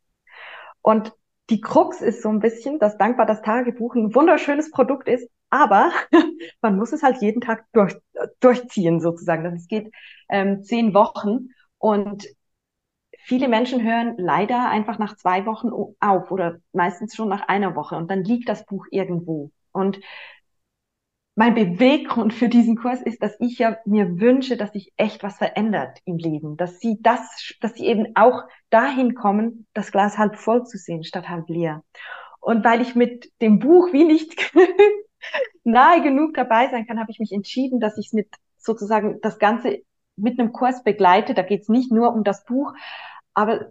Und 0.82 1.12
die 1.50 1.60
Krux 1.60 2.00
ist 2.00 2.22
so 2.22 2.28
ein 2.28 2.38
bisschen, 2.38 2.78
dass 2.78 2.96
dankbar 2.96 3.26
das 3.26 3.42
Tagebuch 3.42 3.94
ein 3.94 4.14
wunderschönes 4.14 4.70
Produkt 4.70 5.08
ist, 5.08 5.28
aber 5.50 5.92
man 6.62 6.76
muss 6.76 6.92
es 6.92 7.02
halt 7.02 7.20
jeden 7.20 7.40
Tag 7.40 7.66
durch, 7.72 7.94
durchziehen 8.40 9.00
sozusagen. 9.00 9.44
Das 9.44 9.66
geht 9.66 9.92
ähm, 10.28 10.62
zehn 10.62 10.94
Wochen 10.94 11.48
und 11.78 12.26
viele 13.18 13.48
Menschen 13.48 13.82
hören 13.82 14.14
leider 14.18 14.68
einfach 14.68 14.98
nach 14.98 15.16
zwei 15.16 15.46
Wochen 15.46 15.70
auf 16.00 16.30
oder 16.30 16.58
meistens 16.72 17.14
schon 17.14 17.28
nach 17.28 17.48
einer 17.48 17.76
Woche 17.76 17.96
und 17.96 18.10
dann 18.10 18.24
liegt 18.24 18.48
das 18.48 18.64
Buch 18.66 18.86
irgendwo. 18.90 19.50
Und 19.72 20.00
mein 21.36 21.54
Beweggrund 21.54 22.34
für 22.34 22.48
diesen 22.48 22.76
Kurs 22.76 23.00
ist, 23.00 23.22
dass 23.22 23.34
ich 23.40 23.58
ja 23.58 23.78
mir 23.86 24.20
wünsche, 24.20 24.56
dass 24.56 24.72
sich 24.72 24.92
echt 24.96 25.22
was 25.22 25.38
verändert 25.38 25.98
im 26.04 26.18
Leben, 26.18 26.56
dass 26.56 26.80
sie 26.80 26.98
das, 27.00 27.54
dass 27.60 27.74
sie 27.74 27.86
eben 27.86 28.14
auch 28.14 28.42
dahin 28.68 29.14
kommen, 29.14 29.66
das 29.72 29.92
Glas 29.92 30.18
halb 30.18 30.36
voll 30.36 30.64
zu 30.64 30.76
sehen 30.76 31.04
statt 31.04 31.28
halb 31.28 31.48
leer. 31.48 31.82
Und 32.40 32.64
weil 32.64 32.80
ich 32.80 32.94
mit 32.94 33.32
dem 33.40 33.58
Buch 33.58 33.92
wie 33.92 34.04
nicht 34.04 34.52
nahe 35.64 36.02
genug 36.02 36.34
dabei 36.34 36.68
sein 36.70 36.86
kann, 36.86 36.98
habe 36.98 37.10
ich 37.10 37.18
mich 37.18 37.32
entschieden, 37.32 37.80
dass 37.80 37.98
ich 37.98 38.06
es 38.06 38.12
mit 38.12 38.28
sozusagen 38.58 39.20
das 39.20 39.38
Ganze 39.38 39.82
mit 40.16 40.38
einem 40.38 40.52
Kurs 40.52 40.82
begleite. 40.82 41.34
Da 41.34 41.42
geht 41.42 41.62
es 41.62 41.68
nicht 41.68 41.92
nur 41.92 42.12
um 42.12 42.24
das 42.24 42.44
Buch, 42.44 42.72
aber 43.34 43.70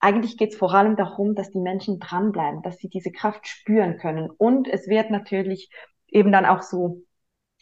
eigentlich 0.00 0.36
geht 0.36 0.52
es 0.52 0.58
vor 0.58 0.74
allem 0.74 0.96
darum, 0.96 1.34
dass 1.34 1.50
die 1.50 1.60
Menschen 1.60 2.00
dranbleiben, 2.00 2.62
dass 2.62 2.78
sie 2.78 2.88
diese 2.88 3.12
Kraft 3.12 3.46
spüren 3.46 3.98
können. 3.98 4.30
Und 4.30 4.66
es 4.66 4.88
wird 4.88 5.10
natürlich 5.10 5.70
eben 6.08 6.32
dann 6.32 6.44
auch 6.44 6.62
so, 6.62 7.02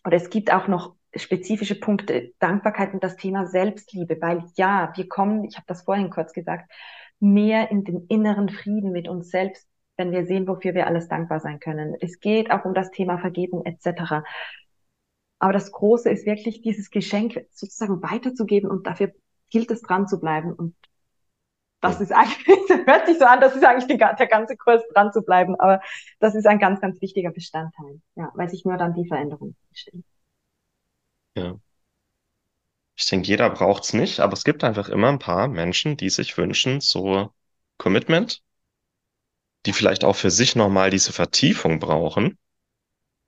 oder 0.05 0.17
es 0.17 0.31
gibt 0.31 0.51
auch 0.51 0.67
noch 0.67 0.95
spezifische 1.15 1.79
Punkte, 1.79 2.33
Dankbarkeit 2.39 2.95
und 2.95 3.05
das 3.05 3.17
Thema 3.17 3.47
Selbstliebe, 3.47 4.17
weil 4.21 4.45
ja, 4.57 4.93
wir 4.97 5.09
kommen, 5.09 5.45
ich 5.45 5.57
habe 5.57 5.67
das 5.67 5.83
vorhin 5.83 6.09
kurz 6.09 6.33
gesagt, 6.33 6.71
mehr 7.19 7.71
in 7.71 7.85
den 7.85 8.07
inneren 8.07 8.49
Frieden 8.49 8.93
mit 8.93 9.07
uns 9.07 9.31
selbst 9.31 9.69
wenn 10.01 10.13
wir 10.13 10.25
sehen, 10.25 10.49
wofür 10.49 10.75
wir 10.75 10.87
alles 10.87 11.09
dankbar 11.09 11.41
sein 11.41 11.61
können. 11.61 11.95
Es 12.01 12.21
geht 12.21 12.51
auch 12.51 12.65
um 12.65 12.73
das 12.73 12.91
Thema 12.91 13.19
Vergebung 13.19 13.67
etc. 13.67 14.25
Aber 15.39 15.53
das 15.53 15.71
Große 15.71 16.09
ist 16.11 16.25
wirklich 16.25 16.63
dieses 16.63 16.91
Geschenk 16.91 17.47
sozusagen 17.51 18.03
weiterzugeben 18.03 18.71
und 18.71 18.87
dafür 18.87 19.13
gilt 19.51 19.71
es 19.71 19.83
dran 19.83 20.09
zu 20.09 20.19
bleiben. 20.19 20.55
Und 20.55 20.75
das 21.83 22.01
ist 22.01 22.13
eigentlich, 22.13 22.47
das 22.69 22.87
hört 22.87 23.07
sich 23.07 23.19
so 23.19 23.27
an, 23.27 23.41
das 23.41 23.55
ist 23.55 23.65
eigentlich 23.65 23.89
die, 23.89 23.99
der 23.99 24.27
ganze 24.27 24.57
Kurs 24.57 24.83
dran 24.95 25.13
zu 25.13 25.21
bleiben, 25.23 25.55
aber 25.61 25.83
das 26.19 26.35
ist 26.35 26.47
ein 26.47 26.59
ganz, 26.59 26.81
ganz 26.81 27.01
wichtiger 27.03 27.31
Bestandteil, 27.31 28.01
ja, 28.17 28.33
weil 28.35 28.49
sich 28.49 28.65
nur 28.65 28.79
dann 28.79 28.95
die 28.95 29.07
Veränderung 29.07 29.55
entsteht. 29.69 30.05
Ja. 31.37 31.61
Ich 32.97 33.07
denke, 33.07 33.29
jeder 33.29 33.51
braucht 33.51 33.85
es 33.85 33.93
nicht, 33.93 34.21
aber 34.21 34.33
es 34.33 34.45
gibt 34.45 34.65
einfach 34.65 34.89
immer 34.89 35.09
ein 35.09 35.19
paar 35.19 35.49
Menschen, 35.49 35.97
die 35.97 36.11
sich 36.11 36.37
wünschen, 36.39 36.81
so 36.81 37.33
Commitment, 37.79 38.43
die 39.67 39.73
vielleicht 39.73 40.05
auch 40.05 40.17
für 40.17 40.31
sich 40.31 40.57
nochmal 40.57 40.91
diese 40.91 41.13
Vertiefung 41.13 41.79
brauchen. 41.79 42.39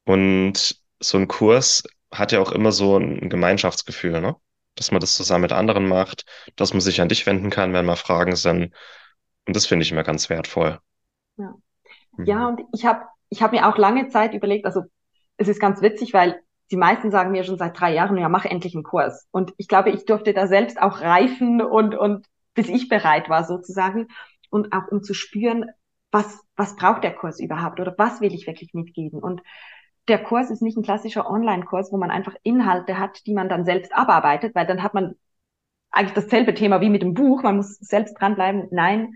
Und 0.05 0.81
so 1.01 1.19
ein 1.19 1.29
Kurs 1.29 1.85
hat 2.13 2.33
ja 2.33 2.41
auch 2.41 2.53
immer 2.53 2.73
so 2.73 2.99
ein 2.99 3.29
Gemeinschaftsgefühl, 3.29 4.21
ne? 4.21 4.37
Dass 4.75 4.91
man 4.91 5.01
das 5.01 5.17
zusammen 5.17 5.43
mit 5.43 5.53
anderen 5.53 5.87
macht, 5.87 6.25
dass 6.57 6.73
man 6.73 6.81
sich 6.81 7.01
an 7.01 7.09
dich 7.09 7.27
wenden 7.27 7.51
kann, 7.51 7.73
wenn 7.73 7.85
mal 7.85 7.97
Fragen 7.97 8.37
sind. 8.37 8.75
Und 9.47 9.57
das 9.57 9.67
finde 9.67 9.85
ich 9.85 9.93
immer 9.93 10.03
ganz 10.03 10.31
wertvoll. 10.31 10.79
Ja, 11.37 11.55
mhm. 12.17 12.25
ja 12.25 12.49
und 12.49 12.61
ich 12.73 12.87
habe 12.87 13.05
ich 13.29 13.43
hab 13.43 13.53
mir 13.53 13.69
auch 13.69 13.77
lange 13.77 14.09
Zeit 14.09 14.35
überlegt, 14.35 14.67
also 14.67 14.83
es 15.37 15.49
ist 15.49 15.61
ganz 15.61 15.83
witzig, 15.83 16.13
weil 16.13 16.41
die 16.71 16.77
meisten 16.77 17.11
sagen 17.11 17.33
mir 17.33 17.45
schon 17.45 17.59
seit 17.59 17.79
drei 17.79 17.93
Jahren, 17.95 18.17
ja, 18.17 18.29
mach 18.29 18.45
endlich 18.45 18.75
einen 18.75 18.85
Kurs. 18.85 19.27
Und 19.31 19.53
ich 19.59 19.69
glaube, 19.69 19.91
ich 19.91 20.07
durfte 20.07 20.33
da 20.33 20.47
selbst 20.47 20.81
auch 20.81 21.01
reifen 21.01 21.61
und, 21.61 21.95
und 21.95 22.27
bis 22.55 22.69
ich 22.69 22.89
bereit 22.89 23.29
war 23.29 23.45
sozusagen. 23.45 24.09
Und 24.51 24.73
auch 24.73 24.89
um 24.91 25.03
zu 25.03 25.15
spüren, 25.15 25.67
was, 26.13 26.45
was 26.57 26.77
braucht 26.77 27.03
der 27.03 27.15
Kurs 27.15 27.41
überhaupt 27.41 27.81
oder 27.81 27.95
was 27.99 28.21
will 28.21 28.35
ich 28.35 28.47
wirklich 28.47 28.75
mitgeben? 28.75 29.21
Und 29.21 29.43
der 30.09 30.23
Kurs 30.23 30.51
ist 30.51 30.63
nicht 30.63 30.77
ein 30.77 30.83
klassischer 30.83 31.29
Online-Kurs, 31.29 31.91
wo 31.93 31.97
man 31.97 32.11
einfach 32.11 32.35
Inhalte 32.43 32.99
hat, 32.99 33.27
die 33.27 33.35
man 33.35 33.49
dann 33.49 33.65
selbst 33.65 33.93
abarbeitet, 33.95 34.55
weil 34.55 34.67
dann 34.67 34.83
hat 34.83 34.95
man 34.95 35.15
eigentlich 35.91 36.15
dasselbe 36.15 36.55
Thema 36.55 36.81
wie 36.81 36.91
mit 36.91 37.03
dem 37.03 37.15
Buch, 37.15 37.43
man 37.43 37.57
muss 37.57 37.79
selbst 37.79 38.15
dranbleiben. 38.15 38.69
Nein, 38.71 39.15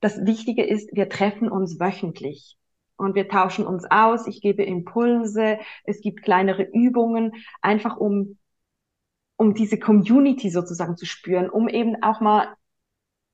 das 0.00 0.24
Wichtige 0.24 0.64
ist, 0.64 0.90
wir 0.94 1.08
treffen 1.08 1.50
uns 1.50 1.80
wöchentlich 1.80 2.56
und 2.96 3.14
wir 3.14 3.28
tauschen 3.28 3.66
uns 3.66 3.84
aus. 3.90 4.26
Ich 4.26 4.40
gebe 4.40 4.64
Impulse, 4.64 5.58
es 5.84 6.00
gibt 6.00 6.22
kleinere 6.22 6.62
Übungen, 6.62 7.32
einfach 7.62 7.96
um, 7.96 8.38
um 9.36 9.54
diese 9.54 9.78
Community 9.78 10.50
sozusagen 10.50 10.96
zu 10.96 11.06
spüren, 11.06 11.48
um 11.48 11.68
eben 11.68 12.02
auch 12.02 12.20
mal 12.20 12.54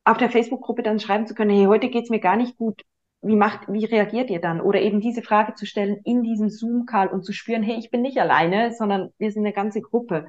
auf 0.05 0.19
der 0.19 0.31
Facebook-Gruppe 0.31 0.83
dann 0.83 1.01
schreiben 1.01 1.27
zu 1.27 1.35
können, 1.35 1.51
hey, 1.51 1.65
heute 1.65 1.89
geht's 1.89 2.11
mir 2.11 2.21
gar 2.21 2.37
nicht 2.37 2.57
gut. 2.57 2.83
Wie 3.23 3.37
macht, 3.37 3.73
wie 3.73 3.85
reagiert 3.87 4.29
ihr 4.29 4.41
dann? 4.41 4.61
Oder 4.61 4.83
eben 4.83 5.01
diese 5.01 5.23
Frage 5.23 5.55
zu 5.55 5.65
stellen 5.65 6.01
in 6.05 6.23
diesem 6.23 6.51
Zoom-Call 6.51 7.09
und 7.09 7.25
zu 7.25 7.33
spüren, 7.33 7.63
hey, 7.63 7.79
ich 7.79 7.91
bin 7.91 8.03
nicht 8.03 8.19
alleine, 8.19 8.75
sondern 8.75 9.11
wir 9.19 9.33
sind 9.33 9.45
eine 9.45 9.55
ganze 9.55 9.81
Gruppe. 9.81 10.27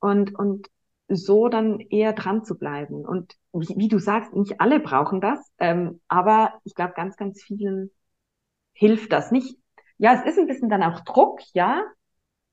Und, 0.00 0.34
und 0.38 0.68
so 1.08 1.48
dann 1.48 1.80
eher 1.80 2.12
dran 2.12 2.44
zu 2.44 2.56
bleiben. 2.56 3.04
Und 3.04 3.34
wie, 3.52 3.74
wie 3.76 3.88
du 3.88 3.98
sagst, 3.98 4.34
nicht 4.34 4.60
alle 4.60 4.80
brauchen 4.80 5.20
das, 5.20 5.40
ähm, 5.58 6.00
aber 6.08 6.60
ich 6.64 6.74
glaube, 6.74 6.92
ganz, 6.94 7.16
ganz 7.16 7.42
vielen 7.42 7.90
hilft 8.72 9.12
das. 9.12 9.30
Nicht, 9.30 9.58
ja, 9.98 10.14
es 10.14 10.24
ist 10.24 10.38
ein 10.38 10.46
bisschen 10.46 10.68
dann 10.68 10.82
auch 10.82 11.00
Druck, 11.00 11.40
ja, 11.52 11.82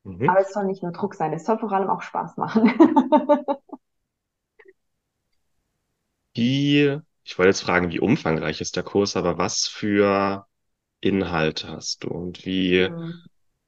mhm. 0.03 0.29
aber 0.29 0.39
es 0.39 0.53
soll 0.53 0.65
nicht 0.65 0.81
nur 0.81 0.91
Druck 0.91 1.13
sein, 1.13 1.33
es 1.33 1.45
soll 1.45 1.59
vor 1.59 1.71
allem 1.71 1.89
auch 1.89 2.01
Spaß 2.01 2.37
machen. 2.37 2.71
wie, 6.37 6.99
ich 7.23 7.37
wollte 7.37 7.49
jetzt 7.49 7.61
fragen, 7.61 7.91
wie 7.91 7.99
umfangreich 7.99 8.61
ist 8.61 8.75
der 8.75 8.83
Kurs, 8.83 9.17
aber 9.17 9.37
was 9.37 9.67
für 9.67 10.45
Inhalte 11.01 11.69
hast 11.69 12.03
du 12.03 12.09
und 12.09 12.45
wie 12.45 12.89
mhm. 12.89 13.13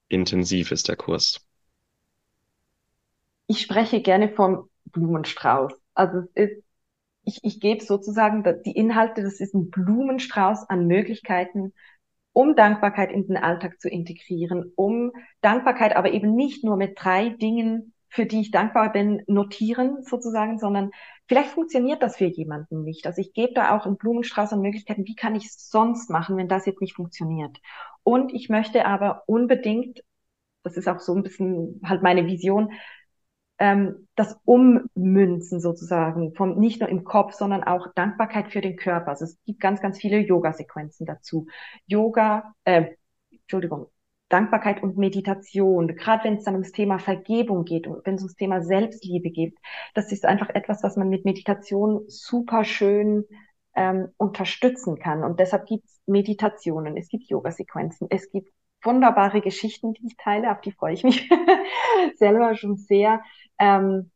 intensiv 0.08 0.72
ist 0.72 0.88
der 0.88 0.96
Kurs? 0.96 1.46
Ich 3.48 3.62
spreche 3.62 4.02
gerne 4.02 4.30
vom 4.30 4.70
Blumenstrauß. 4.86 5.74
Also 5.94 6.20
es 6.34 6.50
ist, 6.50 6.64
ich, 7.24 7.40
ich 7.44 7.60
gebe 7.60 7.84
sozusagen 7.84 8.44
die 8.66 8.72
Inhalte, 8.72 9.24
das 9.24 9.40
ist 9.40 9.54
ein 9.54 9.70
Blumenstrauß 9.70 10.70
an 10.70 10.88
Möglichkeiten, 10.88 11.74
um 12.34 12.56
Dankbarkeit 12.56 13.12
in 13.12 13.28
den 13.28 13.38
Alltag 13.38 13.80
zu 13.82 13.90
integrieren, 13.90 14.72
um 14.76 15.12
Dankbarkeit 15.42 15.96
aber 15.96 16.14
eben 16.14 16.36
nicht 16.36 16.64
nur 16.64 16.78
mit 16.78 16.94
drei 16.96 17.30
Dingen, 17.30 17.94
für 18.08 18.26
die 18.26 18.42
ich 18.42 18.52
dankbar 18.52 18.92
bin, 18.92 19.24
notieren 19.28 20.04
sozusagen, 20.04 20.58
sondern 20.58 20.92
vielleicht 21.30 21.52
funktioniert 21.52 22.04
das 22.04 22.18
für 22.18 22.26
jemanden 22.26 22.84
nicht. 22.84 23.06
Also 23.06 23.22
ich 23.22 23.34
gebe 23.34 23.54
da 23.54 23.78
auch 23.78 23.86
einen 23.86 23.98
Blumenstrauß 23.98 24.52
an 24.54 24.62
Möglichkeiten, 24.62 25.06
wie 25.06 25.16
kann 25.16 25.36
ich 25.36 25.46
es 25.46 25.70
sonst 25.70 26.10
machen, 26.10 26.36
wenn 26.36 26.50
das 26.50 26.66
jetzt 26.66 26.82
nicht 26.82 26.96
funktioniert. 26.96 27.58
Und 28.04 28.34
ich 28.34 28.50
möchte 28.50 28.86
aber 28.86 29.24
unbedingt, 29.28 30.02
das 30.64 30.76
ist 30.76 30.90
auch 30.90 31.00
so 31.00 31.16
ein 31.16 31.24
bisschen 31.24 31.80
halt 31.86 32.02
meine 32.02 32.26
Vision, 32.26 32.74
ähm, 33.60 34.08
das 34.16 34.38
Ummünzen 34.44 35.62
sozusagen, 35.62 36.34
vom, 36.34 36.58
nicht 36.58 36.80
nur 36.80 36.90
im 36.90 37.04
Kopf, 37.04 37.34
sondern 37.34 37.64
auch 37.64 37.94
Dankbarkeit 37.94 38.52
für 38.52 38.62
den 38.62 38.76
Körper. 38.76 39.10
Also 39.10 39.26
es 39.26 39.38
gibt 39.46 39.60
ganz, 39.60 39.82
ganz 39.82 40.00
viele 40.00 40.20
Yoga-Sequenzen 40.20 41.06
dazu. 41.06 41.48
Yoga, 41.86 42.54
äh, 42.64 42.96
Entschuldigung, 43.32 43.92
Dankbarkeit 44.30 44.84
und 44.84 44.98
Meditation, 44.98 45.88
gerade 45.96 46.24
wenn 46.24 46.36
es 46.36 46.44
dann 46.44 46.54
ums 46.54 46.72
Thema 46.72 47.00
Vergebung 47.00 47.66
geht 47.66 47.88
und 47.88 48.06
wenn 48.06 48.16
es 48.16 48.22
ums 48.22 48.36
Thema 48.36 48.62
Selbstliebe 48.62 49.32
geht, 49.32 49.58
das 49.96 50.12
ist 50.12 50.26
einfach 50.26 50.50
etwas, 50.50 50.84
was 50.84 50.96
man 50.96 51.10
mit 51.10 51.26
Meditation 51.26 52.04
super 52.08 52.64
schön 52.64 53.26
ähm, 53.76 54.10
unterstützen 54.18 55.00
kann. 55.00 55.24
Und 55.24 55.40
deshalb 55.40 55.66
gibt 55.66 55.86
es 55.86 56.00
Meditationen, 56.06 56.96
es 56.96 57.10
gibt 57.10 57.30
Yoga-Sequenzen, 57.30 58.08
es 58.10 58.30
gibt 58.32 58.52
wunderbare 58.84 59.42
Geschichten, 59.42 59.94
die 59.94 60.08
ich 60.08 60.18
teile, 60.18 60.52
auf 60.52 60.62
die 60.62 60.72
freue 60.72 60.94
ich 60.94 61.04
mich 61.04 61.30
selber 62.16 62.56
schon 62.56 62.78
sehr. 62.78 63.22
Ähm, 63.58 64.12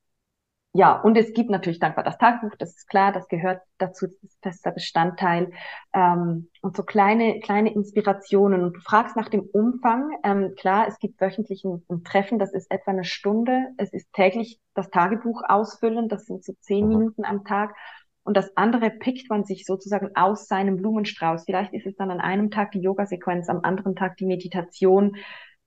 ja, 0.76 1.00
und 1.00 1.16
es 1.18 1.34
gibt 1.34 1.52
natürlich 1.52 1.78
dankbar 1.78 2.04
das 2.04 2.18
Tagebuch, 2.18 2.56
das 2.58 2.76
ist 2.76 2.90
klar, 2.90 3.12
das 3.12 3.28
gehört 3.28 3.62
dazu, 3.78 4.08
das 4.08 4.24
ist 4.24 4.42
fester 4.42 4.72
Bestandteil. 4.72 5.52
Ähm, 5.94 6.50
und 6.64 6.76
so 6.76 6.82
kleine, 6.82 7.40
kleine 7.42 7.72
Inspirationen. 7.72 8.64
Und 8.64 8.78
du 8.78 8.80
fragst 8.80 9.16
nach 9.16 9.30
dem 9.30 9.42
Umfang. 9.42 10.10
Ähm, 10.24 10.56
klar, 10.58 10.88
es 10.88 10.98
gibt 10.98 11.22
wöchentlich 11.22 11.64
ein, 11.64 11.84
ein, 11.90 12.04
Treffen, 12.04 12.40
das 12.40 12.54
ist 12.54 12.72
etwa 12.72 12.90
eine 12.90 13.04
Stunde. 13.04 13.68
Es 13.78 13.94
ist 13.94 14.12
täglich 14.14 14.60
das 14.74 14.90
Tagebuch 14.90 15.44
ausfüllen, 15.48 16.10
das 16.10 16.26
sind 16.26 16.44
so 16.44 16.54
zehn 16.62 16.88
mhm. 16.88 16.98
Minuten 16.98 17.24
am 17.24 17.46
Tag. 17.46 17.76
Und 18.24 18.36
das 18.36 18.58
andere 18.58 18.90
pickt 18.90 19.30
man 19.30 19.44
sich 19.44 19.66
sozusagen 19.66 20.16
aus 20.16 20.48
seinem 20.48 20.78
Blumenstrauß. 20.78 21.44
Vielleicht 21.46 21.74
ist 21.74 21.86
es 21.86 21.96
dann 21.98 22.10
an 22.10 22.20
einem 22.20 22.50
Tag 22.50 22.72
die 22.72 22.82
Yoga-Sequenz, 22.82 23.48
am 23.48 23.60
anderen 23.62 23.96
Tag 23.96 24.18
die 24.18 24.26
Meditation, 24.26 25.18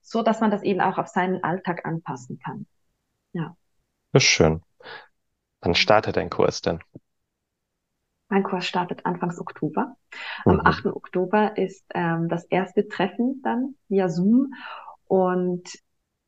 so 0.01 0.21
dass 0.21 0.41
man 0.41 0.51
das 0.51 0.63
eben 0.63 0.81
auch 0.81 0.97
auf 0.97 1.07
seinen 1.07 1.45
Alltag 1.45 1.85
anpassen 1.85 2.39
kann. 2.43 2.65
Ja. 3.31 3.55
Das 4.17 4.23
ist 4.23 4.29
schön. 4.31 4.63
Wann 5.61 5.75
startet 5.75 6.17
dein 6.17 6.31
Kurs 6.31 6.63
denn? 6.63 6.79
Mein 8.29 8.41
Kurs 8.41 8.65
startet 8.65 9.05
Anfangs 9.05 9.39
Oktober. 9.39 9.95
Am 10.43 10.55
mhm. 10.55 10.61
8. 10.65 10.85
Oktober 10.87 11.55
ist 11.55 11.85
ähm, 11.93 12.27
das 12.27 12.43
erste 12.45 12.87
Treffen 12.87 13.43
dann 13.43 13.75
via 13.89 14.09
Zoom. 14.09 14.55
Und 15.05 15.69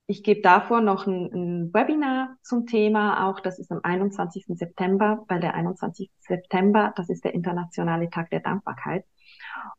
ich 0.06 0.22
gebe 0.22 0.42
davor 0.42 0.82
noch 0.82 1.08
ein, 1.08 1.34
ein, 1.34 1.74
Webinar 1.74 2.38
zum 2.44 2.68
Thema, 2.68 3.28
auch 3.28 3.40
das 3.40 3.58
ist 3.58 3.72
am 3.72 3.80
21. 3.82 4.46
September, 4.50 5.26
weil 5.28 5.40
der 5.40 5.56
21. 5.56 6.12
September, 6.20 6.94
das 6.96 7.10
ist 7.10 7.26
der 7.26 7.34
internationale 7.34 8.12
Tag 8.12 8.30
der 8.30 8.42
Dankbarkeit. 8.42 9.04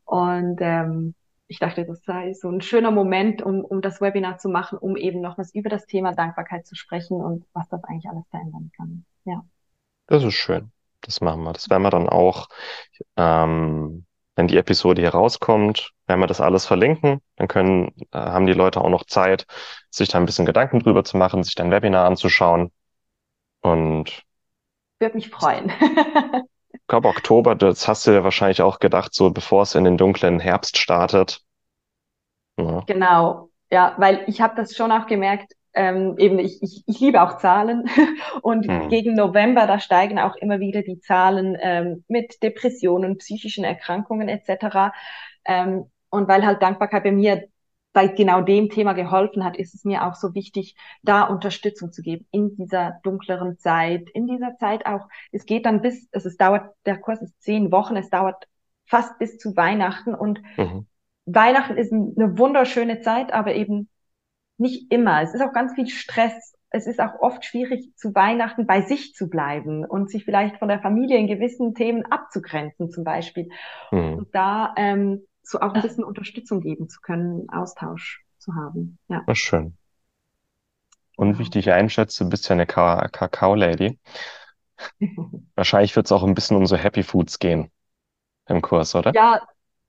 Und 0.05 0.59
ähm, 0.61 1.15
ich 1.51 1.59
dachte, 1.59 1.85
das 1.85 2.01
sei 2.05 2.33
so 2.33 2.49
ein 2.49 2.61
schöner 2.61 2.93
Moment, 2.93 3.43
um, 3.43 3.65
um 3.65 3.83
das 3.83 4.01
Webinar 4.01 4.39
zu 4.39 4.49
machen, 4.49 4.79
um 4.79 4.97
eben 4.97 5.21
nochmals 5.21 5.53
über 5.53 5.69
das 5.69 5.85
Thema 5.85 6.13
Dankbarkeit 6.13 6.65
zu 6.65 6.77
sprechen 6.77 7.21
und 7.21 7.45
was 7.53 7.69
das 7.69 7.83
eigentlich 7.83 8.09
alles 8.09 8.25
verändern 8.31 8.71
kann. 8.77 9.05
Ja. 9.25 9.45
Das 10.07 10.23
ist 10.23 10.35
schön. 10.35 10.71
Das 11.01 11.21
machen 11.21 11.43
wir. 11.43 11.53
Das 11.53 11.69
werden 11.69 11.83
wir 11.83 11.91
dann 11.91 12.09
auch, 12.09 12.49
ähm, 13.17 14.07
wenn 14.37 14.47
die 14.47 14.59
Episode 14.59 15.03
hier 15.03 15.11
rauskommt, 15.11 15.91
werden 16.07 16.21
wir 16.21 16.29
das 16.29 16.41
alles 16.41 16.67
verlinken. 16.67 17.21
Dann 17.35 17.49
können, 17.49 17.97
äh, 18.13 18.19
haben 18.19 18.47
die 18.47 18.53
Leute 18.53 18.81
auch 18.81 18.89
noch 18.89 19.05
Zeit, 19.05 19.45
sich 19.91 20.09
da 20.09 20.19
ein 20.19 20.27
bisschen 20.27 20.47
Gedanken 20.47 20.79
drüber 20.79 21.03
zu 21.03 21.17
machen, 21.17 21.43
sich 21.43 21.57
dein 21.57 21.73
Webinar 21.73 22.07
anzuschauen. 22.07 22.71
Und 23.61 24.23
würde 25.01 25.17
mich 25.17 25.31
freuen. 25.31 25.73
ich 26.73 26.81
glaube, 26.87 27.09
Oktober, 27.09 27.55
das 27.55 27.89
hast 27.89 28.07
du 28.07 28.13
ja 28.13 28.25
wahrscheinlich 28.25 28.63
auch 28.63 28.79
gedacht, 28.79 29.15
so 29.15 29.31
bevor 29.31 29.63
es 29.63 29.75
in 29.75 29.85
den 29.85 29.97
dunklen 29.97 30.41
Herbst 30.41 30.79
startet. 30.79 31.43
Ja. 32.59 32.83
Genau, 32.87 33.51
ja, 33.71 33.95
weil 33.99 34.25
ich 34.27 34.41
habe 34.41 34.55
das 34.57 34.77
schon 34.77 34.93
auch 34.93 35.07
gemerkt, 35.07 35.55
ähm, 35.73 36.17
eben 36.19 36.39
ich, 36.39 36.63
ich, 36.63 36.83
ich 36.87 37.01
liebe 37.01 37.23
auch 37.23 37.39
Zahlen 37.39 37.89
und 38.43 38.67
hm. 38.67 38.89
gegen 38.89 39.15
November, 39.15 39.67
da 39.67 39.79
steigen 39.79 40.19
auch 40.19 40.35
immer 40.37 40.59
wieder 40.59 40.83
die 40.83 41.01
Zahlen 41.01 41.57
ähm, 41.61 42.05
mit 42.09 42.43
Depressionen, 42.43 43.19
psychischen 43.19 43.65
Erkrankungen 43.65 44.29
etc. 44.29 44.93
Ähm, 45.45 45.91
und 46.11 46.29
weil 46.29 46.45
halt 46.45 46.61
Dankbarkeit 46.61 47.05
bei 47.05 47.13
mir 47.13 47.45
bei 47.93 48.07
genau 48.07 48.41
dem 48.41 48.69
Thema 48.69 48.93
geholfen 48.93 49.45
hat, 49.45 49.57
ist 49.57 49.75
es 49.75 49.85
mir 49.85 50.07
auch 50.07 50.15
so 50.15 50.35
wichtig, 50.35 50.77
da 51.03 51.25
Unterstützung 51.25 51.93
zu 51.93 52.03
geben 52.03 52.27
in 52.31 52.55
dieser 52.57 53.01
dunkleren 53.03 53.59
Zeit, 53.59 54.09
in 54.11 54.27
dieser 54.27 54.57
Zeit 54.59 54.87
auch. 54.87 55.09
Es 55.33 55.45
geht 55.45 55.67
dann 55.67 55.83
bis, 55.83 56.09
also 56.13 56.29
es 56.29 56.37
dauert, 56.37 56.75
der 56.87 56.99
Kurs 56.99 57.21
ist 57.21 57.43
zehn 57.43 57.73
Wochen, 57.73 57.97
es 57.97 58.09
dauert 58.11 58.47
fast 58.87 59.19
bis 59.19 59.39
zu 59.39 59.57
Weihnachten 59.57 60.15
und 60.15 60.41
mhm. 60.57 60.87
Weihnachten 61.27 61.77
ist 61.77 61.93
eine 61.93 62.39
wunderschöne 62.39 63.01
Zeit, 63.01 63.33
aber 63.33 63.55
eben 63.55 63.89
nicht 64.59 64.93
immer. 64.93 65.23
Es 65.23 65.35
ist 65.35 65.41
auch 65.41 65.53
ganz 65.53 65.75
viel 65.75 65.89
Stress. 65.89 66.55
Es 66.71 66.87
ist 66.87 67.01
auch 67.01 67.21
oft 67.21 67.45
schwierig, 67.45 67.97
zu 67.97 68.15
Weihnachten 68.15 68.67
bei 68.67 68.83
sich 68.83 69.15
zu 69.15 69.29
bleiben 69.29 69.85
und 69.85 70.11
sich 70.11 70.25
vielleicht 70.25 70.59
von 70.59 70.69
der 70.69 70.81
Familie 70.81 71.19
in 71.19 71.27
gewissen 71.27 71.75
Themen 71.75 72.05
abzugrenzen, 72.05 72.91
zum 72.91 73.03
Beispiel. 73.03 73.49
Mhm. 73.91 74.15
Und 74.15 74.35
da 74.35 74.75
ähm, 74.77 75.23
so 75.51 75.61
auch 75.61 75.75
ein 75.75 75.83
bisschen 75.83 76.05
Unterstützung 76.05 76.61
geben 76.61 76.89
zu 76.89 77.01
können, 77.01 77.49
Austausch 77.51 78.25
zu 78.39 78.55
haben. 78.55 78.99
Ja. 79.09 79.23
Das 79.27 79.39
schön. 79.39 79.77
Und 81.17 81.39
wie 81.39 81.43
ich 81.43 81.51
dich 81.51 81.71
einschätze, 81.71 82.25
bist 82.25 82.49
ja 82.49 82.55
eine 82.55 82.67
Kakao-Lady. 82.67 83.99
Wahrscheinlich 85.55 85.95
wird 85.95 86.07
es 86.07 86.13
auch 86.13 86.23
ein 86.23 86.35
bisschen 86.35 86.57
um 86.57 86.67
so 86.67 86.77
Happy 86.77 87.03
Foods 87.03 87.39
gehen 87.39 87.71
im 88.47 88.63
Kurs, 88.63 88.95
oder? 88.95 89.13
Ja, 89.15 89.43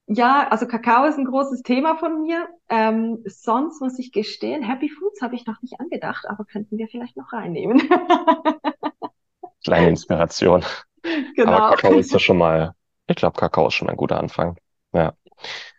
ja, 0.08 0.48
also 0.50 0.68
Kakao 0.68 1.06
ist 1.06 1.18
ein 1.18 1.26
großes 1.26 1.62
Thema 1.62 1.96
von 1.96 2.24
mir. 2.24 2.50
Ähm, 2.68 3.24
sonst 3.26 3.82
muss 3.82 3.98
ich 3.98 4.12
gestehen, 4.12 4.62
Happy 4.62 4.90
Foods 4.90 5.22
habe 5.22 5.36
ich 5.36 5.46
noch 5.46 5.62
nicht 5.62 5.80
angedacht, 5.80 6.26
aber 6.28 6.44
könnten 6.44 6.78
wir 6.78 6.88
vielleicht 6.90 7.16
noch 7.16 7.32
reinnehmen. 7.32 7.82
Kleine 9.64 9.90
Inspiration. 9.90 10.66
Genau. 11.36 11.52
Aber 11.52 11.76
Kakao 11.76 11.98
ist 11.98 12.12
ja 12.12 12.20
schon 12.20 12.38
mal, 12.38 12.74
ich 13.08 13.16
glaube, 13.16 13.40
Kakao 13.40 13.68
ist 13.68 13.76
schon 13.76 13.90
ein 13.90 13.96
guter 13.96 14.20
Anfang. 14.20 14.58
Ja. 14.94 15.14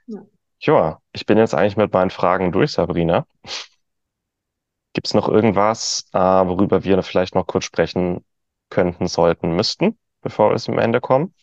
Ja. 0.07 0.23
Joa, 0.61 1.01
ich 1.13 1.27
bin 1.27 1.39
jetzt 1.39 1.55
eigentlich 1.55 1.77
mit 1.77 1.93
meinen 1.93 2.11
Fragen 2.11 2.53
durch, 2.53 2.73
Sabrina. 2.73 3.27
Gibt 4.95 5.07
es 5.07 5.15
noch 5.15 5.29
irgendwas, 5.29 6.09
äh, 6.13 6.19
worüber 6.19 6.85
wir 6.85 7.03
vielleicht 7.03 7.35
noch 7.35 7.47
kurz 7.47 7.65
sprechen 7.65 8.25
könnten, 8.71 9.07
sollten, 9.07 9.55
müssten, 9.57 9.99
bevor 10.23 10.51
wir 10.51 10.59
zum 10.59 10.79
Ende 10.79 11.01
kommen? 11.01 11.35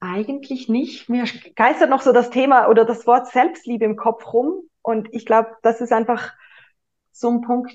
Eigentlich 0.00 0.68
nicht. 0.68 1.08
Mir 1.08 1.24
geistert 1.56 1.90
noch 1.90 2.02
so 2.02 2.12
das 2.12 2.30
Thema 2.30 2.68
oder 2.68 2.84
das 2.84 3.06
Wort 3.06 3.28
Selbstliebe 3.28 3.84
im 3.84 3.96
Kopf 3.96 4.32
rum. 4.32 4.68
Und 4.82 5.08
ich 5.12 5.26
glaube, 5.26 5.56
das 5.62 5.80
ist 5.80 5.92
einfach 5.92 6.32
so 7.12 7.30
ein 7.30 7.40
Punkt, 7.40 7.74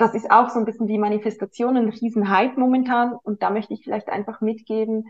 das 0.00 0.14
ist 0.14 0.30
auch 0.30 0.48
so 0.48 0.58
ein 0.58 0.64
bisschen 0.64 0.86
die 0.86 0.96
Manifestation, 0.96 1.76
ein 1.76 1.90
Riesenhype 1.90 2.58
momentan. 2.58 3.12
Und 3.22 3.42
da 3.42 3.50
möchte 3.50 3.74
ich 3.74 3.84
vielleicht 3.84 4.08
einfach 4.08 4.40
mitgeben, 4.40 5.08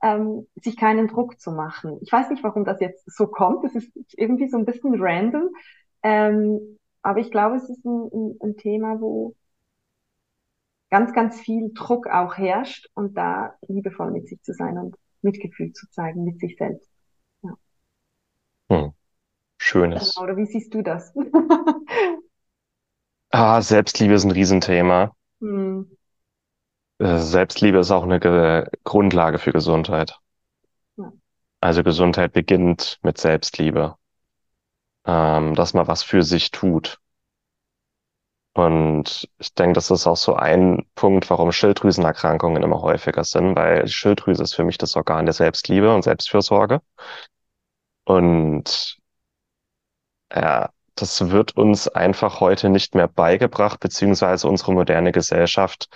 ähm, 0.00 0.46
sich 0.54 0.76
keinen 0.76 1.08
Druck 1.08 1.40
zu 1.40 1.50
machen. 1.50 1.98
Ich 2.02 2.12
weiß 2.12 2.30
nicht, 2.30 2.44
warum 2.44 2.64
das 2.64 2.80
jetzt 2.80 3.04
so 3.10 3.26
kommt. 3.26 3.64
Das 3.64 3.74
ist 3.74 3.90
irgendwie 4.16 4.48
so 4.48 4.56
ein 4.56 4.64
bisschen 4.64 4.94
random. 5.02 5.50
Ähm, 6.04 6.78
aber 7.02 7.18
ich 7.18 7.32
glaube, 7.32 7.56
es 7.56 7.68
ist 7.68 7.84
ein, 7.84 8.08
ein, 8.12 8.38
ein 8.40 8.56
Thema, 8.56 9.00
wo 9.00 9.34
ganz, 10.88 11.12
ganz 11.12 11.40
viel 11.40 11.72
Druck 11.74 12.06
auch 12.06 12.38
herrscht 12.38 12.88
und 12.94 13.18
da 13.18 13.54
liebevoll 13.66 14.12
mit 14.12 14.28
sich 14.28 14.40
zu 14.42 14.52
sein 14.52 14.78
und 14.78 14.94
Mitgefühl 15.20 15.72
zu 15.72 15.90
zeigen 15.90 16.24
mit 16.24 16.38
sich 16.38 16.56
selbst. 16.56 16.88
Ja. 17.42 17.54
Hm. 18.70 18.92
Schönes. 19.58 20.14
Genau, 20.14 20.24
oder 20.24 20.36
wie 20.36 20.46
siehst 20.46 20.72
du 20.72 20.82
das? 20.82 21.12
Ah, 23.30 23.60
Selbstliebe 23.60 24.14
ist 24.14 24.24
ein 24.24 24.30
Riesenthema. 24.30 25.12
Hm. 25.40 25.90
Äh, 26.98 27.18
Selbstliebe 27.18 27.78
ist 27.78 27.90
auch 27.90 28.02
eine 28.02 28.20
Ge 28.20 28.66
Grundlage 28.84 29.38
für 29.38 29.52
Gesundheit. 29.52 30.18
Ja. 30.96 31.12
Also 31.60 31.82
Gesundheit 31.82 32.32
beginnt 32.32 32.98
mit 33.02 33.18
Selbstliebe, 33.18 33.96
ähm, 35.06 35.54
dass 35.54 35.74
man 35.74 35.86
was 35.86 36.02
für 36.02 36.22
sich 36.22 36.50
tut. 36.50 36.98
Und 38.54 39.28
ich 39.38 39.54
denke, 39.54 39.74
das 39.74 39.90
ist 39.90 40.06
auch 40.06 40.16
so 40.16 40.34
ein 40.34 40.84
Punkt, 40.96 41.30
warum 41.30 41.52
Schilddrüsenerkrankungen 41.52 42.62
immer 42.64 42.80
häufiger 42.82 43.22
sind, 43.22 43.54
weil 43.54 43.86
Schilddrüse 43.86 44.42
ist 44.42 44.54
für 44.54 44.64
mich 44.64 44.78
das 44.78 44.96
Organ 44.96 45.26
der 45.26 45.34
Selbstliebe 45.34 45.94
und 45.94 46.02
Selbstfürsorge. 46.02 46.80
Und 48.04 48.98
ja, 50.34 50.70
das 51.00 51.30
wird 51.30 51.56
uns 51.56 51.88
einfach 51.88 52.40
heute 52.40 52.68
nicht 52.68 52.94
mehr 52.94 53.08
beigebracht, 53.08 53.80
beziehungsweise 53.80 54.48
unsere 54.48 54.72
moderne 54.72 55.12
Gesellschaft 55.12 55.88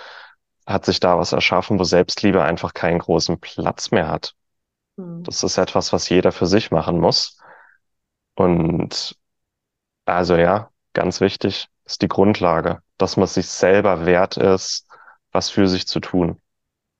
hat 0.66 0.84
sich 0.84 1.00
da 1.00 1.18
was 1.18 1.32
erschaffen, 1.32 1.78
wo 1.78 1.84
Selbstliebe 1.84 2.42
einfach 2.42 2.74
keinen 2.74 2.98
großen 2.98 3.40
Platz 3.40 3.90
mehr 3.90 4.08
hat. 4.08 4.34
Hm. 4.96 5.24
Das 5.24 5.42
ist 5.42 5.58
etwas, 5.58 5.92
was 5.92 6.08
jeder 6.08 6.32
für 6.32 6.46
sich 6.46 6.70
machen 6.70 6.98
muss. 6.98 7.38
Und 8.34 9.16
also 10.04 10.36
ja, 10.36 10.70
ganz 10.92 11.20
wichtig 11.20 11.68
ist 11.84 12.02
die 12.02 12.08
Grundlage, 12.08 12.80
dass 12.96 13.16
man 13.16 13.26
sich 13.26 13.48
selber 13.48 14.06
wert 14.06 14.36
ist, 14.36 14.86
was 15.32 15.50
für 15.50 15.66
sich 15.68 15.86
zu 15.86 16.00
tun. 16.00 16.40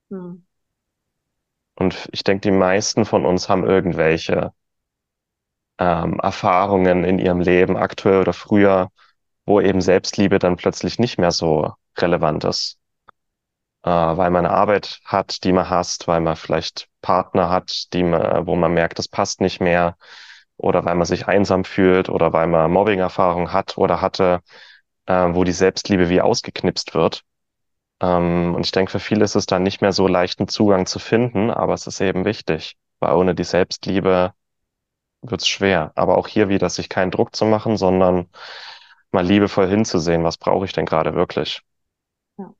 Hm. 0.09 0.45
Und 1.75 2.09
ich 2.11 2.23
denke, 2.23 2.41
die 2.41 2.55
meisten 2.55 3.05
von 3.05 3.25
uns 3.25 3.49
haben 3.49 3.65
irgendwelche 3.65 4.53
ähm, 5.79 6.19
Erfahrungen 6.21 7.03
in 7.03 7.19
ihrem 7.19 7.41
Leben, 7.41 7.77
aktuell 7.77 8.21
oder 8.21 8.33
früher, 8.33 8.89
wo 9.45 9.59
eben 9.61 9.81
Selbstliebe 9.81 10.39
dann 10.39 10.57
plötzlich 10.57 10.99
nicht 10.99 11.17
mehr 11.17 11.31
so 11.31 11.73
relevant 11.97 12.43
ist. 12.45 12.79
Äh, 13.83 13.89
weil 13.89 14.29
man 14.31 14.45
eine 14.45 14.55
Arbeit 14.55 15.01
hat, 15.05 15.43
die 15.43 15.51
man 15.51 15.69
hasst, 15.69 16.07
weil 16.07 16.21
man 16.21 16.35
vielleicht 16.35 16.87
Partner 17.01 17.49
hat, 17.49 17.93
die 17.93 18.03
man, 18.03 18.47
wo 18.47 18.55
man 18.55 18.73
merkt, 18.73 18.99
das 18.99 19.07
passt 19.07 19.41
nicht 19.41 19.59
mehr, 19.61 19.97
oder 20.57 20.85
weil 20.85 20.95
man 20.95 21.05
sich 21.05 21.27
einsam 21.27 21.65
fühlt, 21.65 22.09
oder 22.09 22.31
weil 22.33 22.47
man 22.47 22.71
Mobbing-Erfahrung 22.71 23.51
hat 23.53 23.77
oder 23.77 24.01
hatte, 24.01 24.41
äh, 25.07 25.29
wo 25.33 25.43
die 25.43 25.51
Selbstliebe 25.53 26.09
wie 26.09 26.21
ausgeknipst 26.21 26.93
wird. 26.95 27.23
Ähm, 28.01 28.55
und 28.55 28.65
ich 28.65 28.71
denke, 28.71 28.91
für 28.91 28.99
viele 28.99 29.25
ist 29.25 29.35
es 29.35 29.45
dann 29.45 29.63
nicht 29.63 29.81
mehr 29.81 29.93
so 29.93 30.07
leicht, 30.07 30.39
einen 30.39 30.49
Zugang 30.49 30.85
zu 30.85 30.99
finden, 30.99 31.51
aber 31.51 31.73
es 31.73 31.87
ist 31.87 32.01
eben 32.01 32.25
wichtig, 32.25 32.77
weil 32.99 33.15
ohne 33.15 33.35
die 33.35 33.43
Selbstliebe 33.43 34.33
wird's 35.23 35.47
schwer. 35.47 35.91
Aber 35.95 36.17
auch 36.17 36.27
hier 36.27 36.49
wieder, 36.49 36.69
sich 36.69 36.89
keinen 36.89 37.11
Druck 37.11 37.35
zu 37.35 37.45
machen, 37.45 37.77
sondern 37.77 38.29
mal 39.11 39.25
liebevoll 39.25 39.67
hinzusehen, 39.69 40.23
was 40.23 40.37
brauche 40.37 40.65
ich 40.65 40.73
denn 40.73 40.85
gerade 40.85 41.15
wirklich? 41.15 41.61
Ja. 42.37 42.53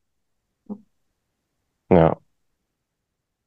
Ja. 1.90 2.20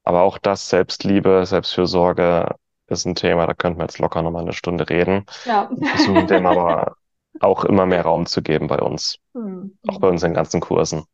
Aber 0.04 0.22
auch 0.22 0.38
das, 0.38 0.68
Selbstliebe, 0.68 1.44
Selbstfürsorge, 1.46 2.54
ist 2.86 3.04
ein 3.04 3.16
Thema, 3.16 3.46
da 3.46 3.54
könnten 3.54 3.78
wir 3.80 3.84
jetzt 3.84 3.98
locker 3.98 4.22
nochmal 4.22 4.42
eine 4.42 4.52
Stunde 4.52 4.88
reden. 4.88 5.26
Ja. 5.44 5.68
Wir 5.70 5.88
versuchen 5.88 6.26
dem 6.28 6.46
aber 6.46 6.96
auch 7.40 7.64
immer 7.64 7.86
mehr 7.86 8.02
Raum 8.02 8.26
zu 8.26 8.42
geben 8.42 8.68
bei 8.68 8.78
uns, 8.78 9.18
Hm. 9.34 9.76
auch 9.88 9.98
bei 9.98 10.08
unseren 10.08 10.34
ganzen 10.34 10.60
Kursen. 10.60 11.04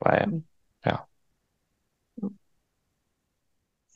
Weil, 0.00 0.24
Hm. 0.26 0.44
ja. 0.84 1.06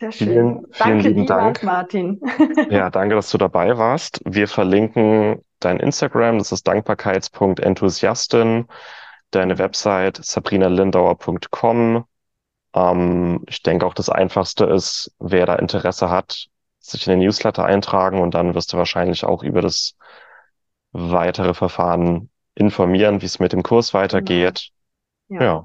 Sehr 0.02 0.10
schön. 0.10 0.26
Vielen, 0.26 0.66
vielen 0.72 0.78
Danke 0.78 1.08
lieben 1.10 1.26
Dank. 1.26 1.62
Martin. 1.62 2.20
Ja, 2.70 2.90
danke, 2.90 3.14
dass 3.14 3.30
du 3.30 3.38
dabei 3.38 3.78
warst. 3.78 4.20
Wir 4.24 4.48
verlinken 4.48 5.44
dein 5.60 5.78
Instagram, 5.78 6.38
das 6.38 6.50
ist 6.50 6.66
dankbarkeits.enthusiastin, 6.66 8.66
deine 9.30 9.58
Website 9.58 10.18
sabrinalindauer.com. 10.20 12.04
Ähm, 12.74 13.44
ich 13.48 13.62
denke 13.62 13.86
auch, 13.86 13.94
das 13.94 14.08
Einfachste 14.08 14.64
ist, 14.64 15.14
wer 15.20 15.46
da 15.46 15.54
Interesse 15.54 16.10
hat, 16.10 16.48
sich 16.80 17.06
in 17.06 17.12
den 17.12 17.20
Newsletter 17.20 17.64
eintragen 17.64 18.20
und 18.20 18.34
dann 18.34 18.56
wirst 18.56 18.72
du 18.72 18.78
wahrscheinlich 18.78 19.24
auch 19.24 19.44
über 19.44 19.62
das 19.62 19.94
weitere 20.90 21.54
Verfahren 21.54 22.28
informieren, 22.56 23.22
wie 23.22 23.26
es 23.26 23.38
mit 23.38 23.52
dem 23.52 23.62
Kurs 23.62 23.94
weitergeht. 23.94 24.70
Ja. 25.28 25.42
Ja, 25.42 25.64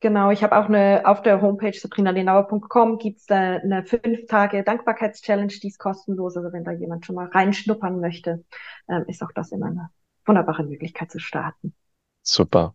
Genau, 0.00 0.30
ich 0.30 0.42
habe 0.42 0.56
auch 0.56 0.64
eine, 0.64 1.02
auf 1.04 1.20
der 1.20 1.42
Homepage 1.42 1.72
sabrinalenauer.com 1.78 2.98
gibt's 2.98 3.28
äh, 3.28 3.34
eine 3.34 3.84
fünf 3.84 4.26
Tage 4.28 4.64
Dankbarkeitschallenge, 4.64 5.48
die 5.48 5.68
ist 5.68 5.78
kostenlos. 5.78 6.36
Also 6.36 6.52
wenn 6.52 6.64
da 6.64 6.72
jemand 6.72 7.04
schon 7.04 7.16
mal 7.16 7.26
reinschnuppern 7.26 8.00
möchte, 8.00 8.42
ähm, 8.88 9.04
ist 9.08 9.22
auch 9.22 9.32
das 9.34 9.52
immer 9.52 9.66
eine 9.66 9.90
wunderbare 10.24 10.64
Möglichkeit 10.64 11.10
zu 11.10 11.18
starten. 11.18 11.74
super. 12.22 12.74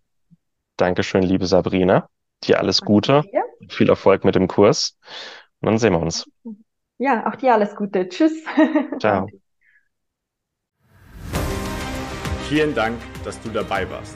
Dankeschön, 0.78 1.23
liebe 1.23 1.47
Sabrina. 1.47 2.09
Dir 2.43 2.59
alles 2.59 2.82
Gute, 2.82 3.23
Ja, 3.32 3.41
viel 3.69 3.89
Erfolg 3.89 4.23
mit 4.26 4.36
dem 4.36 4.47
Kurs 4.47 4.97
und 5.61 5.67
dann 5.67 5.78
sehen 5.78 5.93
wir 5.93 6.01
uns. 6.01 6.30
ja, 6.97 7.26
auch 7.28 7.36
dir 7.36 7.53
alles 7.53 7.76
Gute. 7.76 8.07
Tschüss. 8.09 8.43
Ciao. 8.99 9.28
Vielen 12.47 12.76
Dank, 12.76 12.99
dass 13.23 13.41
du 13.41 13.49
dabei 13.49 13.89
warst. 13.89 14.15